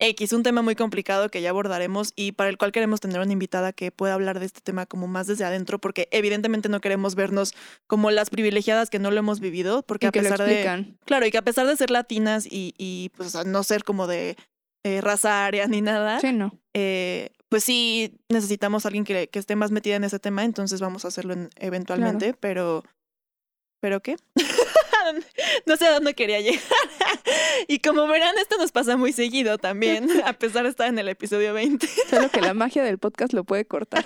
X, 0.00 0.32
un 0.32 0.42
tema 0.42 0.62
muy 0.62 0.74
complicado 0.74 1.28
que 1.28 1.42
ya 1.42 1.50
abordaremos 1.50 2.12
y 2.16 2.32
para 2.32 2.48
el 2.50 2.56
cual 2.58 2.72
queremos 2.72 3.00
tener 3.00 3.20
una 3.20 3.32
invitada 3.32 3.72
que 3.72 3.92
pueda 3.92 4.14
hablar 4.14 4.40
de 4.40 4.46
este 4.46 4.60
tema 4.62 4.86
como 4.86 5.06
más 5.06 5.26
desde 5.26 5.44
adentro, 5.44 5.78
porque 5.78 6.08
evidentemente 6.10 6.68
no 6.68 6.80
queremos 6.80 7.14
vernos 7.14 7.54
como 7.86 8.10
las 8.10 8.30
privilegiadas 8.30 8.88
que 8.90 8.98
no 8.98 9.10
lo 9.10 9.18
hemos 9.18 9.40
vivido, 9.40 9.82
porque 9.82 10.06
Y 10.06 10.08
a 10.08 10.12
pesar 10.12 10.42
de... 10.42 10.86
Claro, 11.04 11.26
y 11.26 11.30
que 11.30 11.38
a 11.38 11.42
pesar 11.42 11.66
de 11.66 11.76
ser 11.76 11.90
latinas 11.90 12.46
y, 12.46 12.74
y 12.78 13.10
pues 13.16 13.34
no 13.46 13.62
ser 13.62 13.84
como 13.84 14.06
de 14.06 14.36
eh, 14.84 15.00
raza 15.02 15.44
aria 15.44 15.66
ni 15.66 15.82
nada, 15.82 16.18
Sí, 16.20 16.32
no. 16.32 16.58
eh, 16.74 17.28
pues 17.50 17.64
sí 17.64 18.14
necesitamos 18.30 18.84
a 18.84 18.88
alguien 18.88 19.04
que, 19.04 19.28
que 19.28 19.38
esté 19.38 19.54
más 19.54 19.70
metida 19.70 19.96
en 19.96 20.04
ese 20.04 20.18
tema, 20.18 20.44
entonces 20.44 20.80
vamos 20.80 21.04
a 21.04 21.08
hacerlo 21.08 21.34
en- 21.34 21.50
eventualmente, 21.56 22.32
pero... 22.32 22.82
¿Pero 23.82 24.00
qué? 24.00 24.16
no 25.66 25.76
sé 25.76 25.86
a 25.86 25.92
dónde 25.92 26.14
quería 26.14 26.40
llegar. 26.40 26.60
y 27.68 27.78
como 27.80 28.06
verán, 28.06 28.36
esto 28.38 28.56
nos 28.58 28.72
pasa 28.72 28.96
muy 28.96 29.12
seguido 29.12 29.58
también, 29.58 30.08
a 30.24 30.32
pesar 30.32 30.64
de 30.64 30.70
estar 30.70 30.88
en 30.88 30.98
el 30.98 31.08
episodio 31.08 31.52
20. 31.54 31.86
Solo 32.08 32.30
que 32.30 32.40
la 32.40 32.54
magia 32.54 32.82
del 32.82 32.98
podcast 32.98 33.32
lo 33.32 33.44
puede 33.44 33.64
cortar. 33.64 34.04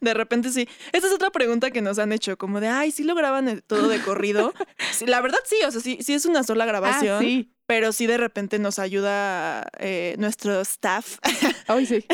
De 0.00 0.14
repente 0.14 0.50
sí. 0.50 0.68
Esa 0.92 1.06
es 1.06 1.12
otra 1.12 1.30
pregunta 1.30 1.70
que 1.70 1.82
nos 1.82 1.98
han 1.98 2.12
hecho, 2.12 2.36
como 2.36 2.60
de, 2.60 2.68
ay, 2.68 2.90
¿sí 2.90 3.04
lo 3.04 3.14
graban 3.14 3.48
el- 3.48 3.62
todo 3.62 3.88
de 3.88 4.00
corrido? 4.00 4.52
Sí, 4.92 5.06
la 5.06 5.20
verdad 5.20 5.38
sí, 5.44 5.56
o 5.66 5.70
sea, 5.70 5.80
sí, 5.80 5.98
sí 6.00 6.14
es 6.14 6.24
una 6.26 6.42
sola 6.42 6.64
grabación. 6.66 7.16
Ah, 7.16 7.20
sí. 7.20 7.50
Pero 7.70 7.92
sí 7.92 8.06
de 8.08 8.16
repente 8.16 8.58
nos 8.58 8.80
ayuda 8.80 9.68
eh, 9.78 10.16
nuestro 10.18 10.60
staff 10.62 11.18
Hoy 11.68 11.86
sí. 11.86 12.04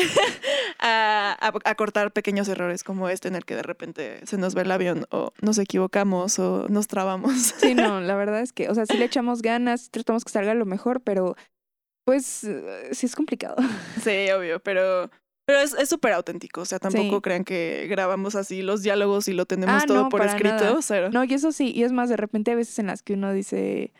a, 0.79 1.35
a- 1.41 1.69
a 1.69 1.75
cortar 1.75 2.11
pequeños 2.11 2.47
errores 2.47 2.83
como 2.83 3.09
este 3.09 3.27
en 3.27 3.35
el 3.35 3.43
que 3.43 3.55
de 3.55 3.63
repente 3.63 4.19
se 4.27 4.37
nos 4.37 4.55
va 4.55 4.61
el 4.61 4.71
avión 4.71 5.07
o 5.09 5.33
nos 5.41 5.57
equivocamos 5.57 6.37
o 6.37 6.67
nos 6.69 6.85
trabamos. 6.87 7.33
Sí, 7.57 7.73
no, 7.73 8.01
la 8.01 8.15
verdad 8.15 8.41
es 8.41 8.53
que, 8.53 8.69
o 8.69 8.75
sea, 8.75 8.85
sí 8.85 8.97
le 8.97 9.05
echamos 9.05 9.41
ganas, 9.41 9.89
tratamos 9.89 10.23
que 10.23 10.31
salga 10.31 10.53
lo 10.53 10.65
mejor, 10.65 11.01
pero 11.01 11.35
pues 12.05 12.43
eh, 12.43 12.89
sí 12.91 13.05
es 13.07 13.15
complicado. 13.15 13.55
Sí, 14.03 14.29
obvio, 14.31 14.59
pero, 14.59 15.09
pero 15.47 15.59
es 15.59 15.73
es 15.73 15.89
súper 15.89 16.13
auténtico. 16.13 16.61
O 16.61 16.65
sea, 16.65 16.77
tampoco 16.79 17.15
Sí. 17.15 17.21
crean 17.21 17.43
que 17.43 17.87
grabamos 17.89 18.35
así 18.35 18.61
los 18.61 18.83
diálogos 18.83 19.27
y 19.27 19.33
lo 19.33 19.45
tenemos 19.47 19.81
Ah, 19.83 19.85
todo 19.87 20.03
no, 20.03 20.09
por 20.09 20.21
escrito. 20.23 20.55
nada. 20.55 20.77
cero. 20.81 21.09
No, 21.11 21.23
y 21.23 21.33
eso 21.33 21.51
sí, 21.51 21.71
y 21.75 21.83
es 21.83 21.91
más, 21.91 22.09
de 22.09 22.17
repente 22.17 22.51
hay 22.51 22.57
veces 22.57 22.77
en 22.77 22.87
las 22.87 23.01
que 23.01 23.13
uno 23.13 23.33
dice, 23.33 23.91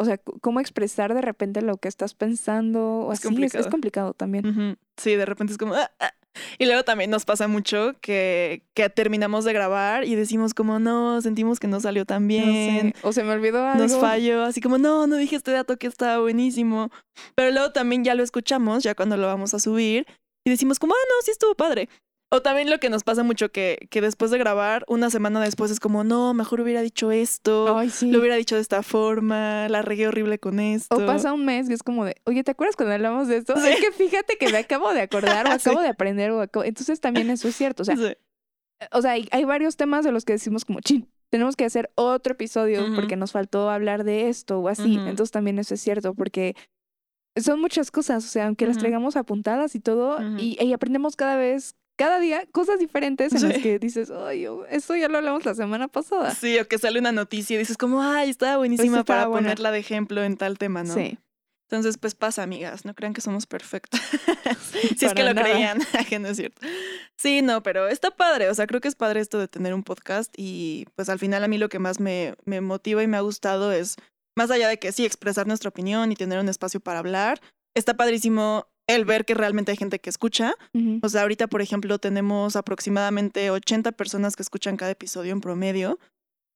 o 0.00 0.04
sea, 0.04 0.18
cómo 0.40 0.60
expresar 0.60 1.14
de 1.14 1.20
repente 1.20 1.62
lo 1.62 1.76
que 1.76 1.88
estás 1.88 2.14
pensando 2.14 2.80
o 3.06 3.12
Es 3.12 3.24
así, 3.24 3.42
es, 3.44 3.54
es 3.54 3.66
complicado. 3.68 4.14
también. 4.14 4.76
Sí, 4.96 5.14
de 5.16 5.26
repente 5.26 5.52
es 5.52 5.58
como... 5.58 5.74
"Ah, 5.74 5.90
ah". 6.00 6.12
Y 6.58 6.66
luego 6.66 6.84
también 6.84 7.10
nos 7.10 7.24
pasa 7.24 7.48
mucho 7.48 7.92
que, 8.00 8.62
que 8.74 8.88
terminamos 8.88 9.44
de 9.44 9.52
grabar 9.52 10.04
y 10.04 10.14
decimos 10.14 10.54
como, 10.54 10.78
no, 10.78 11.20
sentimos 11.22 11.58
que 11.58 11.66
no 11.66 11.80
salió 11.80 12.04
tan 12.06 12.22
No 12.22 12.28
bien. 12.28 12.92
sé, 12.94 12.94
O 13.02 13.12
se 13.12 13.24
me 13.24 13.32
olvidó 13.32 13.66
algo. 13.66 13.82
nos 13.82 13.96
falló, 13.98 14.44
así 14.44 14.60
como, 14.60 14.78
no, 14.78 15.06
no 15.08 15.16
dije 15.16 15.34
este 15.36 15.50
dato 15.50 15.76
que 15.76 15.88
estaba 15.88 16.18
buenísimo. 16.20 16.90
Pero 17.34 17.50
luego 17.50 17.72
también 17.72 18.04
ya 18.04 18.14
lo 18.14 18.22
escuchamos, 18.22 18.82
ya 18.84 18.94
cuando 18.94 19.16
lo 19.16 19.26
vamos 19.26 19.54
a 19.54 19.58
subir, 19.58 20.06
y 20.46 20.50
decimos 20.50 20.78
como, 20.78 20.94
ah, 20.94 21.06
no, 21.08 21.14
sí 21.24 21.32
estuvo 21.32 21.54
padre. 21.56 21.88
O 22.32 22.42
también 22.42 22.70
lo 22.70 22.78
que 22.78 22.90
nos 22.90 23.02
pasa 23.02 23.24
mucho 23.24 23.50
que, 23.50 23.88
que 23.90 24.00
después 24.00 24.30
de 24.30 24.38
grabar, 24.38 24.84
una 24.86 25.10
semana 25.10 25.40
después 25.40 25.70
es 25.72 25.80
como, 25.80 26.04
no, 26.04 26.32
mejor 26.32 26.60
hubiera 26.60 26.80
dicho 26.80 27.10
esto, 27.10 27.76
Ay, 27.76 27.90
sí. 27.90 28.10
lo 28.12 28.20
hubiera 28.20 28.36
dicho 28.36 28.54
de 28.54 28.60
esta 28.60 28.84
forma, 28.84 29.68
la 29.68 29.82
regué 29.82 30.06
horrible 30.06 30.38
con 30.38 30.60
esto. 30.60 30.94
O 30.96 31.06
pasa 31.06 31.32
un 31.32 31.44
mes 31.44 31.68
y 31.68 31.72
es 31.72 31.82
como 31.82 32.04
de, 32.04 32.14
oye, 32.24 32.44
¿te 32.44 32.52
acuerdas 32.52 32.76
cuando 32.76 32.94
hablamos 32.94 33.26
de 33.26 33.38
esto? 33.38 33.56
Sí. 33.56 33.68
Es 33.68 33.80
que 33.80 33.90
fíjate 33.90 34.36
que 34.38 34.48
me 34.52 34.58
acabo 34.58 34.92
de 34.94 35.00
acordar 35.00 35.46
o 35.48 35.50
Sí. 35.58 35.68
acabo 35.68 35.80
de 35.80 35.88
aprender 35.88 36.30
o 36.30 36.40
acabo... 36.40 36.64
Entonces 36.64 37.00
también 37.00 37.30
eso 37.30 37.48
es 37.48 37.56
cierto. 37.56 37.82
O 37.82 37.84
sea, 37.84 37.96
o 38.92 39.02
sea 39.02 39.10
hay, 39.10 39.28
hay 39.32 39.44
varios 39.44 39.76
temas 39.76 40.04
de 40.04 40.12
los 40.12 40.24
que 40.24 40.34
decimos 40.34 40.64
como, 40.64 40.80
chin, 40.80 41.08
tenemos 41.30 41.56
que 41.56 41.64
hacer 41.64 41.90
otro 41.96 42.34
episodio 42.34 42.86
porque 42.94 43.16
nos 43.16 43.32
faltó 43.32 43.70
hablar 43.70 44.04
de 44.04 44.28
esto 44.28 44.60
o 44.60 44.68
así. 44.68 44.94
Entonces 44.94 45.32
también 45.32 45.58
eso 45.58 45.74
es 45.74 45.80
cierto 45.80 46.14
porque 46.14 46.54
son 47.36 47.60
muchas 47.60 47.90
cosas, 47.90 48.24
o 48.24 48.28
sea, 48.28 48.46
aunque 48.46 48.66
las 48.66 48.78
traigamos 48.78 49.16
apuntadas 49.16 49.74
y 49.74 49.80
todo, 49.80 50.18
y 50.38 50.72
aprendemos 50.72 51.16
cada 51.16 51.36
vez, 51.36 51.74
cada 52.00 52.18
día, 52.18 52.46
cosas 52.50 52.78
diferentes 52.78 53.34
en 53.34 53.42
las 53.46 53.56
Sí. 53.56 53.62
que 53.62 53.78
dices, 53.78 54.10
ay, 54.10 54.40
yo- 54.42 54.64
esto 54.70 54.96
ya 54.96 55.08
lo 55.08 55.18
hablamos 55.18 55.44
la 55.44 55.54
semana 55.54 55.86
pasada. 55.86 56.34
Sí, 56.34 56.58
o 56.58 56.66
que 56.66 56.78
sale 56.78 56.98
una 56.98 57.12
noticia 57.12 57.56
y 57.56 57.58
dices 57.58 57.76
como, 57.76 58.00
ay, 58.02 58.30
estaba 58.30 58.56
buenísima 58.56 59.04
para 59.04 59.26
buena. 59.26 59.48
ponerla 59.48 59.70
de 59.70 59.80
ejemplo 59.80 60.22
en 60.24 60.38
tal 60.38 60.56
tema, 60.56 60.82
¿no? 60.82 60.94
Sí. 60.94 61.18
Entonces, 61.68 61.98
pues 61.98 62.14
pasa, 62.14 62.42
amigas, 62.42 62.86
no 62.86 62.94
crean 62.94 63.12
que 63.12 63.20
somos 63.20 63.46
perfectas. 63.46 64.00
si 64.98 65.04
es 65.04 65.12
que 65.14 65.22
lo 65.22 65.34
nada. 65.34 65.46
creían, 65.48 65.78
que 66.08 66.18
no 66.18 66.28
es 66.28 66.38
cierto. 66.38 66.60
Sí, 67.16 67.42
no, 67.42 67.62
pero 67.62 67.86
está 67.86 68.10
padre, 68.10 68.48
o 68.48 68.54
sea, 68.54 68.66
creo 68.66 68.80
que 68.80 68.88
es 68.88 68.94
padre 68.96 69.20
esto 69.20 69.38
de 69.38 69.46
tener 69.46 69.74
un 69.74 69.82
podcast 69.82 70.32
y 70.38 70.86
pues 70.96 71.10
al 71.10 71.18
final 71.18 71.44
a 71.44 71.48
mí 71.48 71.58
lo 71.58 71.68
que 71.68 71.78
más 71.78 72.00
me, 72.00 72.34
me 72.46 72.60
motiva 72.62 73.02
y 73.02 73.06
me 73.08 73.18
ha 73.18 73.20
gustado 73.20 73.72
es, 73.72 73.96
más 74.36 74.50
allá 74.50 74.68
de 74.68 74.78
que 74.78 74.90
sí, 74.92 75.04
expresar 75.04 75.46
nuestra 75.46 75.68
opinión 75.68 76.10
y 76.12 76.16
tener 76.16 76.38
un 76.40 76.48
espacio 76.48 76.80
para 76.80 76.98
hablar, 77.00 77.40
está 77.76 77.94
padrísimo 77.94 78.66
el 78.94 79.04
ver 79.04 79.24
que 79.24 79.34
realmente 79.34 79.70
hay 79.72 79.76
gente 79.76 79.98
que 79.98 80.10
escucha. 80.10 80.54
O 81.02 81.08
sea, 81.08 81.22
ahorita, 81.22 81.46
por 81.46 81.62
ejemplo, 81.62 81.98
tenemos 81.98 82.56
aproximadamente 82.56 83.50
80 83.50 83.92
personas 83.92 84.36
que 84.36 84.42
escuchan 84.42 84.76
cada 84.76 84.90
episodio 84.90 85.32
en 85.32 85.40
promedio. 85.40 85.98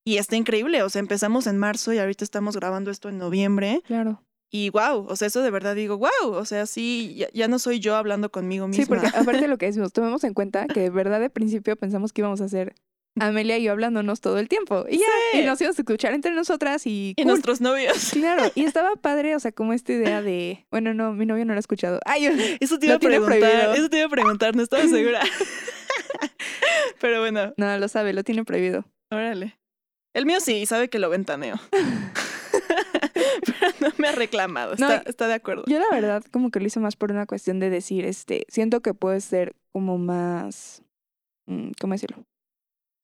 Y 0.06 0.18
está 0.18 0.36
increíble, 0.36 0.82
o 0.82 0.90
sea, 0.90 1.00
empezamos 1.00 1.46
en 1.46 1.56
marzo 1.56 1.92
y 1.92 1.98
ahorita 1.98 2.24
estamos 2.24 2.56
grabando 2.56 2.90
esto 2.90 3.08
en 3.08 3.16
noviembre. 3.16 3.80
Claro. 3.86 4.22
Y 4.50 4.70
wow, 4.70 5.06
o 5.08 5.16
sea, 5.16 5.26
eso 5.26 5.42
de 5.42 5.50
verdad 5.50 5.74
digo, 5.74 5.96
wow, 5.98 6.32
o 6.32 6.44
sea, 6.44 6.66
sí, 6.66 7.14
ya, 7.16 7.28
ya 7.32 7.48
no 7.48 7.58
soy 7.58 7.80
yo 7.80 7.96
hablando 7.96 8.30
conmigo 8.30 8.68
misma. 8.68 8.84
Sí, 8.84 8.88
porque 8.88 9.06
aparte 9.08 9.40
de 9.40 9.48
lo 9.48 9.58
que 9.58 9.66
decimos, 9.66 9.92
tomemos 9.92 10.22
en 10.24 10.34
cuenta 10.34 10.66
que 10.66 10.80
de 10.80 10.90
verdad 10.90 11.20
de 11.20 11.30
principio 11.30 11.74
pensamos 11.74 12.12
que 12.12 12.20
íbamos 12.20 12.40
a 12.40 12.44
hacer 12.44 12.74
Amelia 13.20 13.58
y 13.58 13.62
yo 13.64 13.72
hablándonos 13.72 14.20
todo 14.20 14.38
el 14.38 14.48
tiempo. 14.48 14.84
Y 14.88 14.98
ya, 14.98 15.06
Sí. 15.32 15.38
y 15.40 15.42
nos 15.44 15.60
íbamos 15.60 15.78
a 15.78 15.82
escuchar 15.82 16.14
entre 16.14 16.32
nosotras 16.32 16.86
y... 16.86 17.10
Y 17.16 17.22
cool. 17.22 17.26
nuestros 17.32 17.60
novios. 17.60 18.10
Claro, 18.12 18.50
y 18.54 18.64
estaba 18.64 18.96
padre, 18.96 19.36
o 19.36 19.40
sea, 19.40 19.52
como 19.52 19.72
esta 19.72 19.92
idea 19.92 20.20
de... 20.20 20.66
Bueno, 20.70 20.94
no, 20.94 21.12
mi 21.12 21.24
novio 21.26 21.44
no 21.44 21.52
lo 21.52 21.58
ha 21.58 21.60
escuchado. 21.60 22.00
Ay, 22.06 22.26
Eso 22.60 22.78
te 22.78 22.86
iba 22.86 22.96
a 22.96 22.98
preguntar. 22.98 23.38
prohibido. 23.38 23.74
Eso 23.74 23.88
te 23.88 23.98
iba 23.98 24.06
a 24.06 24.10
preguntar, 24.10 24.56
no 24.56 24.62
estaba 24.62 24.82
segura. 24.88 25.20
Pero 27.00 27.20
bueno, 27.20 27.52
no, 27.56 27.78
lo 27.78 27.88
sabe, 27.88 28.12
lo 28.12 28.24
tiene 28.24 28.44
prohibido. 28.44 28.84
órale. 29.10 29.58
El 30.14 30.26
mío 30.26 30.38
sí, 30.40 30.64
sabe 30.66 30.88
que 30.88 30.98
lo 31.00 31.10
ventaneo. 31.10 31.56
Pero 33.46 33.72
no 33.80 33.88
me 33.98 34.08
ha 34.08 34.12
reclamado. 34.12 34.74
No, 34.78 34.90
Está, 34.90 35.10
está 35.10 35.28
de 35.28 35.34
acuerdo. 35.34 35.64
Yo 35.66 35.78
la 35.78 35.88
verdad 35.90 36.22
como 36.30 36.50
que 36.50 36.60
lo 36.60 36.66
hice 36.66 36.78
más 36.80 36.94
por 36.96 37.10
una 37.10 37.26
cuestión 37.26 37.58
de 37.58 37.68
decir, 37.70 38.04
este, 38.04 38.44
siento 38.48 38.80
que 38.80 38.94
puede 38.94 39.20
ser 39.20 39.54
como 39.72 39.98
más, 39.98 40.82
mm, 41.46 41.70
¿cómo 41.80 41.94
decirlo? 41.94 42.24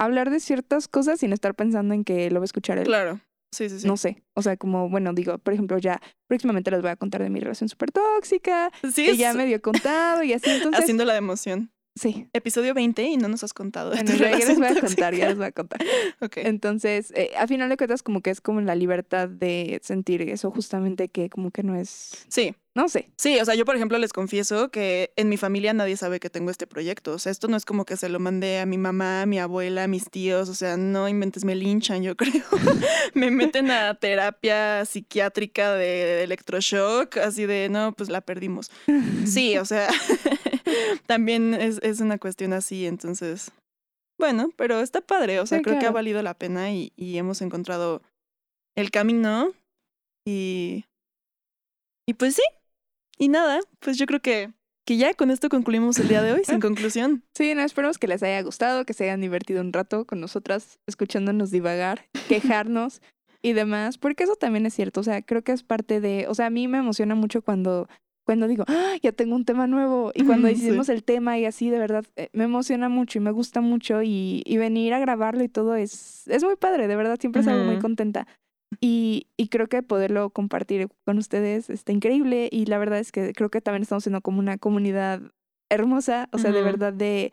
Hablar 0.00 0.30
de 0.30 0.40
ciertas 0.40 0.88
cosas 0.88 1.20
sin 1.20 1.32
estar 1.32 1.54
pensando 1.54 1.92
en 1.92 2.04
que 2.04 2.30
lo 2.30 2.40
va 2.40 2.44
a 2.44 2.46
escuchar 2.46 2.78
él. 2.78 2.84
Claro. 2.84 3.20
Sí, 3.52 3.68
sí, 3.68 3.80
sí. 3.80 3.86
No 3.86 3.96
sé, 3.96 4.22
o 4.34 4.42
sea, 4.42 4.56
como, 4.56 4.88
bueno, 4.88 5.12
digo, 5.12 5.36
por 5.38 5.52
ejemplo, 5.52 5.76
ya 5.76 6.00
próximamente 6.28 6.70
les 6.70 6.82
voy 6.82 6.90
a 6.90 6.96
contar 6.96 7.22
de 7.22 7.30
mi 7.30 7.40
relación 7.40 7.68
súper 7.68 7.90
tóxica, 7.90 8.70
sí, 8.92 9.04
que 9.04 9.10
es 9.10 9.18
ya 9.18 9.34
medio 9.34 9.56
he 9.56 9.60
contado 9.60 10.22
y 10.22 10.32
así, 10.32 10.48
entonces, 10.50 10.80
haciendo 10.80 11.04
la 11.04 11.16
emoción. 11.16 11.70
Sí. 12.00 12.26
Episodio 12.32 12.74
20 12.74 13.02
y 13.02 13.16
no 13.16 13.28
nos 13.28 13.44
has 13.44 13.52
contado. 13.52 13.90
Bueno, 13.90 14.14
ya, 14.14 14.36
les 14.36 14.56
voy 14.58 14.66
a 14.66 14.80
contar, 14.80 15.14
ya 15.14 15.28
les 15.28 15.36
voy 15.36 15.46
a 15.46 15.52
contar. 15.52 15.80
Ok. 16.20 16.38
Entonces, 16.38 17.12
eh, 17.14 17.30
a 17.38 17.46
final 17.46 17.68
de 17.68 17.76
cuentas, 17.76 18.02
como 18.02 18.20
que 18.20 18.30
es 18.30 18.40
como 18.40 18.60
la 18.60 18.74
libertad 18.74 19.28
de 19.28 19.80
sentir 19.82 20.22
eso 20.22 20.50
justamente 20.50 21.08
que 21.08 21.30
como 21.30 21.50
que 21.50 21.62
no 21.62 21.76
es, 21.76 22.26
Sí, 22.28 22.54
no 22.74 22.88
sé. 22.88 23.10
sí, 23.16 23.38
o 23.40 23.44
sea, 23.44 23.54
yo 23.54 23.64
por 23.64 23.74
ejemplo 23.74 23.98
les 23.98 24.12
confieso 24.12 24.70
que 24.70 25.12
en 25.16 25.28
mi 25.28 25.36
familia 25.36 25.72
nadie 25.72 25.96
sabe 25.96 26.20
que 26.20 26.30
tengo 26.30 26.50
este 26.50 26.66
proyecto. 26.66 27.12
O 27.14 27.18
sea, 27.18 27.32
esto 27.32 27.48
no 27.48 27.56
es 27.56 27.64
como 27.64 27.84
que 27.84 27.96
se 27.96 28.08
lo 28.08 28.18
mandé 28.20 28.60
a 28.60 28.66
mi 28.66 28.78
mamá, 28.78 29.22
a 29.22 29.26
mi 29.26 29.38
abuela, 29.38 29.84
a 29.84 29.88
mis 29.88 30.10
tíos. 30.10 30.48
O 30.48 30.54
sea, 30.54 30.76
no 30.76 31.08
inventes, 31.08 31.44
me 31.44 31.54
linchan, 31.54 32.02
yo 32.02 32.16
creo. 32.16 32.44
me 33.14 33.30
meten 33.30 33.70
a 33.70 33.94
terapia 33.94 34.84
psiquiátrica 34.84 35.74
de 35.74 36.22
electroshock, 36.24 37.16
así 37.18 37.46
de, 37.46 37.68
no, 37.70 37.92
pues 37.92 38.08
la 38.08 38.20
perdimos. 38.20 38.70
Sí, 39.26 39.56
o 39.58 39.64
sea, 39.64 39.88
también 41.06 41.54
es, 41.54 41.78
es 41.82 42.00
una 42.00 42.18
cuestión 42.18 42.52
así, 42.52 42.86
entonces, 42.86 43.52
bueno, 44.18 44.50
pero 44.56 44.80
está 44.80 45.00
padre, 45.00 45.40
o 45.40 45.46
sea, 45.46 45.58
Sí, 45.58 45.64
creo 45.64 45.78
que 45.78 45.86
ha 45.86 45.92
valido 45.92 46.22
la 46.22 46.34
pena 46.34 46.72
y, 46.72 46.92
y 46.96 47.18
hemos 47.18 47.42
encontrado 47.42 48.02
el 48.76 48.90
camino 48.90 49.52
y, 50.26 50.84
y 52.06 52.14
pues 52.14 52.34
sí, 52.36 52.42
y 53.18 53.28
nada, 53.28 53.60
pues 53.80 53.98
yo 53.98 54.06
creo 54.06 54.20
que, 54.20 54.52
que 54.86 54.96
ya 54.96 55.14
con 55.14 55.30
esto 55.30 55.48
concluimos 55.48 55.98
el 55.98 56.08
día 56.08 56.22
de 56.22 56.32
hoy, 56.32 56.42
sin 56.44 56.60
conclusión. 56.60 57.22
Sí, 57.34 57.54
no, 57.54 57.62
esperemos 57.62 57.98
que 57.98 58.08
les 58.08 58.22
haya 58.22 58.42
gustado, 58.42 58.84
que 58.84 58.94
se 58.94 59.04
hayan 59.04 59.20
divertido 59.20 59.60
un 59.60 59.72
rato 59.72 60.06
con 60.06 60.20
nosotras, 60.20 60.78
escuchándonos 60.86 61.50
divagar, 61.50 62.06
quejarnos 62.28 63.02
y 63.42 63.52
demás, 63.52 63.98
porque 63.98 64.24
eso 64.24 64.36
también 64.36 64.66
es 64.66 64.74
cierto, 64.74 65.00
o 65.00 65.02
sea, 65.02 65.22
creo 65.22 65.42
que 65.42 65.52
es 65.52 65.62
parte 65.62 66.00
de, 66.00 66.26
o 66.28 66.34
sea, 66.34 66.46
a 66.46 66.50
mí 66.50 66.68
me 66.68 66.78
emociona 66.78 67.14
mucho 67.14 67.42
cuando, 67.42 67.88
cuando 68.24 68.46
digo, 68.48 68.64
"Ah, 68.68 68.94
ya 69.02 69.12
tengo 69.12 69.34
un 69.36 69.44
tema 69.44 69.66
nuevo, 69.66 70.12
y 70.14 70.22
cuando 70.24 70.48
sí. 70.48 70.54
decidimos 70.54 70.88
el 70.88 71.02
tema 71.04 71.38
y 71.38 71.46
así, 71.46 71.70
de 71.70 71.78
verdad, 71.78 72.04
eh, 72.16 72.28
me 72.32 72.44
emociona 72.44 72.88
mucho 72.88 73.18
y 73.18 73.22
me 73.22 73.30
gusta 73.30 73.60
mucho, 73.60 74.02
y, 74.02 74.42
y 74.46 74.56
venir 74.58 74.94
a 74.94 74.98
grabarlo 74.98 75.42
y 75.42 75.48
todo 75.48 75.74
es, 75.76 76.26
es 76.28 76.44
muy 76.44 76.56
padre, 76.56 76.86
de 76.88 76.96
verdad, 76.96 77.18
siempre 77.20 77.42
salgo 77.42 77.64
muy 77.64 77.78
contenta. 77.78 78.26
Y, 78.80 79.26
y 79.36 79.48
creo 79.48 79.68
que 79.68 79.82
poderlo 79.82 80.30
compartir 80.30 80.88
con 81.04 81.18
ustedes 81.18 81.70
está 81.70 81.90
increíble 81.92 82.48
y 82.52 82.66
la 82.66 82.78
verdad 82.78 83.00
es 83.00 83.10
que 83.10 83.32
creo 83.32 83.50
que 83.50 83.60
también 83.60 83.82
estamos 83.82 84.04
siendo 84.04 84.20
como 84.20 84.38
una 84.38 84.58
comunidad 84.58 85.20
hermosa, 85.70 86.28
o 86.32 86.38
sea, 86.38 86.52
de 86.52 86.62
verdad 86.62 86.92
de 86.92 87.32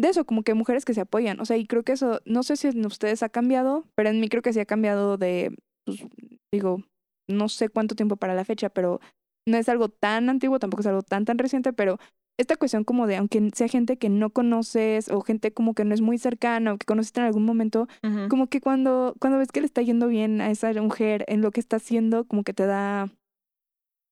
de 0.00 0.08
eso, 0.08 0.24
como 0.24 0.44
que 0.44 0.54
mujeres 0.54 0.84
que 0.84 0.94
se 0.94 1.00
apoyan, 1.00 1.40
o 1.40 1.44
sea, 1.44 1.56
y 1.56 1.66
creo 1.66 1.82
que 1.82 1.92
eso, 1.92 2.20
no 2.24 2.44
sé 2.44 2.56
si 2.56 2.68
en 2.68 2.86
ustedes 2.86 3.22
ha 3.24 3.28
cambiado, 3.28 3.84
pero 3.96 4.08
en 4.10 4.20
mí 4.20 4.28
creo 4.28 4.42
que 4.42 4.52
sí 4.52 4.60
ha 4.60 4.64
cambiado 4.64 5.18
de, 5.18 5.54
pues, 5.84 6.04
digo, 6.52 6.82
no 7.28 7.48
sé 7.48 7.68
cuánto 7.68 7.96
tiempo 7.96 8.16
para 8.16 8.34
la 8.34 8.44
fecha, 8.44 8.68
pero 8.68 9.00
no 9.48 9.56
es 9.56 9.68
algo 9.68 9.88
tan 9.88 10.28
antiguo, 10.30 10.58
tampoco 10.58 10.82
es 10.82 10.86
algo 10.86 11.02
tan, 11.02 11.24
tan 11.24 11.38
reciente, 11.38 11.72
pero 11.72 11.98
esta 12.38 12.54
cuestión 12.56 12.84
como 12.84 13.06
de, 13.08 13.16
aunque 13.16 13.50
sea 13.54 13.66
gente 13.66 13.96
que 13.96 14.08
no 14.08 14.30
conoces 14.30 15.08
o 15.10 15.20
gente 15.22 15.52
como 15.52 15.74
que 15.74 15.84
no 15.84 15.92
es 15.94 16.00
muy 16.00 16.18
cercana 16.18 16.72
o 16.72 16.78
que 16.78 16.86
conociste 16.86 17.18
en 17.20 17.26
algún 17.26 17.44
momento, 17.44 17.88
como 18.28 18.46
que 18.46 18.60
cuando, 18.60 19.16
cuando 19.18 19.38
ves 19.38 19.50
que 19.50 19.60
le 19.60 19.66
está 19.66 19.82
yendo 19.82 20.06
bien 20.06 20.40
a 20.40 20.50
esa 20.50 20.72
mujer 20.74 21.24
en 21.26 21.40
lo 21.42 21.50
que 21.50 21.58
está 21.60 21.76
haciendo, 21.76 22.24
como 22.24 22.44
que 22.44 22.52
te 22.54 22.64
da, 22.66 23.08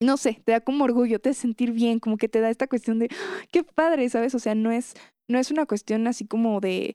no 0.03 0.17
sé, 0.17 0.43
te 0.45 0.53
da 0.53 0.61
como 0.61 0.85
orgullo, 0.85 1.21
te 1.21 1.31
hace 1.31 1.41
sentir 1.43 1.73
bien, 1.73 2.01
como 2.01 2.17
que 2.17 2.29
te 2.29 2.41
da 2.41 2.51
esta 2.51 2.67
cuestión 2.67 2.99
de, 2.99 3.09
"Ah, 3.13 3.45
qué 3.53 3.63
padre, 3.63 4.09
¿sabes? 4.09 4.35
O 4.35 4.39
sea, 4.39 4.55
no 4.55 4.71
es, 4.71 4.95
no 5.29 5.39
es 5.39 5.51
una 5.51 5.67
cuestión 5.67 6.07
así 6.07 6.27
como 6.27 6.61
de, 6.61 6.95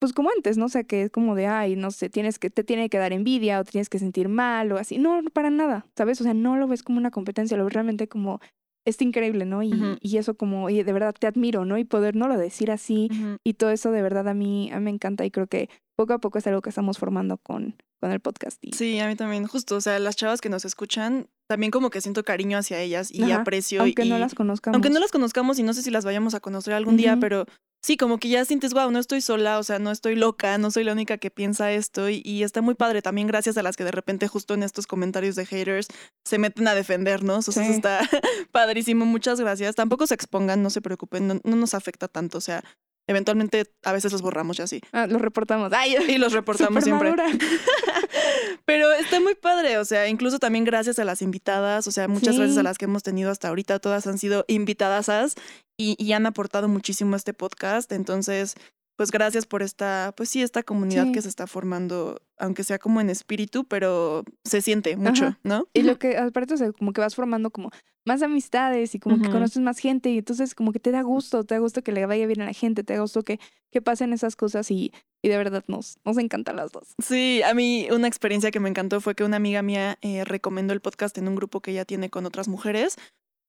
pues 0.00 0.12
como 0.14 0.30
antes, 0.34 0.56
¿no? 0.56 0.64
O 0.64 0.68
sea, 0.68 0.82
que 0.82 1.02
es 1.02 1.10
como 1.10 1.34
de, 1.34 1.46
ay, 1.46 1.76
no 1.76 1.90
sé, 1.90 2.08
tienes 2.08 2.38
que, 2.38 2.50
te 2.50 2.64
tiene 2.64 2.88
que 2.88 2.98
dar 2.98 3.12
envidia 3.12 3.60
o 3.60 3.64
tienes 3.64 3.88
que 3.88 3.98
sentir 3.98 4.28
mal 4.28 4.72
o 4.72 4.78
así. 4.78 4.98
No, 4.98 5.22
para 5.32 5.50
nada, 5.50 5.86
¿sabes? 5.96 6.20
O 6.20 6.24
sea, 6.24 6.34
no 6.34 6.56
lo 6.56 6.66
ves 6.66 6.82
como 6.82 6.98
una 6.98 7.10
competencia, 7.10 7.56
lo 7.56 7.64
ves 7.64 7.74
realmente 7.74 8.08
como, 8.08 8.40
es 8.86 9.00
increíble, 9.02 9.44
¿no? 9.44 9.62
Y, 9.62 9.98
y 10.00 10.16
eso 10.16 10.34
como, 10.34 10.70
y 10.70 10.82
de 10.82 10.92
verdad 10.92 11.14
te 11.16 11.26
admiro, 11.26 11.66
¿no? 11.66 11.76
Y 11.76 11.84
poder 11.84 12.16
no 12.16 12.28
lo 12.28 12.38
decir 12.38 12.70
así 12.70 13.10
y 13.44 13.54
todo 13.54 13.70
eso 13.70 13.92
de 13.92 14.00
verdad 14.00 14.26
a 14.26 14.34
mí, 14.34 14.70
a 14.72 14.78
mí 14.78 14.84
me 14.84 14.90
encanta 14.90 15.24
y 15.26 15.30
creo 15.30 15.46
que 15.46 15.68
poco 15.96 16.14
a 16.14 16.18
poco 16.18 16.38
es 16.38 16.46
algo 16.46 16.62
que 16.62 16.70
estamos 16.70 16.98
formando 16.98 17.36
con, 17.36 17.76
con 18.00 18.10
el 18.10 18.20
podcast. 18.20 18.58
Y, 18.64 18.72
Sí, 18.72 18.98
a 19.00 19.06
mí 19.06 19.16
también, 19.16 19.46
justo, 19.46 19.76
o 19.76 19.80
sea, 19.82 19.98
las 19.98 20.16
chavas 20.16 20.40
que 20.40 20.48
nos 20.48 20.64
escuchan, 20.64 21.28
también 21.46 21.70
como 21.70 21.90
que 21.90 22.00
siento 22.00 22.24
cariño 22.24 22.56
hacia 22.56 22.80
ellas 22.80 23.10
y 23.12 23.22
Ajá, 23.24 23.42
aprecio. 23.42 23.82
aunque 23.82 24.06
y, 24.06 24.08
no 24.08 24.18
las 24.18 24.34
conozcamos. 24.34 24.76
Aunque 24.76 24.88
no 24.88 24.98
las 24.98 25.12
conozcamos 25.12 25.58
y 25.58 25.62
no 25.62 25.74
sé 25.74 25.82
si 25.82 25.90
las 25.90 26.06
vayamos 26.06 26.32
a 26.34 26.40
conocer 26.40 26.72
algún 26.72 26.96
día, 26.96 27.18
pero 27.20 27.44
sí, 27.82 27.96
como 27.96 28.18
que 28.18 28.28
ya 28.28 28.44
sientes, 28.44 28.72
wow, 28.72 28.90
no 28.90 28.98
estoy 28.98 29.20
sola, 29.20 29.58
o 29.58 29.62
sea, 29.62 29.78
no 29.78 29.90
estoy 29.90 30.16
loca, 30.16 30.58
no 30.58 30.70
soy 30.70 30.84
la 30.84 30.92
única 30.92 31.18
que 31.18 31.30
piensa 31.30 31.72
esto 31.72 32.08
y, 32.08 32.22
y 32.24 32.42
está 32.42 32.62
muy 32.62 32.74
padre 32.74 33.02
también 33.02 33.26
gracias 33.26 33.56
a 33.56 33.62
las 33.62 33.76
que 33.76 33.84
de 33.84 33.90
repente 33.90 34.28
justo 34.28 34.54
en 34.54 34.62
estos 34.62 34.86
comentarios 34.86 35.36
de 35.36 35.46
haters 35.46 35.88
se 36.24 36.38
meten 36.38 36.68
a 36.68 36.74
defendernos, 36.74 37.48
o 37.48 37.52
sea, 37.52 37.64
eso 37.64 37.72
está 37.72 38.00
padrísimo, 38.52 39.04
muchas 39.06 39.40
gracias. 39.40 39.74
Tampoco 39.74 40.06
se 40.06 40.14
expongan, 40.14 40.62
no 40.62 40.70
se 40.70 40.80
preocupen, 40.80 41.26
no, 41.26 41.40
no 41.44 41.56
nos 41.56 41.74
afecta 41.74 42.08
tanto, 42.08 42.38
o 42.38 42.40
sea, 42.40 42.64
eventualmente 43.10 43.64
a 43.84 43.92
veces 43.92 44.12
los 44.12 44.22
borramos 44.22 44.58
y 44.58 44.62
así. 44.62 44.80
Ah, 44.92 45.06
lo 45.06 45.18
reportamos. 45.18 45.72
Ay, 45.72 45.96
Y 46.08 46.18
los 46.18 46.32
reportamos 46.32 46.84
siempre. 46.84 47.14
Pero 48.64 48.90
está 48.92 49.20
muy 49.20 49.34
padre, 49.34 49.78
o 49.78 49.84
sea, 49.84 50.08
incluso 50.08 50.38
también 50.38 50.64
gracias 50.64 50.98
a 50.98 51.04
las 51.04 51.22
invitadas, 51.22 51.86
o 51.86 51.92
sea, 51.92 52.08
muchas 52.08 52.36
gracias 52.36 52.56
a 52.56 52.60
Sí. 52.60 52.64
las 52.64 52.78
que 52.78 52.84
hemos 52.84 53.02
tenido 53.02 53.30
hasta 53.30 53.48
ahorita, 53.48 53.78
todas 53.78 54.06
han 54.06 54.18
sido 54.18 54.44
invitadasas 54.48 55.34
y, 55.76 55.96
y 56.02 56.12
han 56.12 56.26
aportado 56.26 56.68
muchísimo 56.68 57.14
a 57.14 57.16
este 57.16 57.32
podcast, 57.34 57.90
entonces, 57.92 58.54
pues 59.00 59.10
gracias 59.12 59.46
por 59.46 59.62
esta, 59.62 60.12
pues 60.14 60.28
sí, 60.28 60.42
esta 60.42 60.62
comunidad 60.62 61.06
Sí. 61.06 61.12
que 61.12 61.22
se 61.22 61.28
está 61.30 61.46
formando, 61.46 62.20
aunque 62.36 62.64
sea 62.64 62.78
como 62.78 63.00
en 63.00 63.08
espíritu, 63.08 63.64
pero 63.64 64.24
se 64.44 64.60
siente 64.60 64.94
mucho, 64.98 65.24
Ajá. 65.24 65.38
¿no? 65.42 65.66
Y 65.72 65.84
lo 65.84 65.98
que, 65.98 66.18
aparte, 66.18 66.52
o 66.52 66.56
sea, 66.58 66.70
como 66.72 66.92
que 66.92 67.00
vas 67.00 67.14
formando 67.14 67.50
como 67.50 67.70
más 68.04 68.20
amistades 68.20 68.94
y 68.94 68.98
como 68.98 69.18
que 69.22 69.30
conoces 69.30 69.62
más 69.62 69.78
gente 69.78 70.10
y 70.10 70.18
entonces 70.18 70.54
como 70.54 70.72
que 70.72 70.80
te 70.80 70.90
da 70.90 71.00
gusto, 71.00 71.44
te 71.44 71.54
da 71.54 71.60
gusto 71.60 71.82
que 71.82 71.92
le 71.92 72.04
vaya 72.04 72.26
bien 72.26 72.42
a 72.42 72.44
la 72.44 72.52
gente, 72.52 72.84
te 72.84 72.92
da 72.92 73.00
gusto 73.00 73.22
que, 73.22 73.40
que 73.70 73.80
pasen 73.80 74.12
esas 74.12 74.36
cosas 74.36 74.70
y, 74.70 74.92
y 75.22 75.28
de 75.30 75.36
verdad 75.38 75.64
nos, 75.66 75.96
nos 76.04 76.18
encantan 76.18 76.56
las 76.56 76.70
dos. 76.70 76.88
Sí, 77.02 77.40
a 77.42 77.54
mí 77.54 77.88
una 77.90 78.06
experiencia 78.06 78.50
que 78.50 78.60
me 78.60 78.68
encantó 78.68 79.00
fue 79.00 79.14
que 79.14 79.24
una 79.24 79.36
amiga 79.38 79.62
mía 79.62 79.96
eh, 80.02 80.24
recomendó 80.26 80.74
el 80.74 80.80
podcast 80.80 81.16
en 81.16 81.26
un 81.26 81.36
grupo 81.36 81.60
que 81.60 81.70
ella 81.70 81.86
tiene 81.86 82.10
con 82.10 82.26
otras 82.26 82.48
mujeres 82.48 82.96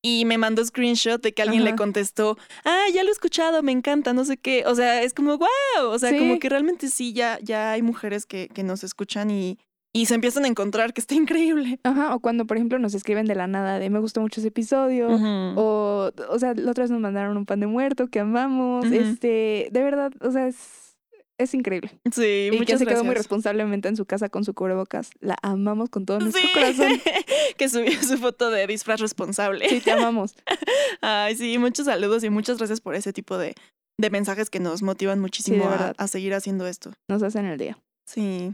y 0.01 0.25
me 0.25 0.37
mandó 0.37 0.65
screenshot 0.65 1.21
de 1.21 1.33
que 1.33 1.41
alguien 1.41 1.63
le 1.63 1.75
contestó, 1.75 2.37
ah, 2.65 2.85
ya 2.93 3.03
lo 3.03 3.09
he 3.09 3.11
escuchado, 3.11 3.61
me 3.61 3.71
encanta, 3.71 4.13
no 4.13 4.25
sé 4.25 4.37
qué. 4.37 4.63
O 4.65 4.75
sea, 4.75 5.03
es 5.03 5.13
como, 5.13 5.37
wow, 5.37 5.89
o 5.89 5.99
sea, 5.99 6.17
como 6.17 6.39
que 6.39 6.49
realmente 6.49 6.87
sí, 6.89 7.13
ya, 7.13 7.37
ya 7.41 7.71
hay 7.71 7.81
mujeres 7.81 8.25
que, 8.25 8.47
que 8.53 8.63
nos 8.63 8.83
escuchan 8.83 9.29
y, 9.29 9.59
y 9.93 10.07
se 10.07 10.15
empiezan 10.15 10.45
a 10.45 10.47
encontrar, 10.47 10.93
que 10.93 11.01
está 11.01 11.15
increíble. 11.15 11.79
Ajá, 11.83 12.15
o 12.15 12.19
cuando, 12.19 12.45
por 12.45 12.57
ejemplo, 12.57 12.79
nos 12.79 12.93
escriben 12.93 13.25
de 13.25 13.35
la 13.35 13.47
nada 13.47 13.77
de 13.77 13.89
me 13.89 13.99
gustó 13.99 14.21
mucho 14.21 14.39
ese 14.39 14.47
episodio, 14.47 15.09
o, 15.09 16.11
o 16.29 16.39
sea, 16.39 16.53
la 16.55 16.71
otra 16.71 16.83
vez 16.83 16.91
nos 16.91 17.01
mandaron 17.01 17.37
un 17.37 17.45
pan 17.45 17.59
de 17.59 17.67
muerto 17.67 18.07
que 18.07 18.19
amamos, 18.21 18.85
este, 18.85 19.67
de 19.71 19.83
verdad, 19.83 20.11
o 20.21 20.31
sea, 20.31 20.47
es, 20.47 20.90
es 21.41 21.54
increíble. 21.54 21.91
Sí, 22.12 22.47
y 22.47 22.51
que 22.51 22.58
muchas 22.58 22.80
se 22.80 22.86
quedó 22.86 23.04
muy 23.04 23.15
responsablemente 23.15 23.88
en 23.88 23.95
su 23.95 24.06
casa 24.06 24.30
con 24.30 24.43
su 24.43 24.54
cubrebocas. 24.54 25.10
La 25.19 25.36
amamos 25.41 25.89
con 25.89 26.06
todo 26.06 26.19
nuestro 26.19 26.41
Sí, 26.41 26.47
corazón. 26.54 26.91
que 27.58 27.69
subió 27.69 28.01
su 28.04 28.17
foto 28.17 28.49
de 28.49 28.67
disfraz 28.67 28.99
responsable. 28.99 29.67
Sí, 29.69 29.82
te 29.82 29.91
amamos. 29.91 30.36
Ay, 31.01 31.36
sí, 31.36 31.58
muchos 31.58 31.86
saludos 31.86 32.23
y 32.23 32.30
muchas 32.30 32.58
gracias 32.58 32.82
por 32.82 32.95
ese 32.95 33.13
tipo 33.13 33.38
de, 33.38 33.56
de 33.97 34.10
mensajes 34.10 34.49
que 34.49 34.60
nos 34.60 34.82
motivan 34.82 35.19
muchísimo 35.19 35.65
a, 35.65 35.93
a 35.97 36.08
seguir 36.08 36.34
haciendo 36.34 36.67
esto. 36.67 36.91
Nos 37.10 37.23
hacen 37.23 37.45
el 37.45 37.58
día. 37.58 37.77
Sí. 38.06 38.54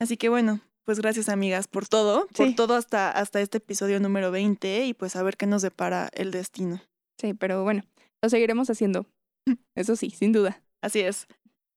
Así 0.00 0.16
que 0.16 0.28
bueno, 0.28 0.60
pues 0.84 1.00
gracias 1.00 1.28
amigas 1.28 1.68
por 1.68 1.86
todo, 1.86 2.26
por 2.28 2.54
todo 2.54 2.74
hasta, 2.74 3.10
hasta 3.10 3.40
este 3.40 3.58
episodio 3.58 4.00
número 4.00 4.30
20 4.30 4.86
y 4.86 4.94
pues 4.94 5.16
a 5.16 5.22
ver 5.22 5.36
qué 5.36 5.46
nos 5.46 5.62
depara 5.62 6.08
el 6.14 6.30
destino. 6.30 6.80
Sí, 7.20 7.34
pero 7.34 7.62
bueno, 7.62 7.84
lo 8.22 8.30
seguiremos 8.30 8.70
haciendo. 8.70 9.04
Eso 9.74 9.96
sí, 9.96 10.10
sin 10.10 10.32
duda. 10.32 10.62
Así 10.82 11.00
es. 11.00 11.26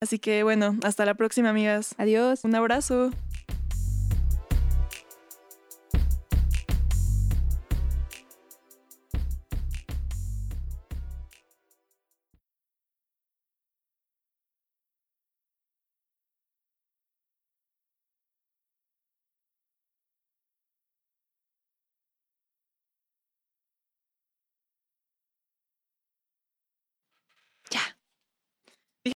Así 0.01 0.17
que 0.17 0.41
bueno, 0.41 0.75
hasta 0.83 1.05
la 1.05 1.13
próxima 1.13 1.49
amigas. 1.49 1.93
Adiós. 1.97 2.43
Un 2.43 2.55
abrazo. 2.55 3.11